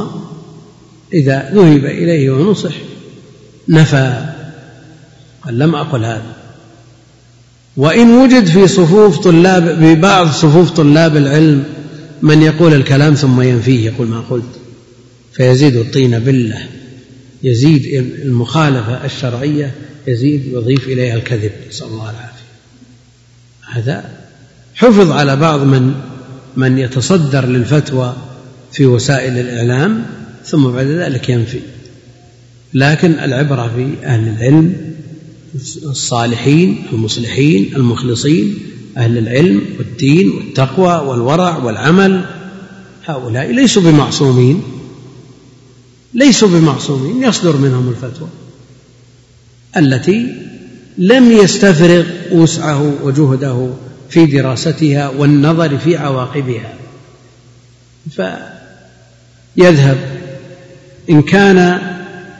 إذا 1.12 1.50
ذهب 1.54 1.84
إليه 1.84 2.30
ونصح 2.30 2.72
نفى 3.68 4.34
قال 5.44 5.58
لم 5.58 5.74
أقل 5.74 6.04
هذا. 6.04 6.34
وإن 7.76 8.10
وجد 8.14 8.46
في 8.46 8.68
صفوف 8.68 9.18
طلاب 9.18 9.78
في 9.78 9.94
بعض 9.94 10.26
صفوف 10.26 10.70
طلاب 10.70 11.16
العلم 11.16 11.64
من 12.22 12.42
يقول 12.42 12.74
الكلام 12.74 13.14
ثم 13.14 13.40
ينفيه 13.40 13.86
يقول 13.86 14.06
ما 14.06 14.20
قلت 14.30 14.60
فيزيد 15.32 15.76
الطين 15.76 16.18
بالله. 16.18 16.68
يزيد 17.44 18.04
المخالفة 18.24 19.04
الشرعية 19.04 19.74
يزيد 20.06 20.46
يضيف 20.46 20.88
إليها 20.88 21.14
الكذب 21.14 21.52
نسأل 21.68 21.86
الله 21.86 22.10
العافية. 22.10 22.44
هذا 23.72 24.10
حفظ 24.74 25.10
على 25.10 25.36
بعض 25.36 25.60
من 25.60 25.94
من 26.56 26.78
يتصدر 26.78 27.46
للفتوى 27.46 28.16
في 28.72 28.86
وسائل 28.86 29.38
الإعلام 29.38 30.06
ثم 30.44 30.68
بعد 30.68 30.86
ذلك 30.86 31.28
ينفي. 31.28 31.60
لكن 32.74 33.12
العبرة 33.12 33.72
في 33.76 34.06
أهل 34.06 34.28
العلم 34.28 34.94
الصالحين 35.84 36.82
المصلحين 36.92 37.76
المخلصين 37.76 38.58
أهل 38.96 39.18
العلم 39.18 39.62
والدين 39.78 40.30
والتقوى 40.30 41.08
والورع 41.08 41.56
والعمل 41.56 42.24
هؤلاء 43.06 43.52
ليسوا 43.52 43.82
بمعصومين. 43.82 44.62
ليسوا 46.14 46.48
بمعصومين 46.48 47.22
يصدر 47.22 47.56
منهم 47.56 47.88
الفتوى. 47.88 48.28
التي 49.76 50.34
لم 50.98 51.32
يستفرغ 51.32 52.04
وسعه 52.32 52.94
وجهده 53.02 53.70
في 54.10 54.26
دراستها 54.26 55.08
والنظر 55.08 55.78
في 55.78 55.96
عواقبها. 55.96 56.74
فيذهب 59.56 59.98
إن 61.10 61.22
كان 61.22 61.58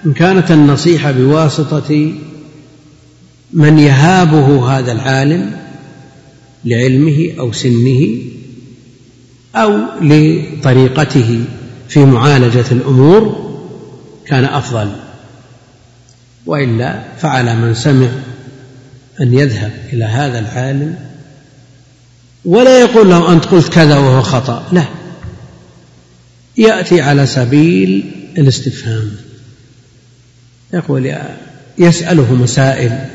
إن 0.06 0.12
كانت 0.12 0.50
النصيحة 0.50 1.12
بواسطة 1.12 2.12
من 3.52 3.78
يهابه 3.78 4.78
هذا 4.78 4.92
العالم 4.92 5.56
لعلمه 6.64 7.30
أو 7.38 7.52
سنه 7.52 8.08
أو 9.54 9.78
لطريقته 10.02 11.44
في 11.88 12.04
معالجة 12.04 12.64
الأمور 12.72 13.43
كان 14.26 14.44
أفضل. 14.44 14.96
وإلا 16.46 17.02
فعلى 17.18 17.54
من 17.56 17.74
سمع 17.74 18.08
أن 19.20 19.34
يذهب 19.34 19.72
إلى 19.92 20.04
هذا 20.04 20.38
العالم 20.38 20.96
ولا 22.44 22.80
يقول 22.80 23.10
له 23.10 23.32
أنت 23.32 23.44
قلت 23.44 23.72
كذا 23.72 23.98
وهو 23.98 24.22
خطأ. 24.22 24.68
لا. 24.72 24.84
يأتي 26.56 27.00
على 27.00 27.26
سبيل 27.26 28.10
الاستفهام. 28.38 29.10
يقول 30.74 31.16
يسأله 31.78 32.34
مسائل. 32.34 33.08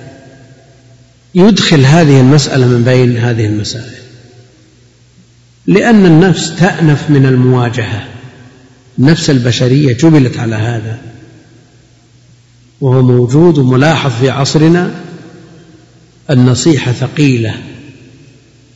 يدخل 1.35 1.85
هذه 1.85 2.19
المسألة 2.19 2.67
من 2.67 2.83
بين 2.83 3.17
هذه 3.17 3.45
المسائل. 3.45 3.99
لأن 5.67 6.05
النفس 6.05 6.55
تأنف 6.59 7.09
من 7.09 7.25
المواجهة. 7.25 8.18
النفس 8.99 9.29
البشرية 9.29 9.93
جبلت 9.93 10.37
على 10.37 10.55
هذا. 10.55 11.01
وهو 12.81 13.01
موجود 13.01 13.57
وملاحظ 13.57 14.11
في 14.11 14.29
عصرنا 14.29 14.91
النصيحة 16.29 16.91
ثقيلة 16.91 17.53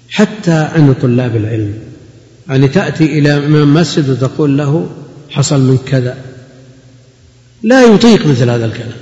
حتى 0.10 0.52
عند 0.52 0.96
طلاب 1.02 1.36
العلم. 1.36 1.74
يعني 2.50 2.68
تأتي 2.68 3.06
إلى 3.20 3.46
إمام 3.46 3.74
مسجد 3.74 4.10
وتقول 4.10 4.58
له 4.58 4.90
حصل 5.30 5.62
من 5.62 5.78
كذا. 5.86 6.18
لا 7.64 7.84
يطيق 7.84 8.28
مثل 8.28 8.50
هذا 8.50 8.66
الكلام. 8.66 8.98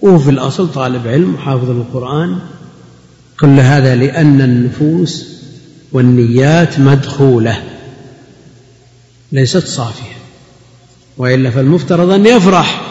وهو 0.00 0.18
في 0.18 0.30
الأصل 0.30 0.72
طالب 0.72 1.06
علم 1.06 1.36
حافظ 1.36 1.70
القرآن. 1.70 2.38
كل 3.40 3.60
هذا 3.60 3.94
لأن 3.96 4.40
النفوس 4.40 5.26
والنيات 5.92 6.78
مدخولة 6.78 7.62
ليست 9.32 9.66
صافية. 9.66 10.17
وإلا 11.18 11.50
فالمفترض 11.50 12.10
أن 12.10 12.26
يفرح 12.26 12.82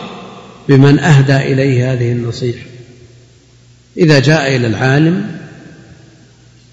بمن 0.69 0.99
أهدى 0.99 1.37
إليه 1.37 1.93
هذه 1.93 2.11
النصيحة. 2.11 2.65
إذا 3.97 4.19
جاء 4.19 4.55
إلى 4.55 4.67
العالم 4.67 5.37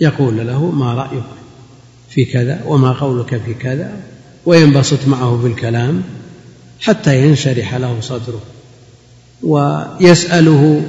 يقول 0.00 0.46
له 0.46 0.70
ما 0.70 0.94
رأيك 0.94 1.24
في 2.10 2.24
كذا 2.24 2.60
وما 2.66 2.92
قولك 2.92 3.40
في 3.46 3.54
كذا؟ 3.54 3.92
وينبسط 4.46 5.08
معه 5.08 5.36
بالكلام 5.36 6.02
حتى 6.80 7.20
ينشرح 7.20 7.74
له 7.74 8.00
صدره 8.00 8.42
ويسأله 9.42 10.82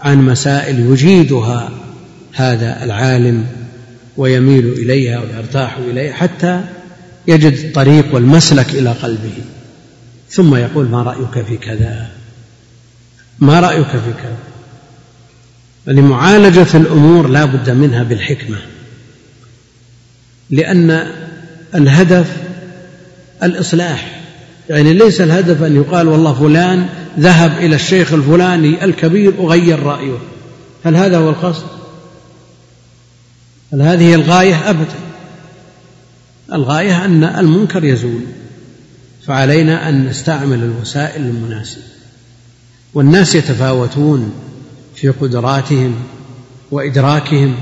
عن 0.00 0.26
مسائل 0.26 0.80
يجيدها 0.80 1.70
هذا 2.32 2.84
العالم 2.84 3.46
ويميل 4.16 4.66
إليها 4.66 5.20
ويرتاح 5.20 5.76
إليها 5.76 6.12
حتى 6.12 6.64
يجد 7.26 7.52
الطريق 7.52 8.14
والمسلك 8.14 8.70
إلى 8.70 8.92
قلبه. 8.92 9.32
ثم 10.30 10.54
يقول 10.54 10.88
ما 10.88 11.02
رأيك 11.02 11.46
في 11.46 11.56
كذا؟ 11.56 12.08
ما 13.38 13.60
رأيك 13.60 13.86
في 13.86 14.12
كذا؟ 14.22 14.36
يعني 15.86 16.00
معالجة 16.00 16.66
الأمور 16.74 17.28
لا 17.28 17.44
بد 17.44 17.70
منها 17.70 18.02
بالحكمة 18.02 18.56
لأن 20.50 21.06
الهدف 21.74 22.36
الإصلاح. 23.42 24.20
يعني 24.70 24.92
ليس 24.92 25.20
الهدف 25.20 25.62
أن 25.62 25.76
يقال 25.76 26.08
والله 26.08 26.34
فلان 26.34 26.88
ذهب 27.18 27.58
إلى 27.58 27.76
الشيخ 27.76 28.12
الفلاني 28.12 28.84
الكبير 28.84 29.34
أغير 29.38 29.82
رأيه. 29.82 30.18
هل 30.84 30.96
هذا 30.96 31.18
هو 31.18 31.30
القصد؟ 31.30 31.66
هل 33.72 33.82
هذه 33.82 34.14
الغاية؟ 34.14 34.70
أبدا. 34.70 34.94
الغاية 36.52 37.04
أن 37.04 37.24
المنكر 37.24 37.84
يزول. 37.84 38.20
فعلينا 39.26 39.88
أن 39.88 40.06
نستعمل 40.06 40.62
الوسائل 40.62 41.22
المناسبة 41.22 41.82
والناس 42.94 43.34
يتفاوتون 43.34 44.32
في 44.94 45.08
قدراتهم 45.08 45.94
وإدراكهم. 46.70 47.54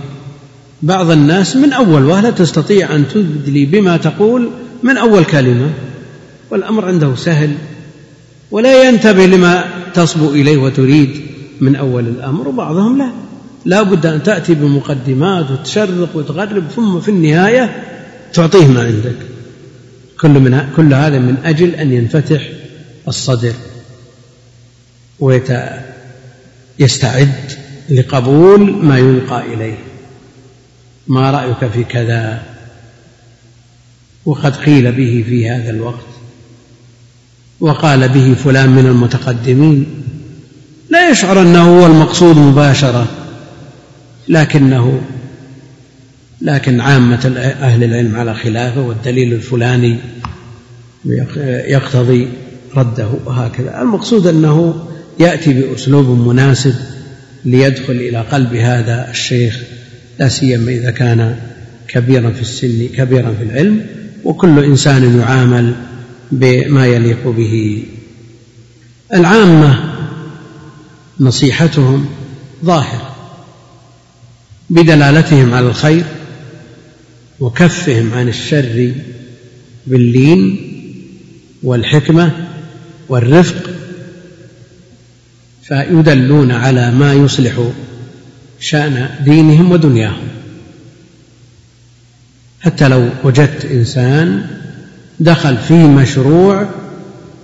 بعض 0.83 1.11
الناس 1.11 1.57
من 1.57 1.73
أول 1.73 2.05
وهلة 2.05 2.31
تستطيع 2.31 2.95
أن 2.95 3.09
تدلي 3.09 3.67
بما 3.67 3.97
تقول 3.97 4.51
من 4.83 4.97
أول 4.97 5.25
كلمة 5.25 5.71
والأمر 6.51 6.85
عنده 6.85 7.15
سهل 7.17 7.55
ولا 8.51 8.89
ينتبه 8.89 9.27
لما 9.27 9.65
تصبو 9.95 10.31
إليه 10.31 10.57
وتريد 10.57 11.21
من 11.61 11.77
أول 11.77 12.09
الأمر 12.09 12.49
وبعضهم 12.49 12.99
لا. 12.99 13.11
لا 13.65 13.83
بد 13.83 14.07
أن 14.07 14.23
تأتي 14.23 14.55
بمقدمات 14.55 15.51
وتشرق 15.51 16.09
وتغرب 16.15 16.65
ثم 16.77 17.01
في 17.01 17.09
النهاية 17.09 17.83
تعطيه 18.33 18.67
ما 18.67 18.81
عندك. 18.81 19.32
كل, 20.23 20.31
من 20.31 20.73
كل 20.77 20.95
هذا 20.95 21.19
من 21.19 21.37
أجل 21.45 21.75
أن 21.75 21.93
ينفتح 21.93 22.49
الصدر 23.09 23.53
ويستعد 26.79 27.53
لقبول 27.91 28.85
ما 28.85 28.99
يلقى 28.99 29.55
إليه. 29.55 29.79
ما 31.09 31.31
رأيك 31.31 31.71
في 31.73 31.85
كذا؟ 31.85 32.43
وقد 34.25 34.57
قيل 34.57 34.93
به 34.93 35.25
في 35.29 35.51
هذا 35.51 35.71
الوقت 35.71 36.07
وقال 37.61 38.09
به 38.09 38.35
فلان 38.35 38.71
من 38.71 38.87
المتقدمين 38.87 39.87
لا 40.91 41.11
يشعر 41.11 41.43
أنه 41.43 41.81
هو 41.81 41.87
المقصود 41.87 42.37
مباشرة 42.37 43.07
لكنه 44.29 45.01
لكن 46.43 46.81
عامة 46.81 47.33
أهل 47.61 47.85
العلم 47.85 48.17
على 48.17 48.35
خلافه 48.35 48.81
والدليل 48.81 49.33
الفلاني 49.33 49.99
يقتضي 51.67 52.29
رده 52.77 53.09
وهكذا. 53.25 53.83
المقصود 53.83 54.27
أنه 54.27 54.85
يأتي 55.21 55.53
بأسلوب 55.53 56.29
مناسب 56.29 56.75
ليدخل 57.45 57.93
إلى 57.93 58.21
قلب 58.21 58.55
هذا 58.55 59.11
الشيخ 59.11 59.61
لا 60.19 60.29
سيما 60.29 60.73
إذا 60.73 60.91
كان 60.91 61.37
كبيرا 61.89 62.31
في 62.31 62.41
السن 62.41 62.89
كبيرا 62.97 63.35
في 63.39 63.45
العلم 63.45 63.87
وكل 64.25 64.65
إنسان 64.65 65.21
يعامل 65.21 65.75
بما 66.33 66.87
يليق 66.87 67.29
به. 67.29 67.83
العامة 69.15 69.95
نصيحتهم 71.21 72.07
ظاهرة 72.65 73.15
بدلالتهم 74.71 75.55
على 75.55 75.67
الخير 75.67 76.05
وكفهم 77.43 78.15
عن 78.15 78.29
الشر 78.29 78.93
باللين 79.87 80.59
والحكمة 81.63 82.33
والرفق 83.09 83.71
فيدلون 85.63 86.51
على 86.53 86.91
ما 86.91 87.15
يصلح 87.15 87.71
شأن 88.61 89.09
دينهم 89.25 89.73
ودنياهم. 89.73 90.29
حتى 92.61 92.89
لو 92.89 93.09
وجدت 93.25 93.65
إنسان 93.65 94.47
دخل 95.21 95.57
في 95.57 95.75
مشروع 95.75 96.69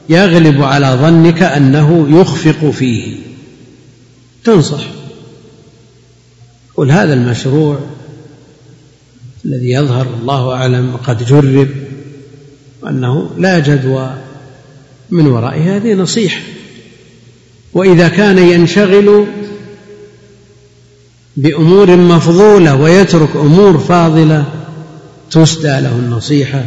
يغلب 0.08 0.62
على 0.62 0.86
ظنك 0.86 1.42
أنه 1.42 2.20
يخفق 2.20 2.70
فيه 2.70 3.16
تنصح 4.44 4.84
قل 6.76 6.90
هذا 6.90 7.14
المشروع 7.14 7.80
الذي 9.44 9.70
يظهر 9.70 10.06
الله 10.20 10.54
أعلم 10.54 10.96
قد 10.96 11.26
جرب 11.26 11.68
أنه 12.88 13.30
لا 13.38 13.58
جدوى 13.58 14.14
من 15.10 15.26
وراء 15.26 15.58
هذه 15.58 15.94
نصيحة. 15.94 16.40
وإذا 17.72 18.08
كان 18.08 18.38
ينشغل 18.38 19.26
بأمور 21.36 21.96
مفضولة 21.96 22.74
ويترك 22.74 23.36
أمور 23.36 23.78
فاضلة 23.78 24.44
تسدى 25.30 25.80
له 25.80 25.92
النصيحة 25.92 26.66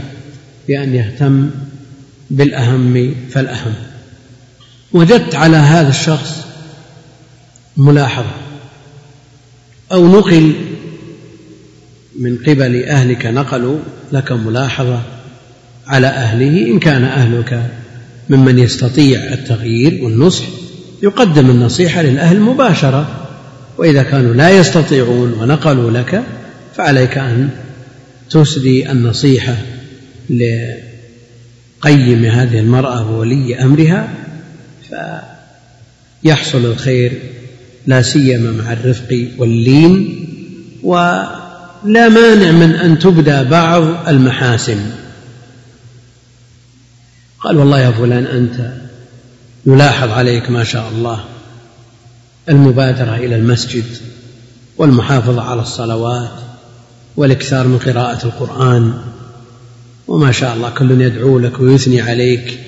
بأن 0.68 0.96
يهتم 0.96 1.50
بالأهم 2.30 3.16
فالأهم. 3.32 3.74
وجدت 4.94 5.36
على 5.36 5.58
هذا 5.58 5.90
الشخص 5.90 6.38
ملاحظة 7.78 8.32
أو 9.92 10.08
نقل 10.08 10.54
من 12.20 12.38
قبل 12.38 12.84
أهلك 12.84 13.26
نقلوا 13.26 13.80
لك 14.12 14.32
ملاحظة 14.32 15.02
على 15.88 16.08
أهله 16.08 16.68
إن 16.72 16.80
كان 16.80 17.04
أهلك 17.04 17.72
ممن 18.30 18.60
يستطيع 18.60 19.34
التغيير 19.34 20.04
والنصح 20.04 20.46
يقدم 21.04 21.50
النصيحة 21.50 22.02
للأهل 22.02 22.40
مباشرة 22.40 23.28
وإذا 23.78 24.04
كانوا 24.04 24.34
لا 24.34 24.50
يستطيعون 24.50 25.34
ونقلوا 25.34 25.92
لك 25.92 26.24
فعليك 26.78 27.18
أن 27.18 27.50
تسدي 28.30 28.92
النصيحة 28.92 29.56
لقيم 30.30 32.26
هذه 32.26 32.60
المرأة 32.60 33.12
وولي 33.12 33.56
أمرها 33.64 34.14
فيحصل 36.24 36.66
الخير 36.66 37.12
لا 37.88 38.02
سيما 38.02 38.52
مع 38.52 38.74
الرفق 38.74 39.28
واللين 39.38 40.28
ولا 41.84 42.10
مانع 42.10 42.52
من 42.52 42.76
أن 42.76 43.00
تبدى 43.00 43.44
بعض 43.44 44.08
المحاسن. 44.08 44.80
قال 47.40 47.58
والله 47.58 47.80
يا 47.80 47.92
فلان 47.92 48.26
أنت 48.26 48.74
يلاحظ 49.66 50.10
عليك 50.10 50.50
ما 50.50 50.64
شاء 50.64 50.90
الله 50.90 51.24
المبادرة 52.50 53.16
إلى 53.16 53.36
المسجد 53.36 53.86
والمحافظة 54.78 55.42
على 55.42 55.62
الصلوات 55.62 56.32
والإكثار 57.18 57.68
من 57.68 57.78
قراءة 57.78 58.26
القرآن 58.26 58.94
وما 60.08 60.32
شاء 60.32 60.56
الله 60.56 60.70
كل 60.70 61.02
يدعو 61.02 61.40
لك 61.40 61.60
ويثني 61.60 62.02
عليك. 62.02 62.60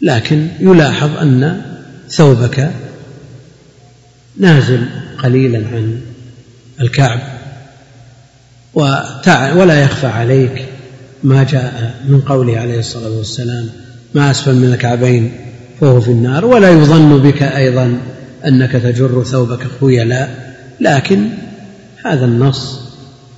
لكن 0.00 0.48
يلاحظ 0.60 1.16
أن 1.16 1.62
ثوبك 2.08 2.70
نازل 4.36 4.86
قليلا 5.18 5.58
عن 5.58 6.00
الكعب. 6.80 7.33
ولا 8.74 9.82
يخفى 9.82 10.06
عليك 10.06 10.64
ما 11.22 11.44
جاء 11.44 11.94
من 12.08 12.20
قوله 12.20 12.58
عليه 12.58 12.78
الصلاة 12.78 13.10
والسلام 13.10 13.66
ما 14.14 14.30
أسفل 14.30 14.54
من 14.54 14.72
الكعبين 14.72 15.32
فهو 15.80 16.00
في 16.00 16.08
النار 16.08 16.44
ولا 16.44 16.70
يظن 16.70 17.18
بك 17.18 17.42
أيضا 17.42 17.98
أنك 18.46 18.72
تجر 18.72 19.24
ثوبك 19.24 19.66
خيلاء 19.80 20.54
لكن 20.80 21.28
هذا 22.04 22.24
النص 22.24 22.80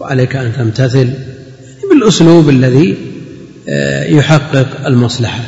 وعليك 0.01 0.37
أن 0.37 0.53
تمتثل 0.57 1.11
بالأسلوب 1.91 2.49
الذي 2.49 2.97
آه، 3.69 4.05
يحقق 4.05 4.87
المصلحة. 4.87 5.41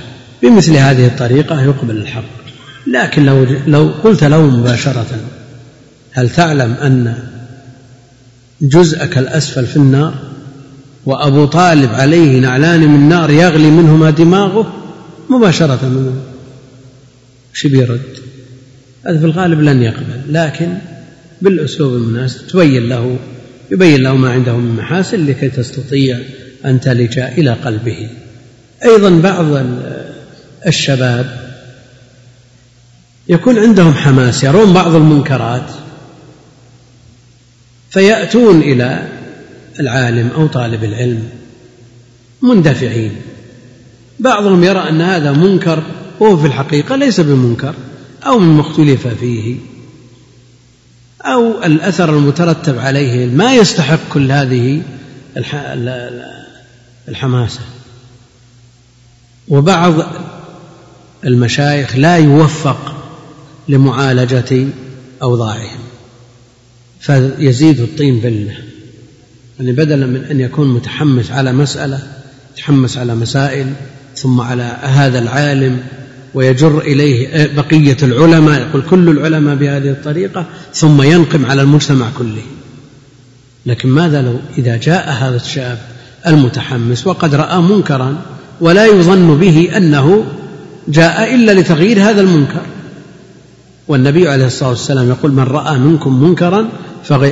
بمثل 0.42 0.76
هذه 0.76 1.06
الطريقة 1.06 1.62
يقبل 1.62 1.96
الحق. 1.96 2.38
لكن 2.86 3.24
لو 3.24 3.46
لو 3.66 3.90
قلت 4.04 4.24
له 4.24 4.42
مباشرة 4.42 5.06
هل 6.12 6.30
تعلم 6.30 6.72
أن 6.72 7.14
جزءك 8.60 9.18
الأسفل 9.18 9.66
في 9.66 9.76
النار 9.76 10.14
وأبو 11.06 11.44
طالب 11.44 11.94
عليه 11.94 12.40
نعلان 12.40 12.80
من 12.80 13.08
نار 13.08 13.30
يغلي 13.30 13.70
منهما 13.70 14.10
دماغه 14.10 14.72
مباشرة 15.30 15.88
منه. 15.88 16.22
وش 17.54 17.66
بيرد؟ 17.66 18.00
هذا 19.06 19.18
في 19.18 19.24
الغالب 19.24 19.60
لن 19.60 19.82
يقبل 19.82 20.20
لكن 20.28 20.78
بالأسلوب 21.42 21.94
المناسب 21.94 22.46
تبين 22.46 22.88
له 22.88 23.18
يبين 23.70 24.02
له 24.02 24.16
ما 24.16 24.30
عنده 24.30 24.56
من 24.56 24.76
محاسن 24.76 25.26
لكي 25.26 25.48
تستطيع 25.48 26.18
أن 26.64 26.80
تلج 26.80 27.18
إلى 27.18 27.50
قلبه. 27.50 28.10
أيضا 28.84 29.10
بعض 29.10 29.46
الشباب 30.66 31.48
يكون 33.28 33.58
عندهم 33.58 33.94
حماس 33.94 34.44
يرون 34.44 34.72
بعض 34.72 34.94
المنكرات 34.94 35.70
فيأتون 37.90 38.60
إلى 38.60 39.08
العالم 39.80 40.30
أو 40.34 40.46
طالب 40.46 40.84
العلم 40.84 41.28
مندفعين. 42.42 43.16
بعضهم 44.18 44.64
يرى 44.64 44.88
أن 44.88 45.00
هذا 45.00 45.32
منكر 45.32 45.82
وهو 46.20 46.36
في 46.36 46.46
الحقيقة 46.46 46.96
ليس 46.96 47.20
بمنكر 47.20 47.74
أو 48.26 48.38
من 48.38 48.56
مختلف 48.56 49.06
فيه 49.06 49.56
أو 51.22 51.64
الأثر 51.64 52.16
المترتب 52.16 52.78
عليه 52.78 53.26
ما 53.26 53.54
يستحق 53.54 53.98
كل 54.12 54.32
هذه 54.32 54.82
الحماسة. 57.08 57.60
وبعض 59.48 59.94
المشايخ 61.24 61.96
لا 61.96 62.16
يوفق 62.16 62.94
لمعالجة 63.68 64.66
أوضاعهم. 65.22 65.87
فيزيد 67.08 67.80
الطين 67.80 68.20
بله. 68.20 68.54
يعني 69.58 69.72
بدلا 69.72 70.06
من 70.06 70.24
أن 70.30 70.40
يكون 70.40 70.74
متحمس 70.74 71.30
على 71.30 71.52
مسألة 71.52 71.98
يتحمس 72.54 72.98
على 72.98 73.14
مسائل 73.14 73.66
ثم 74.16 74.40
على 74.40 74.78
هذا 74.82 75.18
العالم 75.18 75.80
ويجر 76.34 76.78
إليه 76.80 77.46
بقية 77.56 77.96
العلماء 78.02 78.60
يقول 78.60 78.82
كل 78.90 79.08
العلماء 79.08 79.56
بهذه 79.56 79.90
الطريقة 79.90 80.46
ثم 80.74 81.02
ينقم 81.02 81.46
على 81.46 81.62
المجتمع 81.62 82.06
كله. 82.18 82.42
لكن 83.66 83.88
ماذا 83.88 84.22
لو 84.22 84.34
إذا 84.58 84.76
جاء 84.76 85.10
هذا 85.10 85.36
الشاب 85.36 85.78
المتحمس 86.26 87.06
وقد 87.06 87.34
رأى 87.34 87.62
منكرا 87.62 88.16
ولا 88.60 88.86
يظن 88.86 89.38
به 89.38 89.70
أنه 89.76 90.24
جاء 90.88 91.34
إلا 91.34 91.52
لتغيير 91.52 92.00
هذا 92.00 92.20
المنكر؟ 92.20 92.62
والنبي 93.88 94.28
عليه 94.28 94.46
الصلاة 94.46 94.70
والسلام 94.70 95.08
يقول 95.08 95.32
من 95.32 95.42
رأى 95.42 95.78
منكم 95.78 96.22
منكرا 96.22 96.68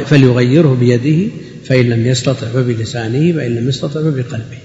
فليغيره 0.07 0.77
بيده 0.81 1.33
فإن 1.67 1.85
لم 1.91 2.07
يستطع 2.07 2.47
فبلسانه 2.47 3.33
فإن 3.33 3.55
لم 3.55 3.69
يستطع 3.69 4.01
فبقلبه. 4.01 4.59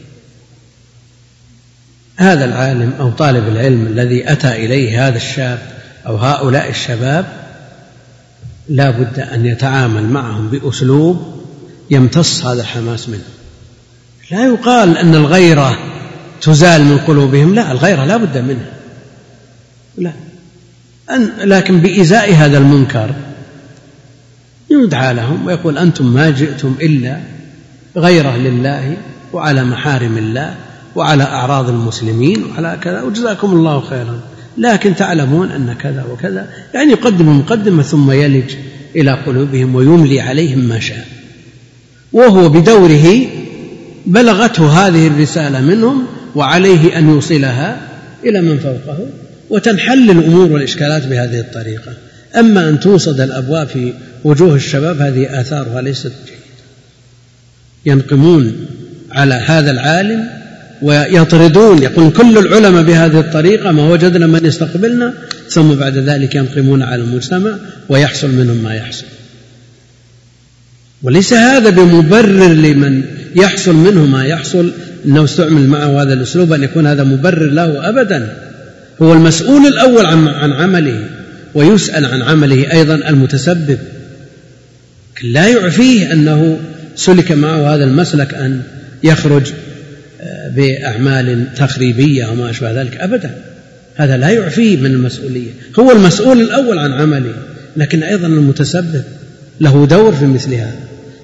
هذا 2.17 2.45
العالم 2.45 2.93
أو 2.99 3.11
طالب 3.11 3.47
العلم 3.47 3.87
الذي 3.87 4.31
أتى 4.31 4.65
إليه 4.65 5.07
هذا 5.07 5.17
الشاب 5.17 5.59
أو 6.07 6.15
هؤلاء 6.15 6.69
الشباب 6.69 7.25
لا 8.69 8.89
بد 8.89 9.19
أن 9.19 9.45
يتعامل 9.45 10.03
معهم 10.03 10.49
بأسلوب 10.49 11.45
يمتص 11.91 12.45
هذا 12.45 12.61
الحماس 12.61 13.09
منه. 13.09 13.23
لا 14.31 14.45
يقال 14.45 14.97
أن 14.97 15.15
الغيرة 15.15 15.77
تزال 16.41 16.85
من 16.85 16.97
قلوبهم 16.97 17.55
لا 17.55 17.71
الغيرة 17.71 18.05
لا 18.05 18.17
بد 18.17 18.37
منها. 18.37 18.73
لا. 19.97 20.11
أن 21.09 21.31
لكن 21.43 21.79
بإزاء 21.79 22.33
هذا 22.33 22.57
المنكر 22.57 23.15
يدعى 24.71 25.13
لهم 25.13 25.45
ويقول 25.45 25.77
أنتم 25.77 26.13
ما 26.13 26.29
جئتم 26.29 26.75
إلا 26.81 27.17
غيرة 27.97 28.37
لله 28.37 28.97
وعلى 29.33 29.63
محارم 29.63 30.17
الله 30.17 30.55
وعلى 30.95 31.23
أعراض 31.23 31.69
المسلمين 31.69 32.43
وعلى 32.43 32.79
كذا 32.81 33.01
وجزاكم 33.01 33.53
الله 33.53 33.81
خيرا. 33.81 34.19
لكن 34.57 34.95
تعلمون 34.95 35.51
أن 35.51 35.73
كذا 35.73 36.05
وكذا. 36.11 36.49
يعني 36.73 36.91
يقدم 36.91 37.39
مقدمة 37.39 37.83
ثم 37.83 38.11
يلج 38.11 38.51
إلى 38.95 39.11
قلوبهم 39.11 39.75
ويملي 39.75 40.21
عليهم 40.21 40.59
ما 40.59 40.79
شاء. 40.79 41.07
وهو 42.13 42.49
بدوره 42.49 43.27
بلغته 44.05 44.87
هذه 44.87 45.07
الرسالة 45.07 45.61
منهم 45.61 46.05
وعليه 46.35 46.97
أن 46.97 47.09
يوصلها 47.09 47.87
إلى 48.23 48.41
من 48.41 48.59
فوقه 48.59 48.97
وتنحل 49.49 50.11
الأمور 50.11 50.51
والإشكالات 50.51 51.07
بهذه 51.07 51.39
الطريقة. 51.39 51.91
أما 52.35 52.69
أن 52.69 52.79
توصد 52.79 53.21
الأبواب 53.21 53.67
في 53.67 53.93
وجوه 54.23 54.55
الشباب 54.55 55.01
هذه 55.01 55.41
آثارها 55.41 55.81
ليست 55.81 56.11
جيدة 56.25 56.41
ينقمون 57.85 58.65
على 59.11 59.33
هذا 59.33 59.71
العالم 59.71 60.41
ويطردون 60.81 61.83
يقول 61.83 62.11
كل 62.11 62.37
العلماء 62.37 62.83
بهذه 62.83 63.19
الطريقة 63.19 63.71
ما 63.71 63.89
وجدنا 63.89 64.27
من 64.27 64.45
يستقبلنا 64.45 65.13
ثم 65.49 65.73
بعد 65.73 65.97
ذلك 65.97 66.35
ينقمون 66.35 66.81
على 66.81 67.01
المجتمع 67.01 67.51
ويحصل 67.89 68.29
منهم 68.29 68.57
ما 68.57 68.75
يحصل. 68.75 69.05
وليس 71.03 71.33
هذا 71.33 71.69
بمبرر 71.69 72.53
لمن 72.53 73.03
يحصل 73.35 73.75
منه 73.75 74.05
ما 74.05 74.25
يحصل 74.25 74.71
إنه 75.05 75.23
استعمل 75.23 75.67
معه 75.67 76.01
هذا 76.01 76.13
الأسلوب 76.13 76.53
أن 76.53 76.63
يكون 76.63 76.87
هذا 76.87 77.03
مبرر 77.03 77.49
له 77.49 77.89
ابدا. 77.89 78.37
هو 79.01 79.13
المسؤول 79.13 79.67
الأول 79.67 80.05
عن 80.05 80.27
عن 80.27 80.51
عمله. 80.51 81.09
ويسأل 81.53 82.05
عن 82.05 82.21
عمله 82.21 82.71
أيضا 82.71 82.95
المتسبب. 82.95 83.77
لا 85.23 85.47
يعفيه 85.47 86.13
أنه 86.13 86.59
سلك 86.95 87.31
معه 87.31 87.75
هذا 87.75 87.83
المسلك 87.83 88.33
أن 88.33 88.61
يخرج 89.03 89.51
آه، 90.21 90.49
بأعمال 90.49 91.47
تخريبية 91.55 92.27
وما 92.27 92.49
أشبه 92.49 92.81
ذلك. 92.81 92.97
أبدا. 92.97 93.35
هذا 93.95 94.17
لا 94.17 94.29
يعفيه 94.29 94.77
من 94.77 94.85
المسؤولية. 94.85 95.51
هو 95.79 95.91
المسؤول 95.91 96.41
الأول 96.41 96.79
عن 96.79 96.93
عمله 96.93 97.33
لكن 97.77 98.03
أيضا 98.03 98.27
المتسبب. 98.27 99.03
له 99.61 99.85
دور 99.85 100.11
في 100.15 100.25
مثل 100.25 100.53
هذا. 100.53 100.79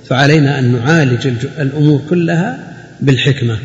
فعلينا 0.09 0.59
أن 0.59 0.71
نعالج 0.71 1.27
الأمور 1.59 2.01
كلها 2.09 2.73
بالحكمة. 3.01 3.59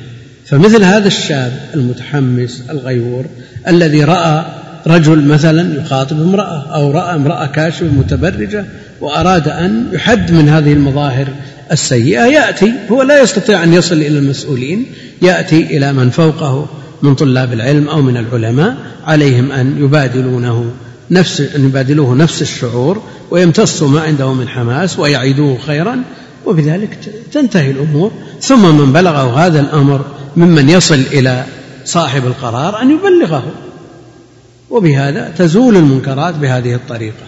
فمثل 0.46 0.82
هذا 0.82 1.06
الشاب 1.06 1.52
المتحمس 1.74 2.62
الغيور 2.70 3.26
الذي 3.68 4.04
رأى 4.04 4.44
رجل 4.86 5.24
مثلا 5.24 5.80
يخاطب 5.80 6.20
امرأة 6.20 6.74
أو 6.74 6.90
رأى 6.90 7.14
امرأة 7.14 7.46
كاشفة 7.46 7.86
متبرجة 7.86 8.64
وأراد 9.00 9.48
أن 9.48 9.86
يحد 9.92 10.32
من 10.32 10.48
هذه 10.48 10.72
المظاهر 10.72 11.28
السيئة 11.72 12.26
يأتي. 12.26 12.72
هو 12.90 13.02
لا 13.02 13.22
يستطيع 13.22 13.64
أن 13.64 13.72
يصل 13.72 13.94
إلى 13.94 14.18
المسؤولين 14.18 14.86
يأتي 15.22 15.76
إلى 15.76 15.92
من 15.92 16.10
فوقه 16.10 16.68
من 17.02 17.14
طلاب 17.14 17.52
العلم 17.52 17.88
أو 17.88 18.02
من 18.02 18.16
العلماء 18.16 18.76
عليهم 19.06 19.52
أن 19.52 19.78
يبادلونه 19.78 20.72
نفس 21.10 21.40
أن 21.40 21.64
يبادلوه 21.64 22.14
نفس 22.14 22.42
الشعور 22.42 23.02
ويمتصوا 23.30 23.88
ما 23.88 24.00
عنده 24.00 24.32
من 24.32 24.48
حماس 24.48 24.98
ويعيدوه 24.98 25.58
خيرا. 25.66 26.02
وبذلك 26.46 26.98
تنتهي 27.32 27.70
الأمور. 27.70 28.12
ثم 28.40 28.78
من 28.78 28.92
بلغه 28.92 29.46
هذا 29.46 29.60
الأمر 29.60 30.04
ممن 30.36 30.68
يصل 30.68 31.00
إلى 31.12 31.44
صاحب 31.84 32.26
القرار 32.26 32.82
أن 32.82 32.90
يبلغه. 32.90 33.44
وبهذا 34.72 35.34
تزول 35.38 35.76
المنكرات 35.76 36.34
بهذه 36.34 36.74
الطريقة. 36.74 37.26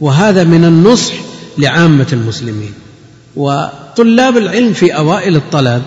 وهذا 0.00 0.44
من 0.44 0.64
النصح 0.64 1.14
لعامة 1.58 2.06
المسلمين. 2.12 2.72
وطلاب 3.36 4.36
العلم 4.36 4.72
في 4.72 4.96
أوائل 4.96 5.36
الطلب 5.36 5.82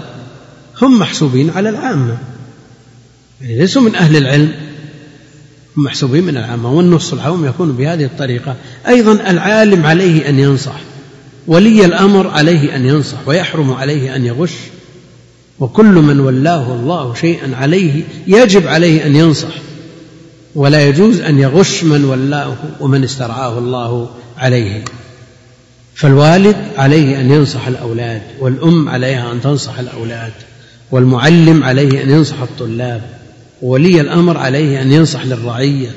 هم 0.82 1.00
محسوبين 1.00 1.50
على 1.50 1.70
العامة. 1.70 2.18
يعني 3.41 3.60
ليسوا 3.60 3.82
من 3.82 3.95
أهل 3.95 4.18
العلم 4.18 4.52
هم 5.78 5.84
محسوبين 5.84 6.24
من 6.24 6.38
العامة. 6.38 6.74
والنص 6.74 7.14
العام 7.14 7.45
يكون 7.45 7.72
بهذه 7.72 8.06
الطريقة. 8.06 8.56
أيضا 8.88 9.12
العالم 9.12 9.86
عليه 9.86 10.30
أن 10.30 10.39
ينصح 10.39 10.80
ولي 11.48 11.86
الأمر 11.86 12.28
عليه 12.28 12.76
أن 12.76 12.86
ينصح 12.86 13.18
ويحرم 13.28 13.74
عليه 13.74 14.16
أن 14.16 14.26
يغش. 14.26 14.54
وكل 15.60 15.86
من 15.86 16.20
ولاه 16.20 16.74
الله 16.74 17.14
شيئا 17.14 17.56
عليه 17.56 18.04
يجب 18.28 18.68
عليه 18.68 19.06
أن 19.06 19.16
ينصح. 19.16 19.54
ولا 20.58 20.88
يجوز 20.88 21.22
أن 21.22 21.39
يغش 21.39 21.84
من 21.84 22.05
ولاه 22.05 22.55
ومن 22.80 23.03
استرعاه 23.03 23.58
الله 23.58 24.10
عليه. 24.38 24.84
فالوالد 25.95 26.55
عليه 26.78 27.22
أن 27.22 27.32
ينصح 27.32 27.68
الأولاد 27.68 28.22
والأم 28.39 28.89
عليها 28.89 29.32
أن 29.32 29.41
تنصح 29.41 29.80
الأولاد 29.80 30.32
والمعلم 30.91 31.64
عليه 31.64 32.03
أن 32.03 32.10
ينصح 32.10 32.41
الطلاب 32.41 33.01
وولي 33.62 34.01
الأمر 34.01 34.38
عليه 34.38 34.82
أن 34.82 34.91
ينصح 34.91 35.26
للرعية 35.26 35.89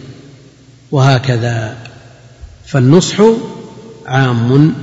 وهكذا. 0.91 1.77
فالنصح 2.67 3.23
عام 4.07 4.75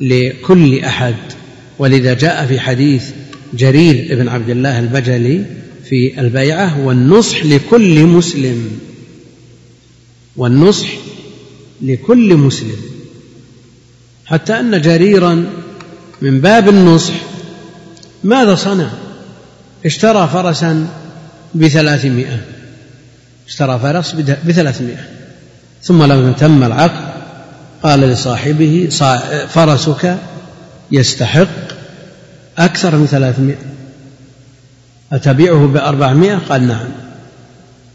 لكل 0.00 0.78
أحد. 0.78 1.16
ولذا 1.78 2.14
جاء 2.14 2.46
في 2.46 2.60
حديث 2.60 3.10
جرير 3.54 4.18
بن 4.18 4.28
عبد 4.28 4.50
الله 4.50 4.78
البجلي 4.78 5.44
في 5.88 6.20
البيعة 6.20 6.86
والنصح 6.86 7.44
لكل 7.44 8.04
مسلم 8.04 8.78
والنصح 10.36 10.88
لكل 11.82 12.36
مسلم. 12.36 12.76
حتى 14.26 14.60
أن 14.60 14.80
جريرا 14.80 15.44
من 16.22 16.40
باب 16.40 16.68
النصح 16.68 17.14
ماذا 18.24 18.54
صنع؟ 18.54 18.88
اشترى 19.86 20.28
فرسا 20.32 20.86
بثلاثمائة. 21.54 22.40
اشترى 23.48 23.78
فرس 23.78 24.12
بثلاثمائة. 24.46 25.08
ثم 25.82 26.02
لما 26.02 26.32
تم 26.32 26.64
العقد. 26.64 27.14
قال 27.82 28.00
لصاحبه 28.00 28.88
فرسك 29.48 30.18
يستحق 30.92 31.48
أكثر 32.58 32.96
من 32.96 33.06
ثلاثمائة. 33.06 33.58
أتبيعه 35.12 35.66
بأربعمائة؟ 35.66 36.36
قال 36.36 36.68
نعم. 36.68 36.88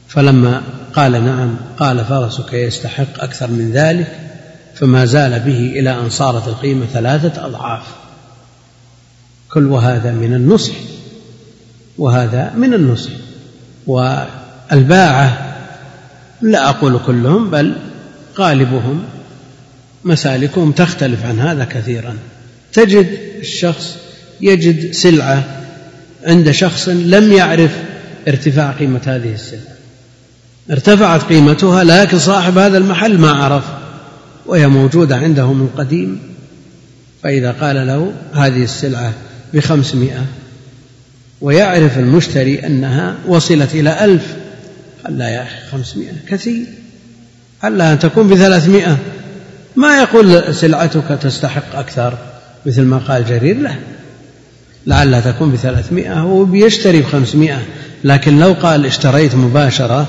فلما 0.07 0.63
قال 0.99 1.11
نعم 1.11 1.55
قال 1.77 2.05
فرسك 2.05 2.53
يستحق 2.53 3.23
أكثر 3.23 3.47
من 3.47 3.71
ذلك 3.71 4.19
فما 4.75 5.05
زال 5.05 5.39
به 5.39 5.79
إلى 5.79 5.91
أن 5.99 6.09
صارت 6.09 6.47
القيمة 6.47 6.85
ثلاثة 6.85 7.45
أضعاف. 7.45 7.83
كل 9.51 9.65
وهذا 9.65 10.11
من 10.11 10.33
النصح 10.33 10.73
وهذا 11.97 12.53
من 12.57 12.73
النصح. 12.73 13.11
والباعة 13.87 15.55
لا 16.41 16.69
أقول 16.69 16.99
كلهم 17.05 17.49
بل 17.49 17.75
غالبهم 18.37 19.03
مسالكهم 20.03 20.71
تختلف 20.71 21.25
عن 21.25 21.39
هذا 21.39 21.65
كثيرا. 21.65 22.17
تجد 22.73 23.19
الشخص 23.39 23.97
يجد 24.41 24.91
سلعة 24.91 25.43
عند 26.23 26.51
شخص 26.51 26.89
لم 26.89 27.33
يعرف 27.33 27.71
ارتفاع 28.27 28.71
قيمة 28.71 29.01
هذه 29.05 29.33
السلعة. 29.33 29.78
ارتفعت 30.71 31.23
قيمتها 31.23 31.83
لكن 31.83 32.19
صاحب 32.19 32.57
هذا 32.57 32.77
المحل 32.77 33.17
ما 33.17 33.31
عرف 33.31 33.63
وهي 34.45 34.67
موجودة 34.67 35.15
عنده 35.15 35.53
من 35.53 35.69
قديم. 35.77 36.19
فإذا 37.23 37.51
قال 37.51 37.87
له 37.87 38.11
هذه 38.33 38.63
السلعة 38.63 39.13
بخمسمائة 39.53 40.25
ويعرف 41.41 41.97
المشتري 41.97 42.65
أنها 42.65 43.15
وصلت 43.27 43.75
إلى 43.75 44.05
ألف 44.05 44.23
قال 45.03 45.17
لا 45.17 45.29
يا 45.29 45.43
أخي 45.43 45.71
خمسمائة 45.71 46.13
كثير. 46.27 46.65
هل 47.59 47.81
أن 47.81 47.99
تكون 47.99 48.27
بثلاثمائة. 48.27 48.97
ما 49.75 49.97
يقول 50.01 50.55
سلعتك 50.55 51.19
تستحق 51.21 51.75
أكثر؟ 51.75 52.17
مثل 52.65 52.81
ما 52.81 52.97
قال 52.97 53.25
جرير 53.25 53.57
لا. 53.57 53.75
لعلها 54.87 55.19
تكون 55.19 55.51
بثلاثمائة 55.51 56.13
هو 56.13 56.45
بيشتري 56.45 57.01
بخمسمائة. 57.01 57.61
لكن 58.03 58.39
لو 58.39 58.53
قال 58.53 58.85
اشتريت 58.85 59.35
مباشرة 59.35 60.07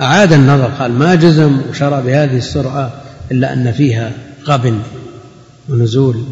أعاد 0.00 0.32
النظر 0.32 0.66
قال 0.66 0.92
ما 0.92 1.14
جزم 1.14 1.60
وشرى 1.70 2.02
بهذه 2.02 2.36
السرعة 2.36 2.92
إلا 3.32 3.52
أن 3.52 3.72
فيها 3.72 4.12
غبن 4.46 4.78
ونزول 5.68 6.24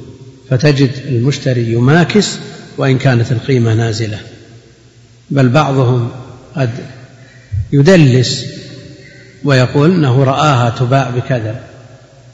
فتجد 0.51 0.91
المشتري 1.09 1.73
يماكس 1.73 2.39
وإن 2.79 2.99
كانت 2.99 3.33
القيمة 3.33 3.75
نازلة. 3.75 4.19
بل 5.31 5.49
بعضهم 5.49 6.11
قد 6.57 6.71
يدلس 7.73 8.45
ويقول 9.45 9.91
إنه 9.91 10.25
رآها 10.25 10.71
تباع 10.71 11.11
بكذا 11.11 11.61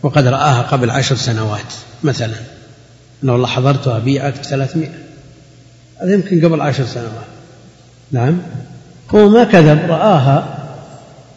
وقد 0.02 0.26
رآها 0.26 0.62
قبل 0.62 0.90
عشر 0.90 1.16
سنوات 1.16 1.74
مثلا. 2.04 2.36
إنه 3.24 3.32
والله 3.32 3.46
حضرتها 3.46 3.98
بيعت 3.98 4.38
بثلاثمائة 4.38 4.98
هذا 6.02 6.14
يمكن 6.14 6.44
قبل 6.44 6.60
عشر 6.60 6.86
سنوات. 6.86 7.28
نعم. 8.12 8.38
هو 9.10 9.28
ما 9.28 9.44
كذب 9.44 9.78
رآها 9.88 10.57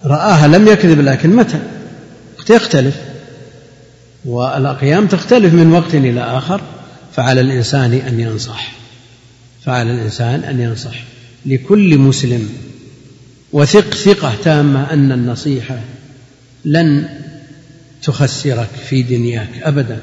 رآها 0.05 0.47
لم 0.47 0.67
يكذب 0.67 0.99
لكن 0.99 1.29
متى؟ 1.35 1.59
يختلف. 2.49 2.95
والأقيام 4.25 5.07
تختلف 5.07 5.53
من 5.53 5.71
وقت 5.71 5.95
إلى 5.95 6.21
آخر. 6.21 6.61
فعلى 7.15 7.41
الإنسان 7.41 7.93
أن 7.93 8.19
ينصح. 8.19 8.71
فعلى 9.65 9.91
الإنسان 9.91 10.43
أن 10.43 10.59
ينصح. 10.59 11.03
لكل 11.45 11.97
مسلم. 11.97 12.49
وثق 13.53 13.93
ثقة 13.93 14.33
تامة 14.43 14.93
أن 14.93 15.11
النصيحة 15.11 15.79
لن 16.65 17.09
تخسرك 18.03 18.69
في 18.89 19.03
دنياك 19.03 19.49
أبدا. 19.63 19.99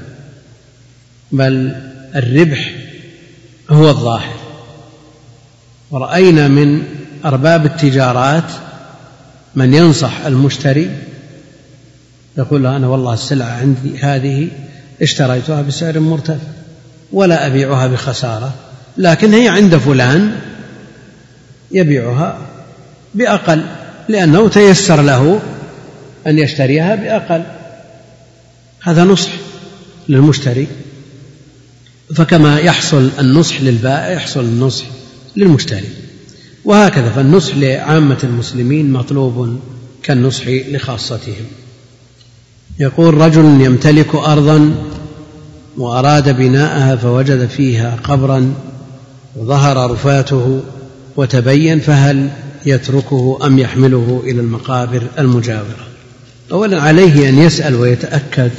بل 1.33 1.77
الربح 2.15 2.75
هو 3.71 3.89
الظاهر. 3.89 4.37
ورأينا 5.91 6.49
من 6.49 6.83
أرباب 7.25 7.67
التجارات 7.67 8.51
من 9.55 9.75
ينصح 9.75 10.27
المشتري 10.27 10.91
يقول 12.39 12.63
له 12.63 12.77
أنا 12.77 12.89
والله 12.89 13.15
السلعة 13.15 13.51
عندي 13.51 13.99
هذه 13.99 14.49
اشتريتها 15.03 15.63
بسعر 15.63 15.99
مرتفع 15.99 16.49
ولا 17.13 17.47
أبيعها 17.47 17.87
بخسارة 17.87 18.55
لكن 18.99 19.35
هي 19.35 19.49
عند 19.49 19.77
فلان 19.77 20.33
يبيعها 21.71 22.39
بأقل 23.15 23.63
لأنه 24.09 24.49
تيسر 24.49 25.03
له 25.03 25.41
أن 26.27 26.39
يشتريها 26.39 26.95
بأقل. 26.95 27.43
هذا 28.83 29.05
نصح 29.05 29.31
للمشتري. 30.09 30.67
فكما 32.15 32.59
يحصل 32.59 33.11
النصح 33.19 33.61
للبائع 33.61 34.11
يحصل 34.11 34.41
النصح 34.41 34.85
للمشتري. 35.37 35.89
وهكذا 36.65 37.11
فالنصح 37.11 37.57
لعامة 37.57 38.19
المسلمين 38.25 38.93
مطلوب 38.93 39.59
كالنصح 40.03 40.49
لخاصتهم. 40.49 41.45
يقول 42.81 43.15
رجل 43.15 43.45
يمتلك 43.45 44.15
أرضا 44.15 44.75
وأراد 45.77 46.37
بناءها 46.37 46.97
فوجد 46.97 47.49
فيها 47.49 47.97
قبرا 48.05 48.55
وظهر 49.37 49.91
رفاته 49.91 50.63
وتبين 51.17 51.81
فهل 51.81 52.31
يتركه 52.67 53.39
أم 53.47 53.59
يحمله 53.59 54.23
إلى 54.25 54.41
المقابر 54.41 55.03
المجاورة؟ 55.19 55.87
أولا 56.53 56.81
عليه 56.81 57.29
أن 57.29 57.39
يسأل 57.39 57.75
ويتأكد 57.75 58.51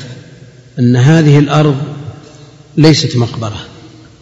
أن 0.79 0.95
هذه 0.95 1.39
الأرض 1.39 1.77
ليست 2.77 3.17
مقبرة 3.17 3.59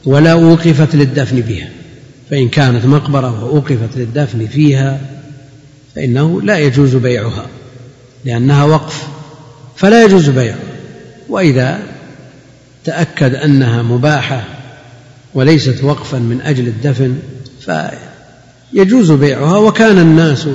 ولا 0.05 0.31
أوقفت 0.31 0.95
للدفن 0.95 1.41
بها. 1.41 1.69
فإن 2.29 2.49
كانت 2.49 2.85
مقبرة 2.85 3.43
وأوقفت 3.43 3.97
للدفن 3.97 4.47
فيها 4.47 5.01
فإنه 5.95 6.41
لا 6.41 6.59
يجوز 6.59 6.95
بيعها 6.95 7.45
لأنها 8.25 8.63
وقف 8.63 9.07
فلا 9.75 10.05
يجوز 10.05 10.29
بيعها. 10.29 10.57
وإذا 11.29 11.79
تأكد 12.83 13.35
أنها 13.35 13.81
مباحة 13.81 14.43
وليست 15.33 15.83
وقفا 15.83 16.17
من 16.17 16.41
أجل 16.41 16.67
الدفن 16.67 17.17
فيجوز 17.59 19.11
بيعها. 19.11 19.57
وكان 19.57 19.97
الناس 19.97 20.47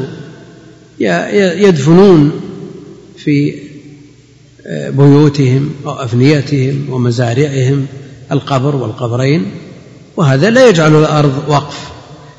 يدفنون 1.61 2.41
في 3.17 3.55
بيوتهم 4.69 5.71
أو 5.87 5.93
أفنيتهم 5.93 6.87
ومزارعهم 6.91 7.87
القبر 8.33 8.77
والقبرين 8.77 9.47
وهذا 10.17 10.51
لا 10.51 10.69
يجعل 10.69 10.95
الأرض 10.95 11.33
وقف. 11.49 11.79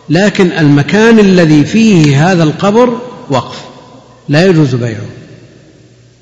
لكن 0.10 0.52
المكان 0.52 1.20
الذي 1.20 1.66
فيه 1.66 2.32
هذا 2.32 2.44
القبر 2.44 2.98
وقف. 3.30 3.62
لا 4.30 4.46
يجوز 4.46 4.76
بيعه. 4.76 5.06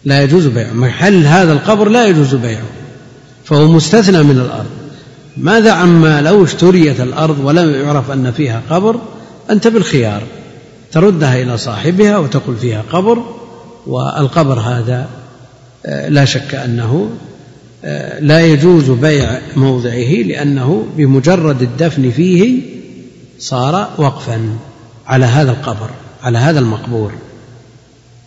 لا 0.05 0.23
يجوز 0.23 0.47
بيعه. 0.47 0.73
محل 0.73 1.25
هذا 1.25 1.53
القبر 1.53 1.89
لا 1.89 2.05
يجوز 2.05 2.35
بيعه. 2.35 2.69
فهو 3.43 3.67
مستثنى 3.67 4.23
من 4.23 4.37
الأرض. 4.37 4.69
ماذا 5.37 5.71
عما 5.71 6.21
لو 6.21 6.43
اشتريت 6.43 7.01
الأرض 7.01 7.39
ولم 7.43 7.69
يعرف 7.69 8.11
أن 8.11 8.31
فيها 8.31 8.61
قبر؟ 8.69 8.95
أنت 9.49 9.67
بالخيار. 9.67 10.21
تردها 10.91 11.41
إلى 11.41 11.57
صاحبها 11.57 12.17
وتقول 12.17 12.55
فيها 12.57 12.83
قبر 12.91 13.23
والقبر 13.87 14.59
هذا 14.59 15.07
آه، 15.85 16.09
لا 16.09 16.25
شك 16.25 16.55
آه، 16.55 17.09
لا 18.19 18.41
يجوز 18.45 18.89
بيع 18.89 19.39
موضعه 19.55 20.13
لأنه 20.25 20.85
بمجرد 20.97 21.61
الدفن 21.61 22.11
فيه 22.11 22.61
صار 23.39 23.89
وقفا 23.97 24.57
على 25.07 25.25
هذا 25.25 25.51
القبر 25.51 25.89
على 26.23 26.37
هذا 26.37 26.59
المقبور 26.59 27.11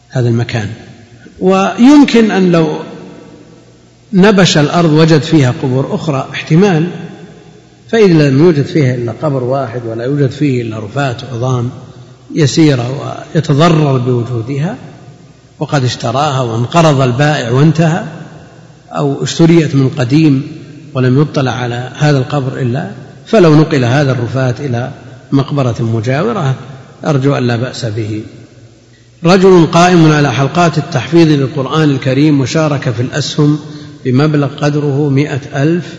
هذا 0.09 0.28
المكان. 0.28 0.68
ويمكن 1.40 2.30
أن 2.30 2.52
لو 2.52 2.78
نبش 4.12 4.59
الأرض 4.59 4.92
وجد 4.92 5.22
فيها 5.22 5.55
قبور 5.62 5.94
أخرى 5.94 6.28
احتمال 6.32 6.90
فإذا 7.88 8.30
لم 8.30 8.38
يوجد 8.38 8.64
فيها 8.64 8.94
إلا 8.94 9.12
قبر 9.22 9.44
واحد 9.44 9.80
ولا 9.86 10.05
يوجد 10.05 10.30
فيه 10.30 10.62
إلا 10.62 10.78
رفات 10.78 11.24
عظام 11.24 11.70
يسيرة 12.34 13.16
ويتضرر 13.34 13.98
بوجودها 13.98 14.76
وقد 15.59 15.84
اشتراها 15.84 16.40
وانقرض 16.40 17.00
البائع 17.00 17.50
وانتهى. 17.50 18.05
أو 18.97 19.22
اشتريت 19.22 19.74
من 19.74 19.88
قديم 19.88 20.42
ولم 20.95 21.20
يطلع 21.20 21.53
على 21.53 21.90
هذا 21.99 22.18
القبر 22.18 22.61
إلا 22.61 22.90
فلو 23.26 23.54
نقل 23.54 23.84
هذا 23.84 24.12
الرفات 24.12 24.61
إلى 24.61 24.91
مقبرة 25.33 25.75
مجاورة 25.80 26.54
أرجو 27.07 27.34
أن 27.34 27.46
لا 27.46 27.57
بأس 27.57 27.84
به. 27.84 28.22
رجل 29.25 29.66
قائم 29.66 30.12
على 30.12 30.33
حلقات 30.33 30.79
التحفيظ 30.79 31.29
للقرآن 31.29 31.91
الكريم 31.91 32.41
وشارك 32.41 32.91
في 32.91 33.03
الأسهم 33.03 33.58
بمبلغ 34.04 34.49
قدره 34.49 35.08
مئة 35.08 35.62
ألف 35.62 35.95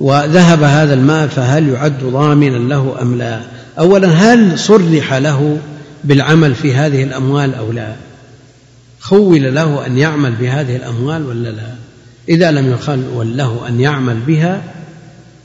وذهب 0.00 0.62
هذا 0.62 0.94
المال 0.94 1.28
فهل 1.28 1.68
يعد 1.68 2.04
ضامنا 2.04 2.56
له 2.56 2.96
أم 3.02 3.18
لا؟ 3.18 3.40
أولا 3.78 4.08
هل 4.08 4.58
صرح 4.58 5.14
له 5.14 5.58
بالعمل 6.04 6.54
في 6.54 6.74
هذه 6.74 7.04
الأموال 7.04 7.54
أو 7.54 7.72
لا؟ 7.72 7.92
خول 9.00 9.54
له 9.54 9.86
أن 9.86 9.98
يعمل 9.98 10.32
بهذه 10.32 10.76
الأموال 10.76 11.26
ولا 11.26 11.48
لا؟ 11.48 11.74
إذا 12.28 12.50
لم 12.50 12.72
يخول 12.72 13.36
له 13.36 13.68
أن 13.68 13.80
يعمل 13.80 14.16
بها 14.26 14.62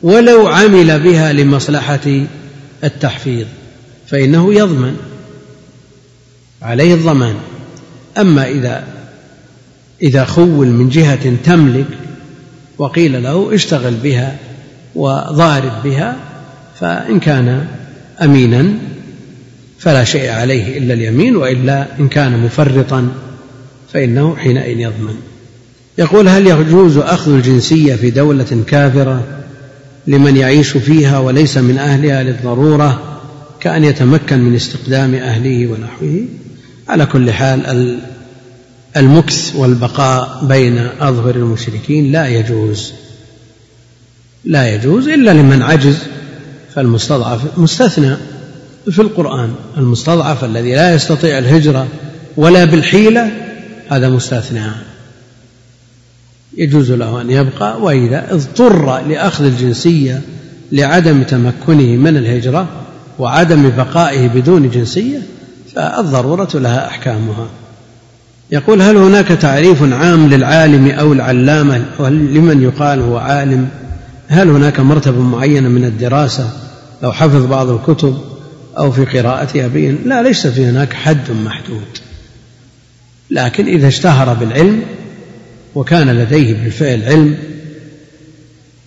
ولو 0.03 0.47
عمل 0.47 0.99
بها 0.99 1.33
لمصلحة 1.33 2.25
التحفيظ 2.83 3.45
فإنه 4.07 4.53
يضمن 4.53 4.97
عليه 6.61 6.93
الضمان. 6.93 7.35
أما 8.17 8.47
إذا 8.47 8.83
إذا 10.01 10.25
خول 10.25 10.67
من 10.67 10.89
جهة 10.89 11.35
تملك 11.43 11.85
وقيل 12.77 13.23
له 13.23 13.55
اشتغل 13.55 13.93
بها 13.93 14.37
وضارب 14.95 15.83
بها 15.83 16.15
فإن 16.79 17.19
كان 17.19 17.67
أمينا 18.21 18.65
فلا 19.79 20.03
شيء 20.03 20.29
عليه 20.29 20.77
إلا 20.77 20.93
اليمين 20.93 21.35
وإلا 21.35 21.99
إن 21.99 22.07
كان 22.07 22.39
مفرطا 22.39 23.11
فإنه 23.93 24.35
حينئذ 24.35 24.79
يضمن. 24.79 25.15
يقول 25.97 26.27
هل 26.27 26.47
يجوز 26.47 26.97
أخذ 26.97 27.31
الجنسية 27.31 27.95
في 27.95 28.11
دولة 28.11 28.63
كافرة 28.67 29.23
لمن 30.07 30.37
يعيش 30.37 30.77
فيها 30.77 31.19
وليس 31.19 31.57
من 31.57 31.77
أهلها 31.77 32.23
للضرورة 32.23 33.19
كأن 33.59 33.83
يتمكن 33.83 34.39
من 34.39 34.55
استقدام 34.55 35.15
أهله 35.15 35.67
ونحوه؟ 35.67 36.25
على 36.89 37.05
كل 37.05 37.31
حال 37.31 37.99
المكث 38.97 39.55
والبقاء 39.55 40.45
بين 40.45 40.77
أظهر 40.99 41.35
المشركين 41.35 42.11
لا 42.11 42.27
يجوز. 42.27 42.93
لا 44.45 44.75
يجوز 44.75 45.07
إلا 45.07 45.31
لمن 45.31 45.61
عجز 45.61 45.97
فالمستضعف 46.75 47.57
مستثنى 47.57 48.15
في 48.91 49.01
القرآن. 49.01 49.53
المستضعف 49.77 50.43
الذي 50.43 50.75
لا 50.75 50.93
يستطيع 50.93 51.37
الهجرة 51.37 51.87
ولا 52.37 52.65
بالحيلة 52.65 53.31
هذا 53.89 54.09
مستثنى. 54.09 54.94
يجوز 56.57 56.91
له 56.91 57.21
أن 57.21 57.29
يبقى 57.29 57.81
وإذا 57.81 58.33
اضطر 58.33 59.07
لأخذ 59.07 59.45
الجنسية 59.45 60.21
لعدم 60.71 61.23
تمكنه 61.23 61.97
من 61.97 62.17
الهجرة 62.17 62.67
وعدم 63.19 63.69
بقائه 63.69 64.27
بدون 64.27 64.69
جنسية 64.69 65.19
فالضرورة 65.75 66.49
لها 66.53 66.87
أحكامها. 66.87 67.47
يقول 68.51 68.81
هل 68.81 68.97
هناك 68.97 69.27
تعريف 69.27 69.93
عام 69.93 70.29
للعالم 70.29 70.87
أو 70.87 71.13
العلامة؟ 71.13 71.85
لمن 72.09 72.61
يقال 72.61 72.99
هو 72.99 73.17
عالم؟ 73.17 73.69
هل 74.27 74.49
هناك 74.49 74.79
مرتبة 74.79 75.21
معينة 75.21 75.69
من 75.69 75.85
الدراسة 75.85 76.49
لو 77.03 77.11
حفظ 77.11 77.45
بعض 77.45 77.69
الكتب 77.69 78.17
أو 78.77 78.91
في 78.91 79.05
قراءتها 79.05 79.67
بين 79.67 79.97
لا 80.05 80.23
ليس 80.23 80.47
في 80.47 80.65
هناك 80.65 80.93
حد 80.93 81.31
محدود. 81.31 81.97
لكن 83.31 83.65
إذا 83.65 83.87
اشتهر 83.87 84.33
بالعلم 84.33 84.81
وكان 85.75 86.09
لديه 86.09 86.53
بالفعل 86.53 87.03
علم 87.03 87.37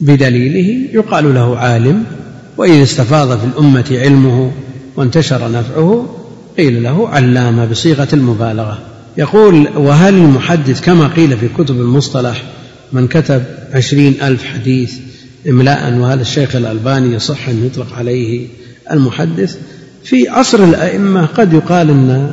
بدليله 0.00 0.88
يقال 0.92 1.34
له 1.34 1.58
عالم 1.58 2.04
وإذا 2.56 2.82
استفاض 2.82 3.38
في 3.38 3.44
الأمة 3.44 3.84
علمه 3.90 4.52
وانتشر 4.96 5.50
نفعه 5.50 6.14
قيل 6.58 6.82
له 6.82 7.08
علامة 7.08 7.64
بصيغة 7.64 8.08
المبالغة. 8.12 8.78
يقول 9.16 9.68
وهل 9.76 10.14
المحدث 10.14 10.80
كما 10.80 11.08
قيل 11.08 11.38
في 11.38 11.48
كتب 11.48 11.80
المصطلح 11.80 12.42
من 12.92 13.08
كتب 13.08 13.42
عشرين 13.72 14.14
ألف 14.22 14.44
حديث 14.44 14.94
إملاء 15.48 15.94
وهذا 15.94 16.22
الشيخ 16.22 16.56
الألباني 16.56 17.14
يصح 17.14 17.48
أن 17.48 17.66
يطلق 17.66 17.94
عليه 17.98 18.46
المحدث؟ 18.92 19.58
في 20.04 20.28
عصر 20.28 20.64
الأئمة 20.64 21.26
قد 21.26 21.52
يقال 21.52 21.90
أن 21.90 22.32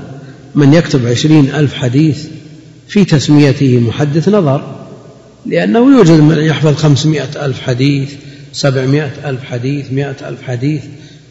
من 0.55 0.73
يكتب 0.73 1.07
عشرين 1.07 1.49
ألف 1.49 1.73
حديث 1.73 2.25
في 2.87 3.05
تسميته 3.05 3.79
محدث 3.79 4.29
نظر 4.29 4.75
لأنه 5.45 5.97
يوجد 5.97 6.19
من 6.19 6.37
يحفظ 6.37 6.75
خمسمائة 6.75 7.45
ألف 7.45 7.61
حديث 7.61 8.09
سبعمائة 8.53 9.29
ألف 9.29 9.43
حديث 9.43 9.91
مائة 9.91 10.29
ألف 10.29 10.43
حديث 10.43 10.81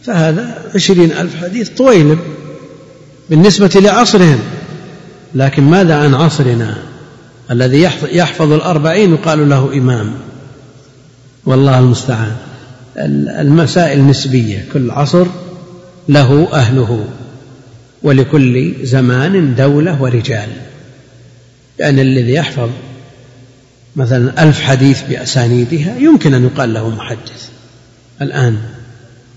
فهذا 0.05 0.63
عشرين 0.75 1.13
ألف 1.13 1.37
حديث 1.37 1.69
طويلب 1.69 2.19
بالنسبة 3.31 3.71
لعصرهم. 3.75 4.39
لكن 5.35 5.63
ماذا 5.63 5.95
عن 5.95 6.15
عصرنا 6.15 6.77
الذي 7.51 7.89
يحفظ 8.13 8.53
الأربعين 8.53 9.13
يقال 9.13 9.49
له 9.49 9.73
إمام؟ 9.73 10.15
والله 11.47 11.79
المستعان. 11.79 12.37
المسائل 13.41 14.07
نسبية 14.07 14.65
كل 14.73 14.91
عصر 14.91 15.27
له 16.09 16.49
أهله 16.53 17.05
ولكل 18.03 18.75
زمان 18.83 19.55
دولة 19.55 20.03
ورجال. 20.03 20.49
يعني 21.79 22.03
الذي 22.03 22.33
يحفظ 22.33 22.71
مثلا 23.97 24.43
ألف 24.43 24.61
حديث 24.63 25.03
بأسانيدها 25.09 25.97
يمكن 25.99 26.35
أن 26.35 26.45
يقال 26.45 26.75
له 26.75 26.89
محدث 26.89 27.49
الآن. 28.23 28.59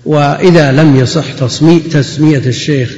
وإذا 0.05 0.71
لم 0.71 0.95
يصح 0.95 1.33
تسمية 1.91 2.45
الشيخ 2.45 2.97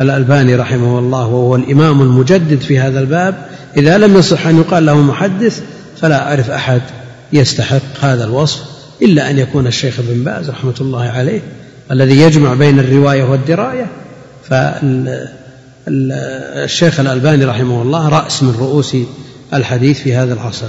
الألباني 0.00 0.54
رحمه 0.56 0.98
الله 0.98 1.26
وهو 1.26 1.56
الإمام 1.56 2.02
المجدد 2.02 2.60
في 2.60 2.78
هذا 2.78 3.00
الباب 3.00 3.46
إذا 3.76 3.98
لم 3.98 4.16
يصح 4.16 4.46
أن 4.46 4.56
يقال 4.56 4.86
له 4.86 5.00
محدث 5.02 5.62
فلا 6.00 6.28
أعرف 6.28 6.50
أحد 6.50 6.82
يستحق 7.32 7.98
هذا 8.00 8.24
الوصف 8.24 8.62
إلا 9.02 9.30
أن 9.30 9.38
يكون 9.38 9.66
الشيخ 9.66 9.98
ابن 9.98 10.24
باز 10.24 10.50
رحمة 10.50 10.74
الله 10.80 11.02
عليه 11.02 11.40
الذي 11.90 12.20
يجمع 12.20 12.54
بين 12.54 12.78
الرواية 12.78 13.24
والدراية. 13.24 13.86
فالشيخ 15.86 17.00
الألباني 17.00 17.44
رحمه 17.44 17.82
الله 17.82 18.08
رأس 18.08 18.42
من 18.42 18.54
رؤوس 18.58 18.96
الحديث 19.54 20.00
في 20.00 20.14
هذا 20.14 20.34
العصر. 20.34 20.68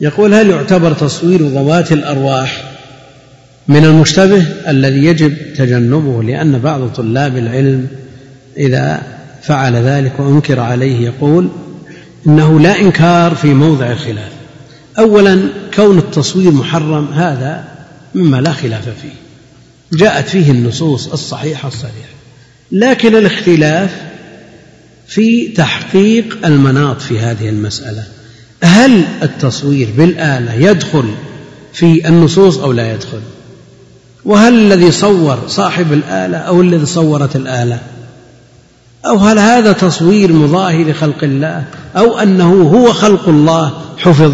يقول 0.00 0.34
هل 0.34 0.50
يعتبر 0.50 0.92
تصوير 0.92 1.42
ذوات 1.42 1.92
الأرواح 1.92 2.64
من 3.68 3.84
المشتبه 3.84 4.46
الذي 4.68 5.04
يجب 5.04 5.54
تجنبه 5.56 6.22
لأن 6.22 6.58
بعض 6.58 6.88
طلاب 6.88 7.36
العلم 7.36 7.86
إذا 8.56 9.02
فعل 9.42 9.76
ذلك 9.76 10.12
وأنكر 10.20 10.60
عليه 10.60 11.04
يقول 11.06 11.48
إنه 12.26 12.60
لا 12.60 12.80
إنكار 12.80 13.34
في 13.34 13.54
موضع 13.54 13.92
الخلاف. 13.92 14.32
أولا 14.98 15.40
كون 15.74 15.98
التصوير 15.98 16.50
محرم 16.50 17.12
هذا 17.12 17.64
مما 18.14 18.36
لا 18.36 18.52
خلاف 18.52 18.84
فيه. 18.84 19.14
جاءت 19.98 20.28
فيه 20.28 20.50
النصوص 20.50 21.08
الصحيحة 21.08 21.68
الصريحة. 21.68 22.19
لكن 22.72 23.16
الاختلاف 23.16 23.90
في 25.06 25.48
تحقيق 25.48 26.38
المناط 26.44 27.00
في 27.00 27.18
هذه 27.18 27.48
المسألة. 27.48 28.04
هل 28.62 29.04
التصوير 29.22 29.88
بالآلة 29.96 30.54
يدخل 30.54 31.14
في 31.72 32.08
النصوص 32.08 32.58
أو 32.58 32.72
لا 32.72 32.94
يدخل؟ 32.94 33.20
وهل 34.24 34.54
الذي 34.54 34.90
صور 34.90 35.38
صاحب 35.48 35.92
الآلة 35.92 36.38
أو 36.38 36.60
الذي 36.60 36.86
صورت 36.86 37.36
الآلة؟ 37.36 37.80
أو 39.06 39.16
هل 39.16 39.38
هذا 39.38 39.72
تصوير 39.72 40.32
مضاهي 40.32 40.84
لخلق 40.84 41.24
الله 41.24 41.64
أو 41.96 42.18
أنه 42.18 42.62
هو 42.62 42.92
خلق 42.92 43.28
الله 43.28 43.72
حفظ 43.98 44.32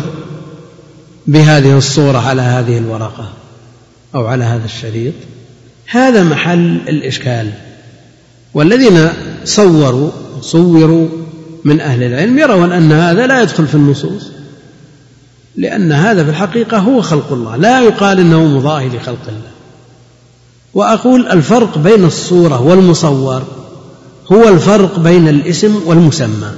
بهذه 1.26 1.78
الصورة 1.78 2.18
على 2.18 2.42
هذه 2.42 2.78
الورقة 2.78 3.32
أو 4.14 4.26
على 4.26 4.44
هذا 4.44 4.64
الشريط؟ 4.64 5.14
هذا 5.86 6.22
محل 6.22 6.80
الإشكال. 6.88 7.52
والذين 8.56 9.08
صوروا 9.44 10.10
صوروا 10.40 11.08
من 11.64 11.80
أهل 11.80 12.02
العلم 12.02 12.38
يرون 12.38 12.72
أن 12.72 12.92
هذا 12.92 13.26
لا 13.26 13.42
يدخل 13.42 13.66
في 13.66 13.74
النصوص 13.74 14.22
لأن 15.56 15.92
هذا 15.92 16.24
في 16.24 16.30
الحقيقة 16.30 16.78
هو 16.78 17.02
خلق 17.02 17.32
الله 17.32 17.56
لا 17.56 17.80
يقال 17.80 18.20
إنه 18.20 18.44
مضاهي 18.44 18.88
لخلق 18.88 19.28
الله. 19.28 19.50
وأقول 20.74 21.26
الفرق 21.26 21.78
بين 21.78 22.04
الصورة 22.04 22.62
والمصور 22.62 23.42
هو 24.32 24.48
الفرق 24.48 24.98
بين 24.98 25.28
الاسم 25.28 25.80
والمسمى. 25.86 26.50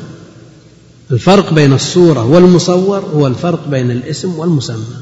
الفرق 1.10 1.52
بين 1.54 1.72
الصورة 1.72 2.24
والمصور 2.24 2.98
هو 3.14 3.26
الفرق 3.26 3.68
بين 3.68 3.90
الاسم 3.90 4.38
والمسمى. 4.38 4.96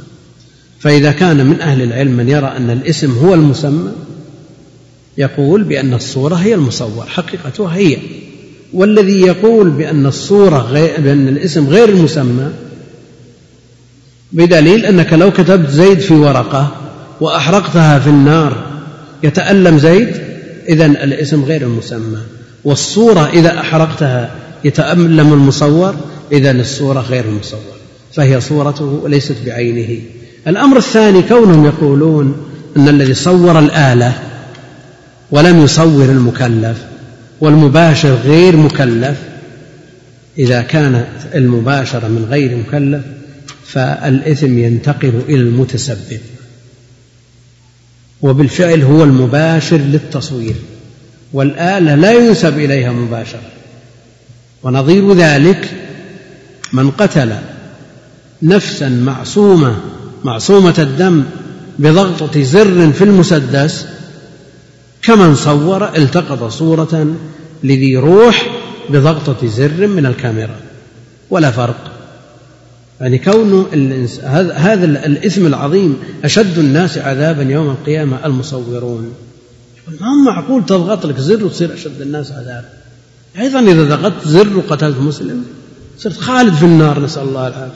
فإذا 0.81 1.12
كان 1.12 1.47
من 1.47 1.60
أهل 1.60 1.82
العلم 1.82 2.16
من 2.16 2.28
يرى 2.28 2.47
أن 2.47 2.70
الاسم 2.70 3.18
هو 3.18 3.35
المسمى 3.35 3.93
يقول 5.18 5.62
بأن 5.62 5.94
الصورة 5.94 6.34
هي 6.34 6.55
المصور 6.55 7.06
حقيقتها 7.06 7.76
هي. 7.76 7.98
والذي 8.72 9.20
يقول 9.20 9.70
بأن 9.70 10.06
الصورة 10.06 10.59
غير 10.59 11.01
بأن 11.01 11.28
الاسم 11.28 11.68
غير 11.68 11.88
المسمى 11.88 12.51
بدليل 14.32 14.86
أنك 14.86 15.12
لو 15.12 15.30
كتبت 15.30 15.70
زيد 15.70 15.98
في 15.98 16.14
ورقة 16.14 16.72
وأحرقتها 17.20 17.98
في 17.98 18.06
النار 18.06 18.66
يتألم 19.22 19.78
زيد 19.78 20.09
إذا 20.68 20.86
الاسم 20.86 21.44
غير 21.44 21.62
المسمى. 21.62 22.18
والصورة 22.64 23.30
إذا 23.32 23.60
أحرقتها 23.60 24.30
يتألم 24.64 25.32
المصور 25.32 25.94
إذا 26.32 26.51
الصورة 26.51 27.01
غير 27.01 27.24
المصور. 27.24 27.76
فهي 28.12 28.40
صورته 28.40 29.02
ليست 29.09 29.36
بعينه. 29.47 30.01
الأمر 30.47 30.76
الثاني 30.76 31.22
كونهم 31.22 31.64
يقولون 31.64 32.36
أن 32.76 32.88
الذي 32.88 33.14
صور 33.14 33.59
الآلة 33.59 34.12
ولم 35.31 35.65
يصور 35.65 36.05
المكلف 36.05 36.78
والمباشر 37.40 38.15
غير 38.15 38.57
مكلف. 38.57 39.16
إذا 40.39 40.62
كانت 40.62 41.07
المباشرة 41.35 42.09
من 42.09 42.27
غير 42.31 42.57
مكلف 42.57 43.03
فالإثم 43.66 44.59
ينتقل 44.59 45.12
إلى 45.28 45.40
المتسبب 45.40 46.20
وبالفعل 48.23 48.82
هو 48.82 49.05
المباشر 49.05 49.77
للتصوير 49.77 50.55
والآلة 51.32 51.94
لا 51.94 52.12
ينسب 52.12 52.59
إليها 52.59 52.93
مباشرة. 52.93 53.40
ونظير 54.62 55.12
ذلك 55.12 55.70
من 56.73 56.90
قتل 56.90 57.32
نفسا 58.43 58.89
معصومة 58.89 59.77
معصومة 60.24 60.74
الدم 60.78 61.24
بضغطة 61.78 62.43
زر 62.43 62.93
في 62.93 63.05
المسدس 63.05 63.86
كمن 65.07 65.35
صور 65.35 65.97
التقط 65.97 66.51
صورة 66.51 67.15
لذي 67.65 67.97
روح 67.97 68.47
بضغطة 68.91 69.47
زر 69.47 69.87
من 69.87 70.07
الكاميرا. 70.07 70.57
ولا 71.31 71.51
فرق. 71.51 71.93
يعني 73.01 73.19
كون 73.19 73.66
هذا 74.55 74.85
الإثم 74.85 75.47
العظيم 75.47 75.97
أشد 76.24 76.59
الناس 76.59 76.99
عذابا 76.99 77.43
يوم 77.43 77.70
القيامة 77.70 78.27
المصورون. 78.27 79.12
ما 80.01 80.09
معقول 80.27 80.66
تضغط 80.66 81.07
لك 81.07 81.20
زر 81.20 81.45
وتصير 81.45 81.74
أشد 81.74 82.01
الناس 82.01 82.33
عذابا. 82.33 82.69
أيضا 83.39 83.61
إذا 83.61 83.85
ضغطت 83.85 84.28
زر 84.28 84.57
وقتلت 84.57 84.99
مسلم 84.99 85.45
صرت 85.99 86.16
خالد 86.16 86.55
في 86.55 86.65
النار 86.65 87.01
نسأل 87.01 87.23
الله 87.23 87.49
العافية. 87.49 87.73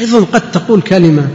أيضا 0.00 0.24
قد 0.32 0.50
تقول 0.52 0.80
كلمة 0.80 1.28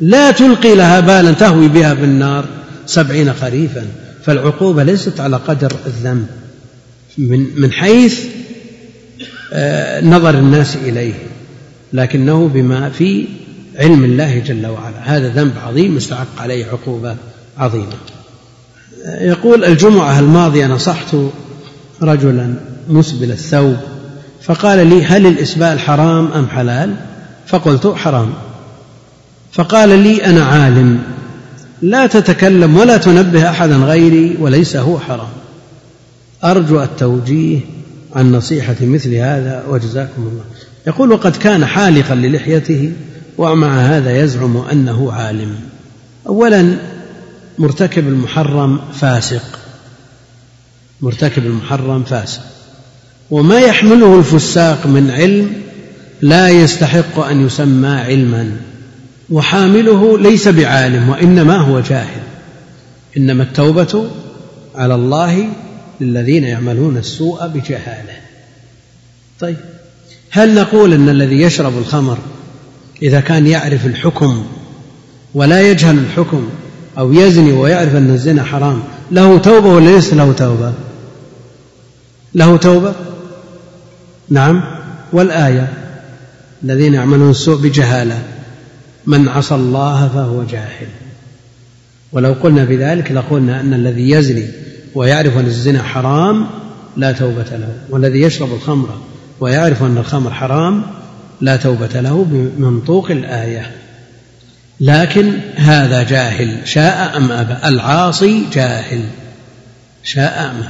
لا 0.00 0.30
تلقي 0.30 0.74
لها 0.74 1.00
بالا 1.00 1.32
تهوي 1.32 1.68
بها 1.68 1.94
في 1.94 2.04
النار. 2.04 2.44
سبعين 2.88 3.32
خريفا. 3.32 3.86
فالعقوبة 4.24 4.82
ليست 4.82 5.20
على 5.20 5.36
قدر 5.36 5.72
الذنب. 5.86 6.26
من 7.18 7.46
من 7.56 7.72
حيث 7.72 8.24
آه، 9.52 10.00
نظر 10.00 10.38
الناس 10.38 10.76
إليه. 10.76 11.14
لكنه 11.92 12.48
بما 12.48 12.90
في 12.90 13.26
علم 13.78 14.04
الله 14.04 14.38
جل 14.38 14.66
وعلا. 14.66 15.16
هذا 15.16 15.28
ذنب 15.28 15.52
عظيم 15.66 15.96
يستحق 15.96 16.40
عليه 16.40 16.66
عقوبة 16.66 17.16
عظيمة. 17.58 17.94
يقول 19.20 19.64
الجمعة 19.64 20.18
الماضية 20.18 20.66
نصحت 20.66 21.16
رجلا 22.02 22.54
مسبل 22.88 23.30
الثوب 23.30 23.76
فقال 24.42 24.86
لي 24.86 25.04
هل 25.04 25.26
الإسبال 25.26 25.80
حرام 25.80 26.32
أم 26.32 26.48
حلال؟ 26.48 26.94
فقلت 27.46 27.86
حرام. 27.86 28.32
فقال 29.52 29.88
لي 29.88 30.24
أنا 30.24 30.44
عالم. 30.44 31.02
لا 31.82 32.06
تتكلم 32.06 32.76
ولا 32.76 32.96
تنبه 32.96 33.50
أحدا 33.50 33.76
غيري 33.76 34.36
وليس 34.40 34.76
هو 34.76 34.98
حرام. 34.98 35.28
أرجو 36.44 36.82
التوجيه 36.82 37.60
عن 38.16 38.32
نصيحة 38.32 38.76
مثل 38.80 39.14
هذا 39.14 39.64
وجزاكم 39.68 40.22
الله. 40.22 40.44
يقول 40.86 41.12
وقد 41.12 41.36
كان 41.36 41.66
حالقا 41.66 42.14
للحيته 42.14 42.92
ومع 43.38 43.80
هذا 43.80 44.22
يزعم 44.22 44.56
أنه 44.56 45.12
عالم. 45.12 45.56
أولا 46.26 46.74
مرتكب 47.58 48.08
المحرم 48.08 48.80
فاسق. 48.92 49.58
مرتكب 51.00 51.46
المحرم 51.46 52.04
فاسق. 52.04 52.40
وما 53.30 53.60
يحمله 53.60 54.18
الفساق 54.18 54.86
من 54.86 55.10
علم 55.10 55.52
لا 56.22 56.48
يستحق 56.48 57.18
أن 57.18 57.46
يسمى 57.46 57.88
علما. 57.88 58.56
وحامله 59.30 60.18
ليس 60.18 60.48
بعالم 60.48 61.08
وإنما 61.08 61.56
هو 61.56 61.80
جاهل. 61.80 62.22
إنما 63.16 63.42
التوبة 63.42 64.10
على 64.74 64.94
الله 64.94 65.48
للذين 66.00 66.44
يعملون 66.44 66.96
السوء 66.96 67.46
بجهالة. 67.46 68.16
طيب 69.40 69.56
هل 70.30 70.54
نقول 70.54 70.92
إن 70.92 71.08
الذي 71.08 71.40
يشرب 71.40 71.78
الخمر 71.78 72.18
إذا 73.02 73.20
كان 73.20 73.46
يعرف 73.46 73.86
الحكم 73.86 74.46
ولا 75.34 75.70
يجهل 75.70 75.98
الحكم 75.98 76.48
أو 76.98 77.12
يزني 77.12 77.52
ويعرف 77.52 77.96
أن 77.96 78.10
الزنا 78.10 78.44
حرام 78.44 78.82
له 79.12 79.38
توبة 79.38 79.68
ولا 79.68 79.90
ليس 79.90 80.14
له 80.14 80.32
توبة؟ 80.32 80.72
له 82.34 82.56
توبة؟ 82.56 82.94
نعم. 84.28 84.62
والآية 85.12 85.72
الذين 86.64 86.94
يعملون 86.94 87.30
السوء 87.30 87.56
بجهالة. 87.56 88.22
من 89.08 89.28
عصى 89.28 89.54
الله 89.54 90.08
فهو 90.08 90.42
جاهل. 90.44 90.86
ولو 92.12 92.32
قلنا 92.32 92.64
بذلك 92.64 93.12
لقلنا 93.12 93.60
أن 93.60 93.74
الذي 93.74 94.10
يزني 94.10 94.46
ويعرف 94.94 95.38
أن 95.38 95.46
الزنا 95.46 95.82
حرام 95.82 96.46
لا 96.96 97.12
توبة 97.12 97.44
له 97.50 97.74
والذي 97.90 98.20
يشرب 98.20 98.52
الخمر 98.52 99.00
ويعرف 99.40 99.82
أن 99.82 99.98
الخمر 99.98 100.30
حرام 100.30 100.82
لا 101.40 101.56
توبة 101.56 102.00
له 102.00 102.26
بمنطوق 102.30 103.10
الآية. 103.10 103.70
لكن 104.80 105.32
هذا 105.56 106.02
جاهل 106.02 106.68
شاء 106.68 107.16
أم 107.16 107.32
أبى؟ 107.32 107.56
العاصي 107.64 108.42
جاهل 108.52 109.04
شاء 110.04 110.50
أم 110.50 110.62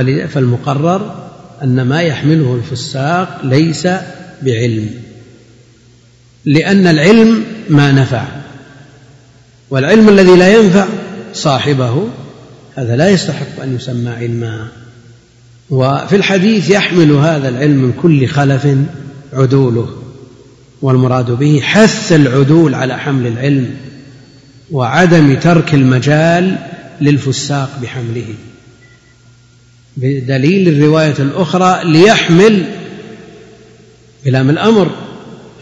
أبى؟ 0.00 0.26
فالمقرر 0.26 1.30
أن 1.62 1.82
ما 1.82 2.02
يحمله 2.02 2.54
الفساق 2.54 3.40
ليس 3.44 3.88
بعلم. 4.42 4.90
لأن 6.44 6.86
العلم 6.86 7.44
ما 7.70 7.92
نفع. 7.92 8.24
والعلم 9.70 10.08
الذي 10.08 10.36
لا 10.36 10.54
ينفع 10.54 10.86
صاحبه 11.34 12.08
هذا 12.76 12.96
لا 12.96 13.08
يستحق 13.08 13.62
أن 13.62 13.76
يسمى 13.76 14.10
علما. 14.10 14.68
وفي 15.70 16.16
الحديث 16.16 16.70
يحمل 16.70 17.12
هذا 17.12 17.48
العلم 17.48 17.76
من 17.76 17.92
كل 18.02 18.26
خلف 18.26 18.68
عدوله 19.32 19.88
والمراد 20.82 21.30
به 21.30 21.60
حث 21.60 22.12
العدول 22.12 22.74
على 22.74 22.98
حمل 22.98 23.26
العلم 23.26 23.76
وعدم 24.70 25.34
ترك 25.34 25.74
المجال 25.74 26.56
للفساق 27.00 27.78
بحمله. 27.82 28.34
بدليل 29.96 30.68
الرواية 30.68 31.14
الأخرى 31.18 31.80
ليحمل 31.84 32.64
بلام 34.24 34.50
الأمر. 34.50 34.90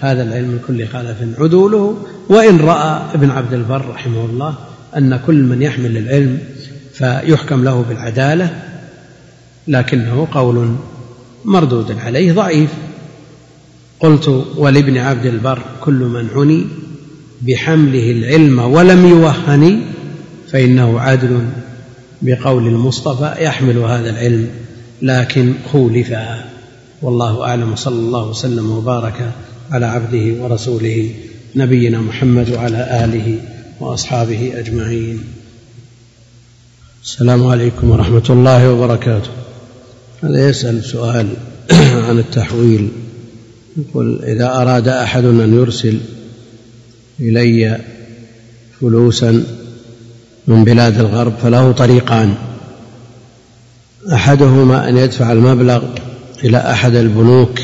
هذا 0.01 0.23
العلم 0.23 0.49
من 0.49 0.61
كل 0.67 0.87
خلف 0.87 1.17
عدوله 1.39 1.97
وإن 2.29 2.59
رأى 2.59 3.01
ابن 3.15 3.31
عبد 3.31 3.53
البر 3.53 3.89
رحمه 3.89 4.25
الله 4.25 4.55
أن 4.97 5.21
كل 5.27 5.43
من 5.43 5.63
يحمل 5.63 5.97
العلم 5.97 6.39
فيحكم 6.93 7.65
له 7.65 7.85
بالعدالة 7.89 8.63
لكنه 9.69 10.29
قول 10.33 10.75
مردود 11.45 11.99
عليه 11.99 12.33
ضعيف. 12.33 12.71
قلت 14.01 14.47
ولابن 14.57 14.97
عبد 14.97 15.27
البر 15.27 15.63
كل 15.81 15.95
من 15.95 16.29
عني 16.35 16.67
بحمله 17.43 18.11
العلم 18.11 18.59
ولم 18.59 19.07
يوهن 19.07 19.83
فإنه 20.53 21.01
عدل 21.01 21.41
بقول 22.23 22.67
المصطفى 22.67 23.45
يحمل 23.45 23.79
هذا 23.79 24.11
العلم 24.11 24.49
لكن 25.03 25.55
خولفا 25.73 26.45
والله 27.03 27.45
أعلم 27.45 27.77
صلى 27.77 27.99
الله 27.99 28.29
وسلم 28.29 28.71
وبارك 28.71 29.33
على 29.71 29.87
عبده 29.87 30.43
ورسوله 30.43 31.11
نبينا 31.57 31.99
محمد 32.01 32.51
وعلى 32.51 33.05
آله 33.05 33.39
وأصحابه 33.81 34.53
أجمعين. 34.55 35.25
السلام 37.05 37.47
عليكم 37.47 37.91
ورحمة 37.91 38.25
الله 38.31 38.73
وبركاته. 38.73 39.31
هذا 40.23 40.49
يسأل 40.49 40.85
سؤال 40.85 41.29
عن 42.09 42.19
التحويل. 42.19 42.89
يقول 43.77 44.25
إذا 44.25 44.47
أراد 44.47 44.89
احد 44.89 45.25
أن 45.25 45.55
يرسل 45.55 45.99
إلي 47.21 47.81
فلوسا 48.81 49.45
من 50.47 50.65
بلاد 50.65 50.99
الغرب 50.99 51.33
فله 51.43 51.73
طريقان. 51.73 52.35
أحدهما 54.13 54.89
أن 54.89 54.97
يدفع 54.97 55.33
المبلغ 55.33 55.83
إلى 56.45 56.59
أحد 56.59 56.95
البنوك 56.95 57.61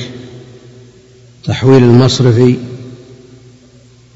تحويل 1.47 1.83
المصرفي 1.83 2.57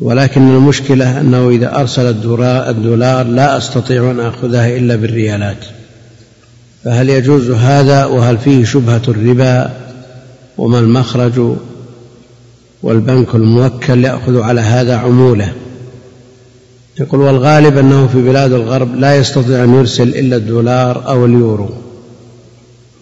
ولكن 0.01 0.57
المشكلة 0.57 1.21
أنه 1.21 1.49
إذا 1.49 1.81
أرسل 1.81 2.07
الدولار 2.47 3.27
لا 3.27 3.57
أستطيع 3.57 4.11
أن 4.11 4.21
آخذها 4.21 4.77
إلا 4.77 4.97
بالريالات. 4.97 5.65
فهل 6.85 7.11
يجوز 7.11 7.51
هذا؟ 7.51 8.05
وهل 8.05 8.39
فيه 8.39 8.65
شبهة 8.65 9.03
الربا؟ 9.09 9.71
وما 10.59 10.79
المخرج؟ 10.79 11.57
والبنك 12.83 13.35
الموكل 13.35 14.05
يأخذ 14.05 14.41
على 14.41 14.61
هذا 14.61 14.97
عمولة. 14.97 15.53
يقول 17.01 17.21
والغالب 17.21 17.79
أنه 17.79 18.07
في 18.07 18.23
بلاد 18.23 18.53
الغرب 18.53 18.97
لا 18.97 19.17
يستطيع 19.17 19.65
أن 19.65 19.75
يرسل 19.75 20.09
إلا 20.09 20.37
الدولار 20.37 21.09
أو 21.09 21.27
اليورو. 21.27 21.71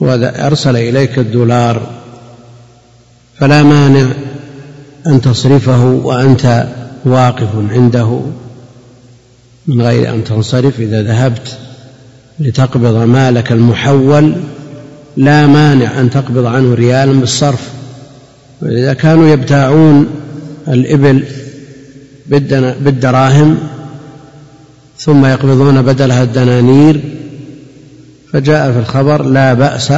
وإذا 0.00 0.46
أرسل 0.46 0.76
إليك 0.76 1.18
الدولار 1.18 1.95
فلا 3.40 3.62
مانع 3.62 4.06
أن 5.06 5.20
تصرفه 5.20 5.84
وأنت 5.84 6.66
واقف 7.04 7.48
عنده 7.70 8.20
من 9.66 9.82
غير 9.82 10.14
أن 10.14 10.24
تنصرف. 10.24 10.80
إذا 10.80 11.02
ذهبت 11.02 11.58
لتقبض 12.40 12.94
مالك 12.94 13.52
المحول 13.52 14.34
لا 15.16 15.46
مانع 15.46 16.00
أن 16.00 16.10
تقبض 16.10 16.44
عنه 16.44 16.74
ريالا 16.74 17.12
بالصرف. 17.20 17.70
وإذا 18.62 18.94
كانوا 18.94 19.28
يبتاعون 19.28 20.06
الإبل 20.68 21.24
بالدراهم 22.80 23.58
ثم 24.98 25.26
يقبضون 25.26 25.82
بدلها 25.82 26.22
الدنانير 26.22 27.00
فجاء 28.32 28.72
في 28.72 28.78
الخبر 28.78 29.22
لا 29.22 29.54
بأس 29.54 29.92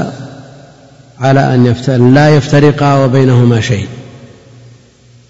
على 1.20 1.54
أن 1.88 2.14
لا 2.14 2.28
يفترقا 2.28 3.04
وبينهما 3.04 3.60
شيء. 3.60 3.86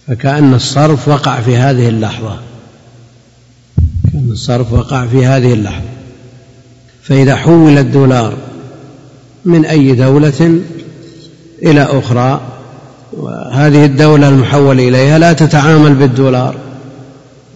فكأن 0.06 0.54
الصرف 0.54 1.08
وقع 1.08 1.40
في 1.40 1.56
هذه 1.56 1.88
اللحظة. 1.88 2.38
كأن 4.12 4.28
الصرف 4.30 4.72
وقع 4.72 5.06
في 5.06 5.26
هذه 5.26 5.52
اللحظة. 5.52 5.88
فإذا 7.02 7.36
حول 7.36 7.78
الدولار 7.78 8.36
من 9.44 9.64
أي 9.64 9.92
دولة 9.92 10.60
إلى 11.62 11.82
أخرى 11.82 12.40
وهذه 13.12 13.84
الدولة 13.84 14.28
المحول 14.28 14.80
إليها 14.80 15.18
لا 15.18 15.32
تتعامل 15.32 15.94
بالدولار 15.94 16.54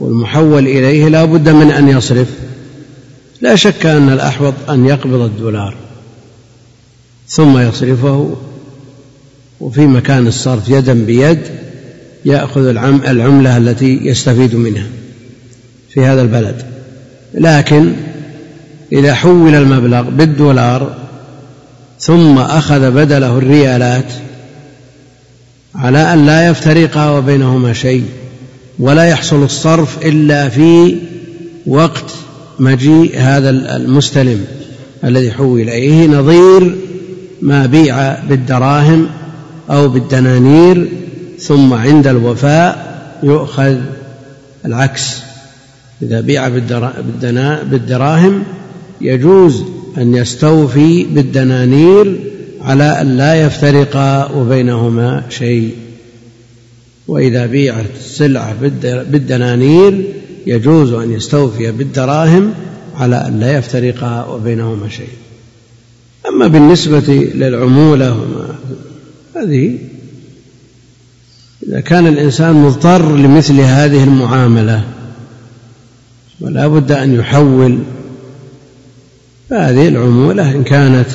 والمحول 0.00 0.66
إليه 0.66 1.08
لا 1.08 1.24
بد 1.24 1.48
من 1.48 1.70
أن 1.70 1.88
يصرف. 1.88 2.28
لا 3.40 3.56
شك 3.56 3.86
أن 3.86 4.08
الأحوط 4.08 4.54
أن 4.70 4.86
يقبض 4.86 5.20
الدولار. 5.20 5.74
ثم 7.28 7.58
يصرفه 7.58 8.36
وفي 9.60 9.86
مكان 9.86 10.26
الصرف 10.26 10.68
يدا 10.68 11.04
بيد 11.04 11.38
يأخذ 12.24 12.66
العملة 13.06 13.56
التي 13.56 14.00
يستفيد 14.02 14.54
منها 14.54 14.86
في 15.94 16.00
هذا 16.00 16.22
البلد. 16.22 16.64
لكن 17.34 17.92
إذا 18.92 19.14
حول 19.14 19.54
المبلغ 19.54 20.02
بالدولار 20.02 20.96
ثم 22.00 22.38
أخذ 22.38 22.90
بدله 22.90 23.38
الريالات 23.38 24.12
على 25.74 26.12
أن 26.12 26.26
لا 26.26 26.48
يفترقا 26.48 27.10
وبينهما 27.10 27.72
شيء 27.72 28.04
ولا 28.78 29.04
يحصل 29.04 29.44
الصرف 29.44 30.06
إلا 30.06 30.48
في 30.48 30.96
وقت 31.66 32.04
مجيء 32.58 33.12
هذا 33.16 33.50
المستلم 33.50 34.44
الذي 35.04 35.32
حول 35.32 35.60
إليه 35.60 36.06
نظير 36.06 36.76
ما 37.42 37.66
بيع 37.66 38.20
بالدراهم 38.20 39.06
أو 39.70 39.88
بالدنانير 39.88 40.88
ثم 41.38 41.72
عند 41.72 42.06
الوفاء 42.06 42.92
يؤخذ 43.22 43.76
العكس. 44.66 45.18
إذا 46.02 46.20
بيع 46.20 46.48
بالدراهم 47.70 48.42
يجوز 49.00 49.62
أن 49.98 50.14
يستوفي 50.14 51.04
بالدنانير 51.04 52.20
على 52.60 53.00
أن 53.00 53.16
لا 53.16 53.34
يفترقا 53.34 54.30
وبينهما 54.32 55.22
شيء. 55.28 55.74
وإذا 57.08 57.46
بيعت 57.46 57.84
السلعة 58.00 58.54
بالدنانير 58.82 60.04
يجوز 60.46 60.92
أن 60.92 61.12
يستوفي 61.12 61.72
بالدراهم 61.72 62.52
على 62.96 63.16
أن 63.16 63.40
لا 63.40 63.58
يفترقا 63.58 64.24
وبينهما 64.24 64.88
شيء. 64.88 65.21
أما 66.42 66.50
بالنسبة 66.50 67.30
للعمولة 67.34 68.26
هذه 69.36 69.78
إذا 71.68 71.80
كان 71.80 72.06
الإنسان 72.06 72.54
مضطر 72.54 73.16
لمثل 73.16 73.60
هذه 73.60 74.04
المعاملة 74.04 74.84
ولا 76.40 76.68
بد 76.68 76.92
أن 76.92 77.14
يحول 77.14 77.78
فهذه 79.50 79.88
العمولة 79.88 80.50
إن 80.50 80.64
كانت 80.64 81.08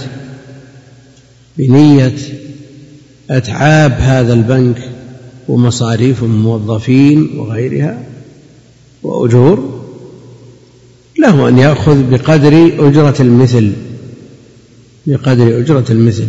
بنية 1.57 2.15
أتعاب 3.29 3.91
هذا 3.99 4.33
البنك 4.33 4.91
ومصاريف 5.47 6.23
الموظفين 6.23 7.39
وغيرها 7.39 8.03
وأجور 9.03 9.81
له 11.19 11.49
أن 11.49 11.57
يأخذ 11.57 12.09
بقدر 12.11 12.71
أجرة 12.79 13.15
المثل. 13.19 13.73
بقدر 15.07 15.59
أجرة 15.59 15.85
المثل 15.89 16.27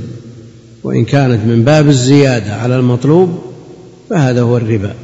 وإن 0.84 1.04
كانت 1.04 1.40
من 1.46 1.64
باب 1.64 1.88
الزيادة 1.88 2.54
على 2.54 2.76
المطلوب 2.76 3.38
فهذا 4.10 4.42
هو 4.42 4.56
الربا. 4.56 4.94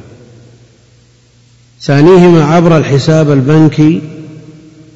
ثانيهما 1.81 2.43
عبر 2.43 2.77
الحساب 2.77 3.31
البنكي 3.31 4.01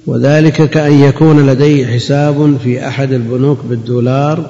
وذلك 0.08 0.70
كأن 0.70 0.94
يكون 0.94 1.48
لديه 1.48 1.88
حساب 1.88 2.58
في 2.64 2.88
أحد 2.88 3.12
البنوك 3.12 3.60
بالدولار 3.70 4.50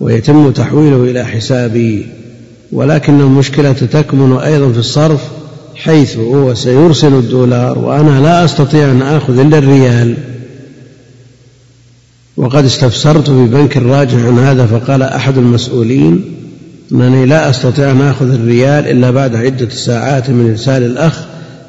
ويتم 0.00 0.50
تحويله 0.50 1.04
إلى 1.04 1.24
حسابي. 1.24 2.06
ولكن 2.72 3.20
المشكلة 3.20 3.72
تكمن 3.72 4.36
أيضا 4.36 4.72
في 4.72 4.78
الصرف 4.78 5.20
حيث 5.74 6.16
هو 6.16 6.54
سيرسل 6.54 7.14
الدولار 7.14 7.78
وأنا 7.78 8.20
لا 8.20 8.44
أستطيع 8.44 8.90
أن 8.90 9.02
آخذ 9.02 9.38
إلا 9.38 9.58
الريال. 9.58 10.16
وقد 12.36 12.64
استفسرت 12.64 13.30
في 13.30 13.46
بنك 13.46 13.76
الراجع 13.76 14.18
عن 14.26 14.38
هذا 14.38 14.66
فقال 14.66 15.02
أحد 15.02 15.38
المسؤولين 15.38 16.24
أنني 16.92 17.26
لا 17.26 17.50
أستطيع 17.50 17.90
أن 17.90 18.02
آخذ 18.02 18.30
الريال 18.34 18.86
إلا 18.86 19.10
بعد 19.10 19.36
عدة 19.36 19.68
ساعات 19.68 20.30
من 20.30 20.50
إرسال 20.50 20.82
الأخ. 20.82 21.20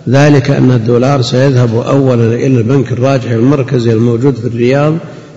ذلك 0.09 0.51
أن 0.51 0.71
الدولار 0.71 1.21
سيذهب 1.21 1.75
أولا 1.75 2.35
إلى 2.35 2.57
البنك 2.57 2.91
الراجع 2.91 3.31
المركزي 3.31 3.93
الموجود 3.93 4.35
في 4.35 4.47
الرياض 4.47 4.93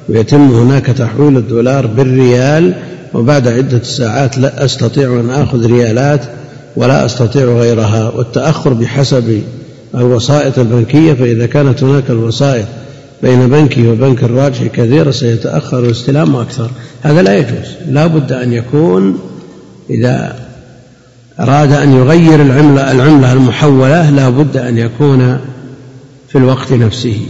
ويتم 0.09 0.51
هناك 0.51 0.86
تحويل 0.86 1.36
الدولار 1.36 1.86
بالريال 1.86 2.74
وبعد 3.15 3.48
عدة 3.48 3.82
ساعات 3.82 4.39
لا 4.39 4.65
أستطيع 4.65 5.20
أن 5.20 5.31
آخذ 5.31 5.66
ريالات 5.73 6.20
ولا 6.77 7.05
أستطيع 7.05 7.44
غيرها. 7.44 8.12
والتأخر 8.16 8.73
بحسب 8.73 9.43
الوسائط 9.94 10.59
البنكية 10.59 11.12
فإذا 11.12 11.47
كانت 11.47 11.82
هناك 11.82 12.11
الوسائط 12.11 12.66
بين 13.23 13.49
بنكي 13.49 13.89
وبنك 13.89 14.25
الراجح 14.25 14.67
كثيرة 14.67 15.11
سيتأخر 15.11 15.79
الاستلام 15.79 16.37
أكثر. 16.37 16.71
هذا 17.03 17.23
لا 17.23 17.39
يجوز. 17.39 17.69
لا 17.89 18.07
بد 18.07 18.33
أن 18.33 18.53
يكون 18.53 19.19
إذا 19.91 20.37
أراد 21.41 21.73
أن 21.73 21.93
يغير 21.93 22.43
العملة 22.43 22.93
العملة 22.93 23.33
المحولة 23.33 24.11
لا 24.11 24.29
بد 24.29 24.57
أن 24.57 24.79
يكون 24.79 25.39
في 26.29 26.39
الوقت 26.39 26.73
نفسه. 26.73 27.21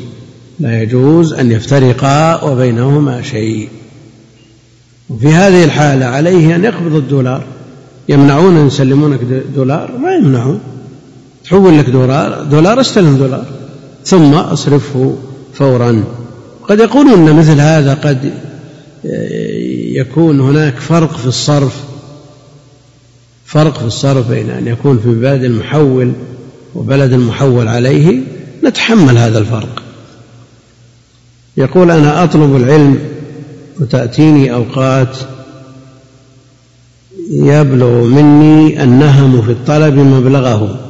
لا 0.61 0.83
يجوز 0.83 1.33
أن 1.33 1.53
يفترقا 1.53 2.45
وبينهما 2.45 3.23
شيء. 3.23 3.69
وفي 5.11 5.29
هذه 5.29 5.65
الحالة 5.65 6.07
عليه 6.07 6.57
أن 6.57 6.65
يقبض 6.65 6.95
الدولار. 6.95 7.45
يمنعون 8.09 8.57
أن 8.57 8.67
يسلمونك 8.67 9.21
دولار؟ 9.57 9.91
ما 10.03 10.15
يمنعون. 10.15 10.61
تحول 11.45 11.79
لك 11.79 11.91
دولار 11.91 12.43
دولار 12.43 12.81
استلم 12.81 13.17
دولار. 13.17 13.45
ثم 14.05 14.35
أصرفه. 14.35 15.17
فورا. 15.55 16.05
قد 16.69 16.79
يقولون 16.79 17.29
إن 17.29 17.37
مثل 17.37 17.61
هذا 17.61 17.95
قد 17.95 18.33
يكون 19.95 20.41
هناك 20.41 20.79
فرق 20.79 21.17
في 21.17 21.27
الصرف 21.27 21.85
فرق 23.47 23.79
في 23.79 23.85
الصرف 23.85 24.29
بين 24.29 24.51
أن 24.51 24.67
يكون 24.67 24.99
في 24.99 25.09
بلد 25.09 25.45
المحول 25.45 26.13
وبلد 26.75 27.13
المحول 27.13 27.69
عليه 27.69 28.21
نتحمل 28.65 29.19
هذا 29.19 29.39
الفرق. 29.39 29.83
يقول 31.57 31.91
أنا 31.91 32.25
أطلب 32.25 32.57
العلم 32.57 32.99
وتأتيني 33.81 34.55
أوقات 34.55 35.17
يبلغ 37.31 38.05
مني 38.05 38.83
النهم 38.83 39.43
في 39.43 39.53
الطلب 39.53 39.95
مبلغه 39.95 40.81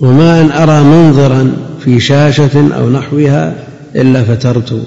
وما 0.00 0.40
أن 0.40 0.50
أرى 0.50 0.84
منظرا 0.84 1.56
في 1.88 2.00
شاشة 2.00 2.74
أو 2.74 2.90
نحوها 2.90 3.54
إلا 3.96 4.24
فترت 4.24 4.82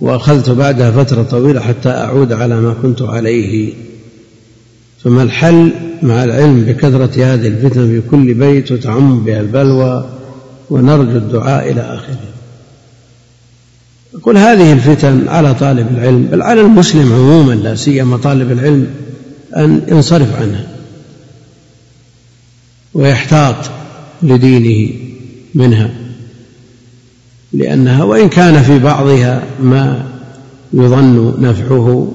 وأخذت 0.00 0.50
بعدها 0.50 0.90
فترة 0.90 1.22
طويلة 1.22 1.60
حتى 1.60 1.88
أعود 1.88 2.32
على 2.32 2.60
ما 2.60 2.74
كنت 2.82 3.02
عليه. 3.02 3.72
ثم 5.04 5.20
الحل 5.20 5.72
مع 6.02 6.24
العلم 6.24 6.64
بكثرة 6.64 7.10
هذه 7.16 7.48
الفتن 7.48 7.86
في 7.88 8.02
كل 8.10 8.34
بيت 8.34 8.72
وتعم 8.72 9.24
بها 9.24 9.40
البلوى 9.40 10.08
ونرجو 10.70 11.16
الدعاء 11.16 11.72
إلى 11.72 11.80
آخره. 11.80 12.18
يقول 14.14 14.36
هذه 14.36 14.72
الفتن 14.72 15.28
على 15.28 15.54
طالب 15.54 15.86
العلم 15.90 16.28
بل 16.32 16.42
على 16.42 16.60
المسلم 16.60 17.12
عموما 17.12 17.52
لا 17.52 17.74
سيما 17.74 18.16
طالب 18.16 18.52
العلم 18.52 18.86
أن 19.56 19.82
ينصرف 19.88 20.42
عنها 20.42 20.66
ويحتاط 22.94 23.56
لدينه. 24.22 25.05
منها. 25.56 25.90
لأنها 27.52 28.04
وإن 28.04 28.28
كان 28.28 28.62
في 28.62 28.78
بعضها 28.78 29.42
ما 29.60 30.06
يظن 30.72 31.34
نفعه 31.40 32.12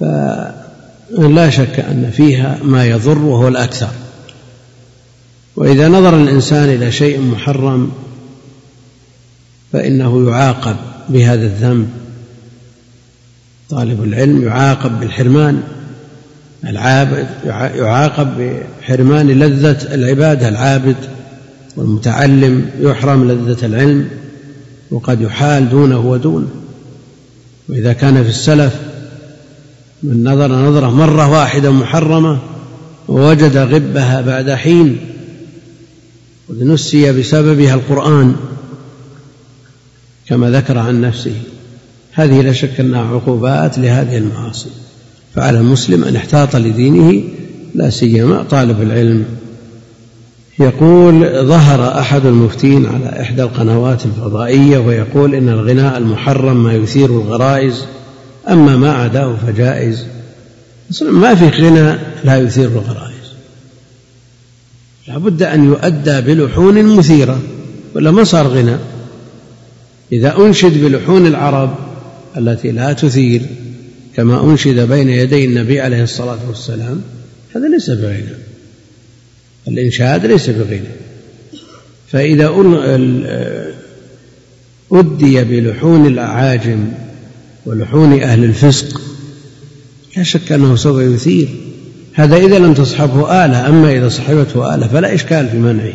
فلا 0.00 1.50
شك 1.50 1.80
أن 1.80 2.10
فيها 2.16 2.58
ما 2.62 2.86
يضر 2.86 3.18
وهو 3.18 3.48
الأكثر. 3.48 3.90
وإذا 5.56 5.88
نظر 5.88 6.22
الإنسان 6.22 6.68
إلى 6.68 6.92
شيء 6.92 7.20
محرم 7.20 7.92
فإنه 9.72 10.30
يعاقب 10.30 10.76
بهذا 11.08 11.46
الذنب. 11.46 11.88
طالب 13.70 14.04
العلم 14.04 14.42
يعاقب 14.42 15.00
بالحرمان 15.00 15.62
العابد 16.64 17.26
يعاقب 17.76 18.58
بحرمان 18.82 19.26
لذة 19.26 19.94
العبادة 19.94 20.48
العابد 20.48 20.96
والمتعلم 21.76 22.70
يحرم 22.80 23.30
لذة 23.30 23.66
العلم 23.66 24.08
وقد 24.90 25.20
يحال 25.20 25.68
دونه 25.68 25.98
ودونه. 25.98 26.48
وإذا 27.68 27.92
كان 27.92 28.22
في 28.22 28.28
السلف 28.28 28.74
من 30.02 30.24
نظر 30.24 30.52
نظرة 30.52 30.90
مرة 30.90 31.30
واحدة 31.30 31.70
محرمة 31.70 32.38
ووجد 33.08 33.56
غبها 33.56 34.20
بعد 34.20 34.50
حين 34.50 34.96
قد 36.48 36.62
نسي 36.62 37.12
بسببها 37.12 37.74
القرآن 37.74 38.36
كما 40.26 40.50
ذكر 40.50 40.78
عن 40.78 41.00
نفسه. 41.00 41.34
هذه 42.12 42.40
لا 42.40 42.52
شك 42.52 42.80
أنها 42.80 43.14
عقوبات 43.14 43.78
لهذه 43.78 44.18
المعاصي. 44.18 44.70
فعلى 45.34 45.58
المسلم 45.58 46.04
أن 46.04 46.14
يحتاط 46.14 46.56
لدينه 46.56 47.24
لا 47.74 47.90
سيما 47.90 48.42
طالب 48.42 48.82
العلم. 48.82 49.24
يقول 50.58 51.46
ظهر 51.46 51.98
أحد 51.98 52.26
المفتين 52.26 52.86
على 52.86 53.20
إحدى 53.20 53.42
القنوات 53.42 54.06
الفضائية 54.06 54.78
ويقول 54.78 55.34
إن 55.34 55.48
الغناء 55.48 55.98
المحرم 55.98 56.64
ما 56.64 56.74
يثير 56.74 57.10
الغرائز 57.10 57.84
أما 58.48 58.76
ما 58.76 58.92
عداه 58.92 59.36
فجائز. 59.46 60.04
ما 61.02 61.34
في 61.34 61.48
غنى 61.48 61.98
لا 62.24 62.36
يثير 62.36 62.68
الغرائز. 62.68 63.16
لابد 65.08 65.42
أن 65.42 65.64
يؤدى 65.64 66.20
بلحون 66.20 66.96
مثيرة. 66.96 67.40
ولا 67.94 68.10
ما 68.10 68.24
صار 68.24 68.46
غنى؟ 68.46 68.76
إذا 70.12 70.36
أنشد 70.38 70.84
بلحون 70.84 71.26
العرب 71.26 71.74
التي 72.36 72.70
لا 72.70 72.92
تثير 72.92 73.42
كما 74.16 74.44
أنشد 74.44 74.88
بين 74.88 75.08
يدي 75.08 75.44
النبي 75.44 75.80
عليه 75.80 76.02
الصلاة 76.02 76.38
والسلام 76.48 77.00
هذا 77.54 77.68
ليس 77.68 77.90
بغنى. 77.90 78.45
الإنشاد 79.68 80.26
ليس 80.26 80.50
بغنى. 80.50 80.80
فإذا 82.08 82.48
أدي 84.92 85.44
بلحون 85.44 86.06
الأعاجم 86.06 86.88
ولحون 87.66 88.22
أهل 88.22 88.44
الفسق 88.44 89.00
لا 90.16 90.22
شك 90.22 90.52
أنه 90.52 90.76
سوف 90.76 91.00
يثير. 91.00 91.48
هذا 92.14 92.36
إذا 92.36 92.58
لم 92.58 92.74
تصحبه 92.74 93.44
آلة 93.44 93.68
أما 93.68 93.92
إذا 93.92 94.08
صحبته 94.08 94.74
آلة 94.74 94.86
فلا 94.86 95.14
إشكال 95.14 95.48
في 95.48 95.56
منعه. 95.56 95.94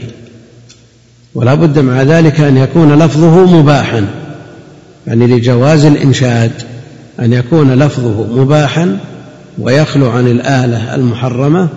ولا 1.35 1.53
بد 1.53 1.79
مع 1.79 2.01
ذلك 2.01 2.39
أن 2.39 2.57
يكون 2.57 3.03
لفظه 3.03 3.45
مباحا 3.59 4.07
يعني 5.07 5.27
لجواز 5.27 5.85
الإنشاد 5.85 6.51
أن 7.19 7.33
يكون 7.33 7.73
لفظه 7.73 8.41
مباحا 8.41 8.99
ويخلو 9.59 10.09
عن 10.09 10.27
الآلة 10.27 10.95
المحرمة 10.95 11.69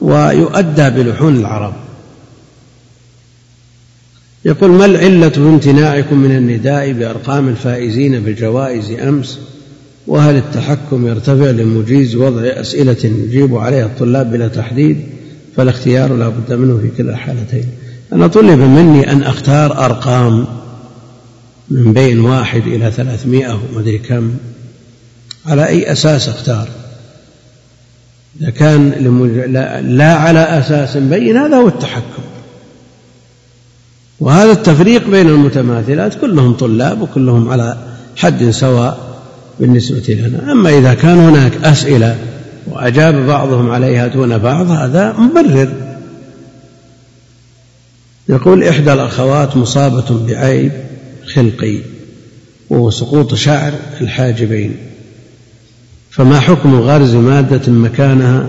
ويؤدى 0.00 0.90
بلحون 0.90 1.36
العرب. 1.36 1.74
يقول 4.44 4.70
ما 4.70 4.84
العلة 4.84 5.28
في 5.28 5.38
امتناعكم 5.38 6.18
من 6.18 6.36
النداء 6.36 6.92
بأرقام 6.92 7.48
الفائزين 7.48 8.20
بالجوائز 8.20 8.90
أمس؟ 8.90 9.38
وهل 10.06 10.36
التحكم 10.36 11.06
يرتفع 11.06 11.50
لمجيز 11.50 12.16
وضع 12.16 12.42
أسئلة 12.42 12.96
يجيب 13.04 13.56
عليها 13.56 13.86
الطلاب 13.86 14.32
بلا 14.32 14.48
تحديد؟ 14.48 15.00
فالاختيار 15.56 16.14
لا 16.16 16.28
بد 16.28 16.52
منه 16.52 16.78
في 16.78 16.88
كلا 17.02 17.10
الحالتين 17.10 17.64
أنا 18.12 18.26
طلب 18.26 18.58
مني 18.58 19.12
أن 19.12 19.22
أختار 19.22 19.84
أرقام 19.84 20.46
من 21.70 21.92
بين 21.92 22.20
واحد 22.20 22.66
إلى 22.66 22.90
ثلاثمائة 22.90 23.52
وما 23.52 23.80
أدري 23.80 23.98
كم. 23.98 24.34
على 25.46 25.66
أي 25.66 25.92
أساس 25.92 26.28
أختار؟ 26.28 26.68
إذا 28.40 28.50
كان 28.50 28.90
لا 29.96 30.14
على 30.14 30.38
أساس 30.38 30.96
بين 30.96 31.36
هذا 31.36 31.56
هو 31.56 31.68
التحكم. 31.68 32.22
وهذا 34.20 34.52
التفريق 34.52 35.10
بين 35.10 35.28
المتماثلات 35.28 36.14
كلهم 36.20 36.52
طلاب 36.52 37.02
وكلهم 37.02 37.48
على 37.48 37.76
حد 38.16 38.50
سواء 38.50 39.20
بالنسبة 39.60 40.14
لنا. 40.14 40.52
أما 40.52 40.78
إذا 40.78 40.94
كان 40.94 41.18
هناك 41.18 41.64
أسئلة 41.64 42.18
وأجاب 42.66 43.26
بعضهم 43.26 43.70
عليها 43.70 44.06
دون 44.06 44.38
بعض 44.38 44.70
هذا 44.70 45.12
مبرر. 45.18 45.72
يقول 48.28 48.64
إحدى 48.64 48.92
الأخوات 48.92 49.56
مصابة 49.56 50.26
بعيب 50.26 50.72
خلقي 51.34 51.78
وهو 52.70 52.90
سقوط 52.90 53.34
شعر 53.34 53.72
الحاجبين. 54.00 54.76
فما 56.10 56.40
حكم 56.40 56.74
غرز 56.74 57.14
مادة 57.14 57.72
مكانها 57.72 58.48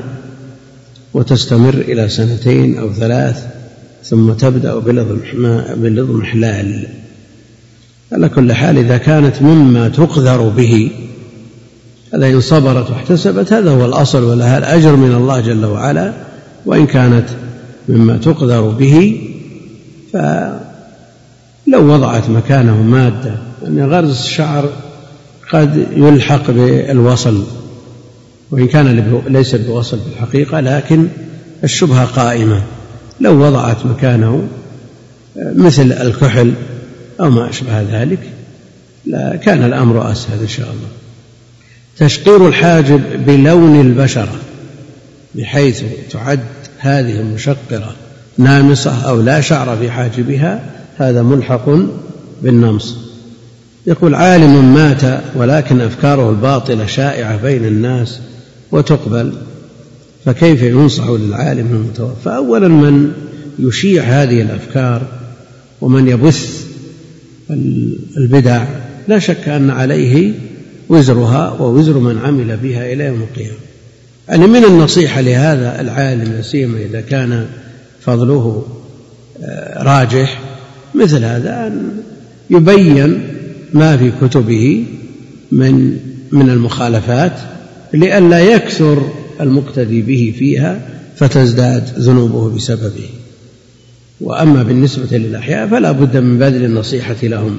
وتستمر 1.13 1.73
إلى 1.73 2.09
سنتين 2.09 2.77
أو 2.77 2.93
ثلاث 2.93 3.45
ثم 4.03 4.31
تبدأ 4.31 4.79
بالاضمحلال 5.75 6.87
على 8.11 8.29
كل 8.29 8.53
حال 8.53 8.77
إذا 8.77 8.97
كانت 8.97 9.41
مما 9.41 9.89
تقذر 9.89 10.49
به 10.49 10.91
هذا 12.13 12.27
إن 12.27 12.41
صبرت 12.41 12.89
واحتسبت 12.89 13.53
هذا 13.53 13.71
هو 13.71 13.85
الأصل 13.85 14.23
ولها 14.23 14.57
الأجر 14.57 14.95
من 14.95 15.15
الله 15.15 15.39
جل 15.39 15.65
وعلا. 15.65 16.13
وإن 16.65 16.87
كانت 16.87 17.29
مما 17.89 18.17
تقذر 18.17 18.69
به 18.69 19.21
فلو 20.13 21.93
وضعت 21.93 22.29
مكانه 22.29 22.81
مادة 22.81 23.35
أن 23.67 23.85
غرز 23.91 24.09
الشعر 24.09 24.69
قد 25.51 25.87
يلحق 25.95 26.51
بالوصل 26.51 27.43
وإن 28.51 28.67
كان 28.67 29.21
ليس 29.27 29.55
بوصل 29.55 29.99
في 29.99 30.05
الحقيقة 30.15 30.59
لكن 30.59 31.07
الشبهة 31.63 32.05
قائمة. 32.05 32.63
لو 33.19 33.45
وضعت 33.45 33.85
مكانه 33.85 34.47
مثل 35.35 35.91
الكحل 35.91 36.53
أو 37.19 37.29
ما 37.29 37.49
أشبه 37.49 37.81
ذلك 37.81 38.19
كان 39.43 39.63
الأمر 39.63 40.11
أسهل 40.11 40.39
إن 40.41 40.47
شاء 40.47 40.67
الله. 40.67 40.87
تشقير 41.97 42.47
الحاجب 42.47 43.01
بلون 43.25 43.81
البشرة 43.81 44.35
بحيث 45.35 45.83
تعد 46.11 46.39
هذه 46.77 47.19
المشقرة 47.19 47.95
نامصة 48.37 49.09
أو 49.09 49.21
لا 49.21 49.41
شعر 49.41 49.77
في 49.77 49.91
حاجبها 49.91 50.63
هذا 50.97 51.21
ملحق 51.21 51.69
بالنمص. 52.41 53.10
يقول 53.87 54.15
عالم 54.15 54.73
مات 54.73 55.21
ولكن 55.35 55.81
أفكاره 55.81 56.29
الباطلة 56.29 56.85
شائعة 56.85 57.41
بين 57.41 57.65
الناس 57.65 58.19
وتقبل 58.71 59.33
فكيف 60.25 60.63
ينصح 60.63 61.07
للعالم 61.09 61.67
المتوفى؟ 61.71 62.29
أولا 62.29 62.67
من 62.67 63.11
يشيع 63.59 64.03
هذه 64.03 64.41
الأفكار 64.41 65.01
ومن 65.81 66.07
يبث 66.07 66.65
البدع 68.17 68.65
لا 69.07 69.19
شك 69.19 69.49
أن 69.49 69.69
عليه 69.69 70.33
وزرها 70.89 71.49
ووزر 71.59 71.97
من 71.97 72.19
عمل 72.25 72.57
بها 72.57 72.93
إلى 72.93 73.05
يوم 73.05 73.21
القيامة. 73.21 73.57
يعني 74.29 74.47
من 74.47 74.65
النصيحة 74.65 75.21
لهذا 75.21 75.81
العالم 75.81 76.33
لا 76.33 76.41
سيما 76.41 76.77
إذا 76.77 77.01
كان 77.01 77.45
فضله 78.01 78.65
آه، 79.43 79.83
راجح 79.83 80.41
مثل 80.95 81.23
هذا 81.25 81.67
أن 81.67 81.91
يبين 82.49 83.30
ما 83.73 83.97
في 83.97 84.11
كتبه 84.21 84.85
من 85.51 85.97
من 86.31 86.49
المخالفات 86.49 87.33
لئلا 87.93 88.39
يكثر 88.39 89.09
المقتدي 89.41 90.01
به 90.01 90.33
فيها 90.39 90.81
فتزداد 91.15 91.83
ذنوبه 91.99 92.49
بسببه. 92.49 93.09
وأما 94.21 94.63
بالنسبة 94.63 95.17
للأحياء 95.17 95.67
فلا 95.67 95.91
بد 95.91 96.17
من 96.17 96.39
بذل 96.39 96.65
النصيحة 96.65 97.15
لهم. 97.23 97.57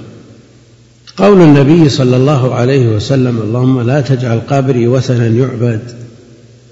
قول 1.17 1.41
النبي 1.41 1.89
صلى 1.89 2.17
الله 2.17 2.55
عليه 2.55 2.89
وسلم 2.89 3.39
اللهم 3.39 3.81
لا 3.81 4.01
تجعل 4.01 4.41
قبري 4.41 4.89
وثنا 4.89 5.27
يعبد. 5.27 5.81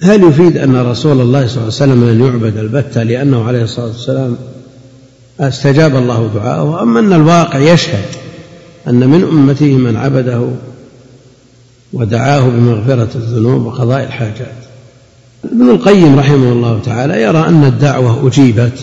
هل 0.03 0.23
يفيد 0.23 0.57
أن 0.57 0.77
رسول 0.77 1.21
الله 1.21 1.47
صلى 1.47 1.57
الله 1.57 1.59
عليه 1.59 1.67
وسلم 1.67 2.09
لن 2.09 2.21
يعبد 2.25 2.57
البتة 2.57 3.03
لأنه 3.03 3.45
عليه 3.45 3.63
الصلاة 3.63 3.87
والسلام 3.87 4.37
أستجاب 5.41 5.97
الله 5.97 6.31
دعاءه؟ 6.35 6.83
اما 6.83 7.01
أن 7.01 7.13
الواقع 7.13 7.59
يشهد 7.59 8.05
أن 8.89 9.09
من 9.09 9.23
أمته 9.23 9.77
من 9.77 9.97
عبده 9.97 10.49
ودعاه 11.93 12.41
بمغفرة 12.41 13.09
الذنوب 13.15 13.67
وقضاء 13.67 14.05
الحاجات. 14.05 14.55
ابن 15.45 15.71
القيم 15.71 16.19
رحمه 16.19 16.53
الله 16.53 16.81
تعالى 16.85 17.23
يرى 17.23 17.49
أن 17.49 17.65
الدعوة 17.65 18.27
أجيبت 18.27 18.79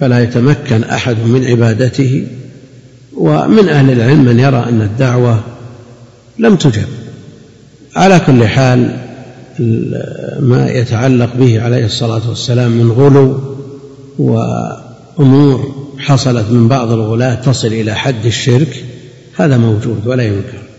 فلا 0.00 0.22
يتمكن 0.22 0.84
أحد 0.84 1.16
من 1.18 1.44
عبادته 1.44 2.26
ومن 3.16 3.68
أهل 3.68 3.90
العلم 3.90 4.24
من 4.24 4.38
يرى 4.38 4.64
أن 4.68 4.80
الدعوة 4.82 5.40
لم 6.38 6.56
تجب 6.56 6.86
على 7.96 8.20
كل 8.26 8.46
حال 8.46 8.96
ما 10.40 10.70
يتعلق 10.70 11.36
به 11.36 11.62
عليه 11.62 11.86
الصلاة 11.86 12.28
والسلام 12.28 12.70
من 12.70 12.90
غلو 12.90 13.40
وأمور 14.18 15.74
حصلت 15.98 16.50
من 16.50 16.68
بعض 16.68 16.92
الغلاة 16.92 17.34
تصل 17.34 17.68
إلى 17.68 17.94
حد 17.94 18.26
الشرك 18.26 18.84
هذا 19.36 19.56
موجود 19.58 20.06
ولا 20.06 20.22
ينكر. 20.22 20.71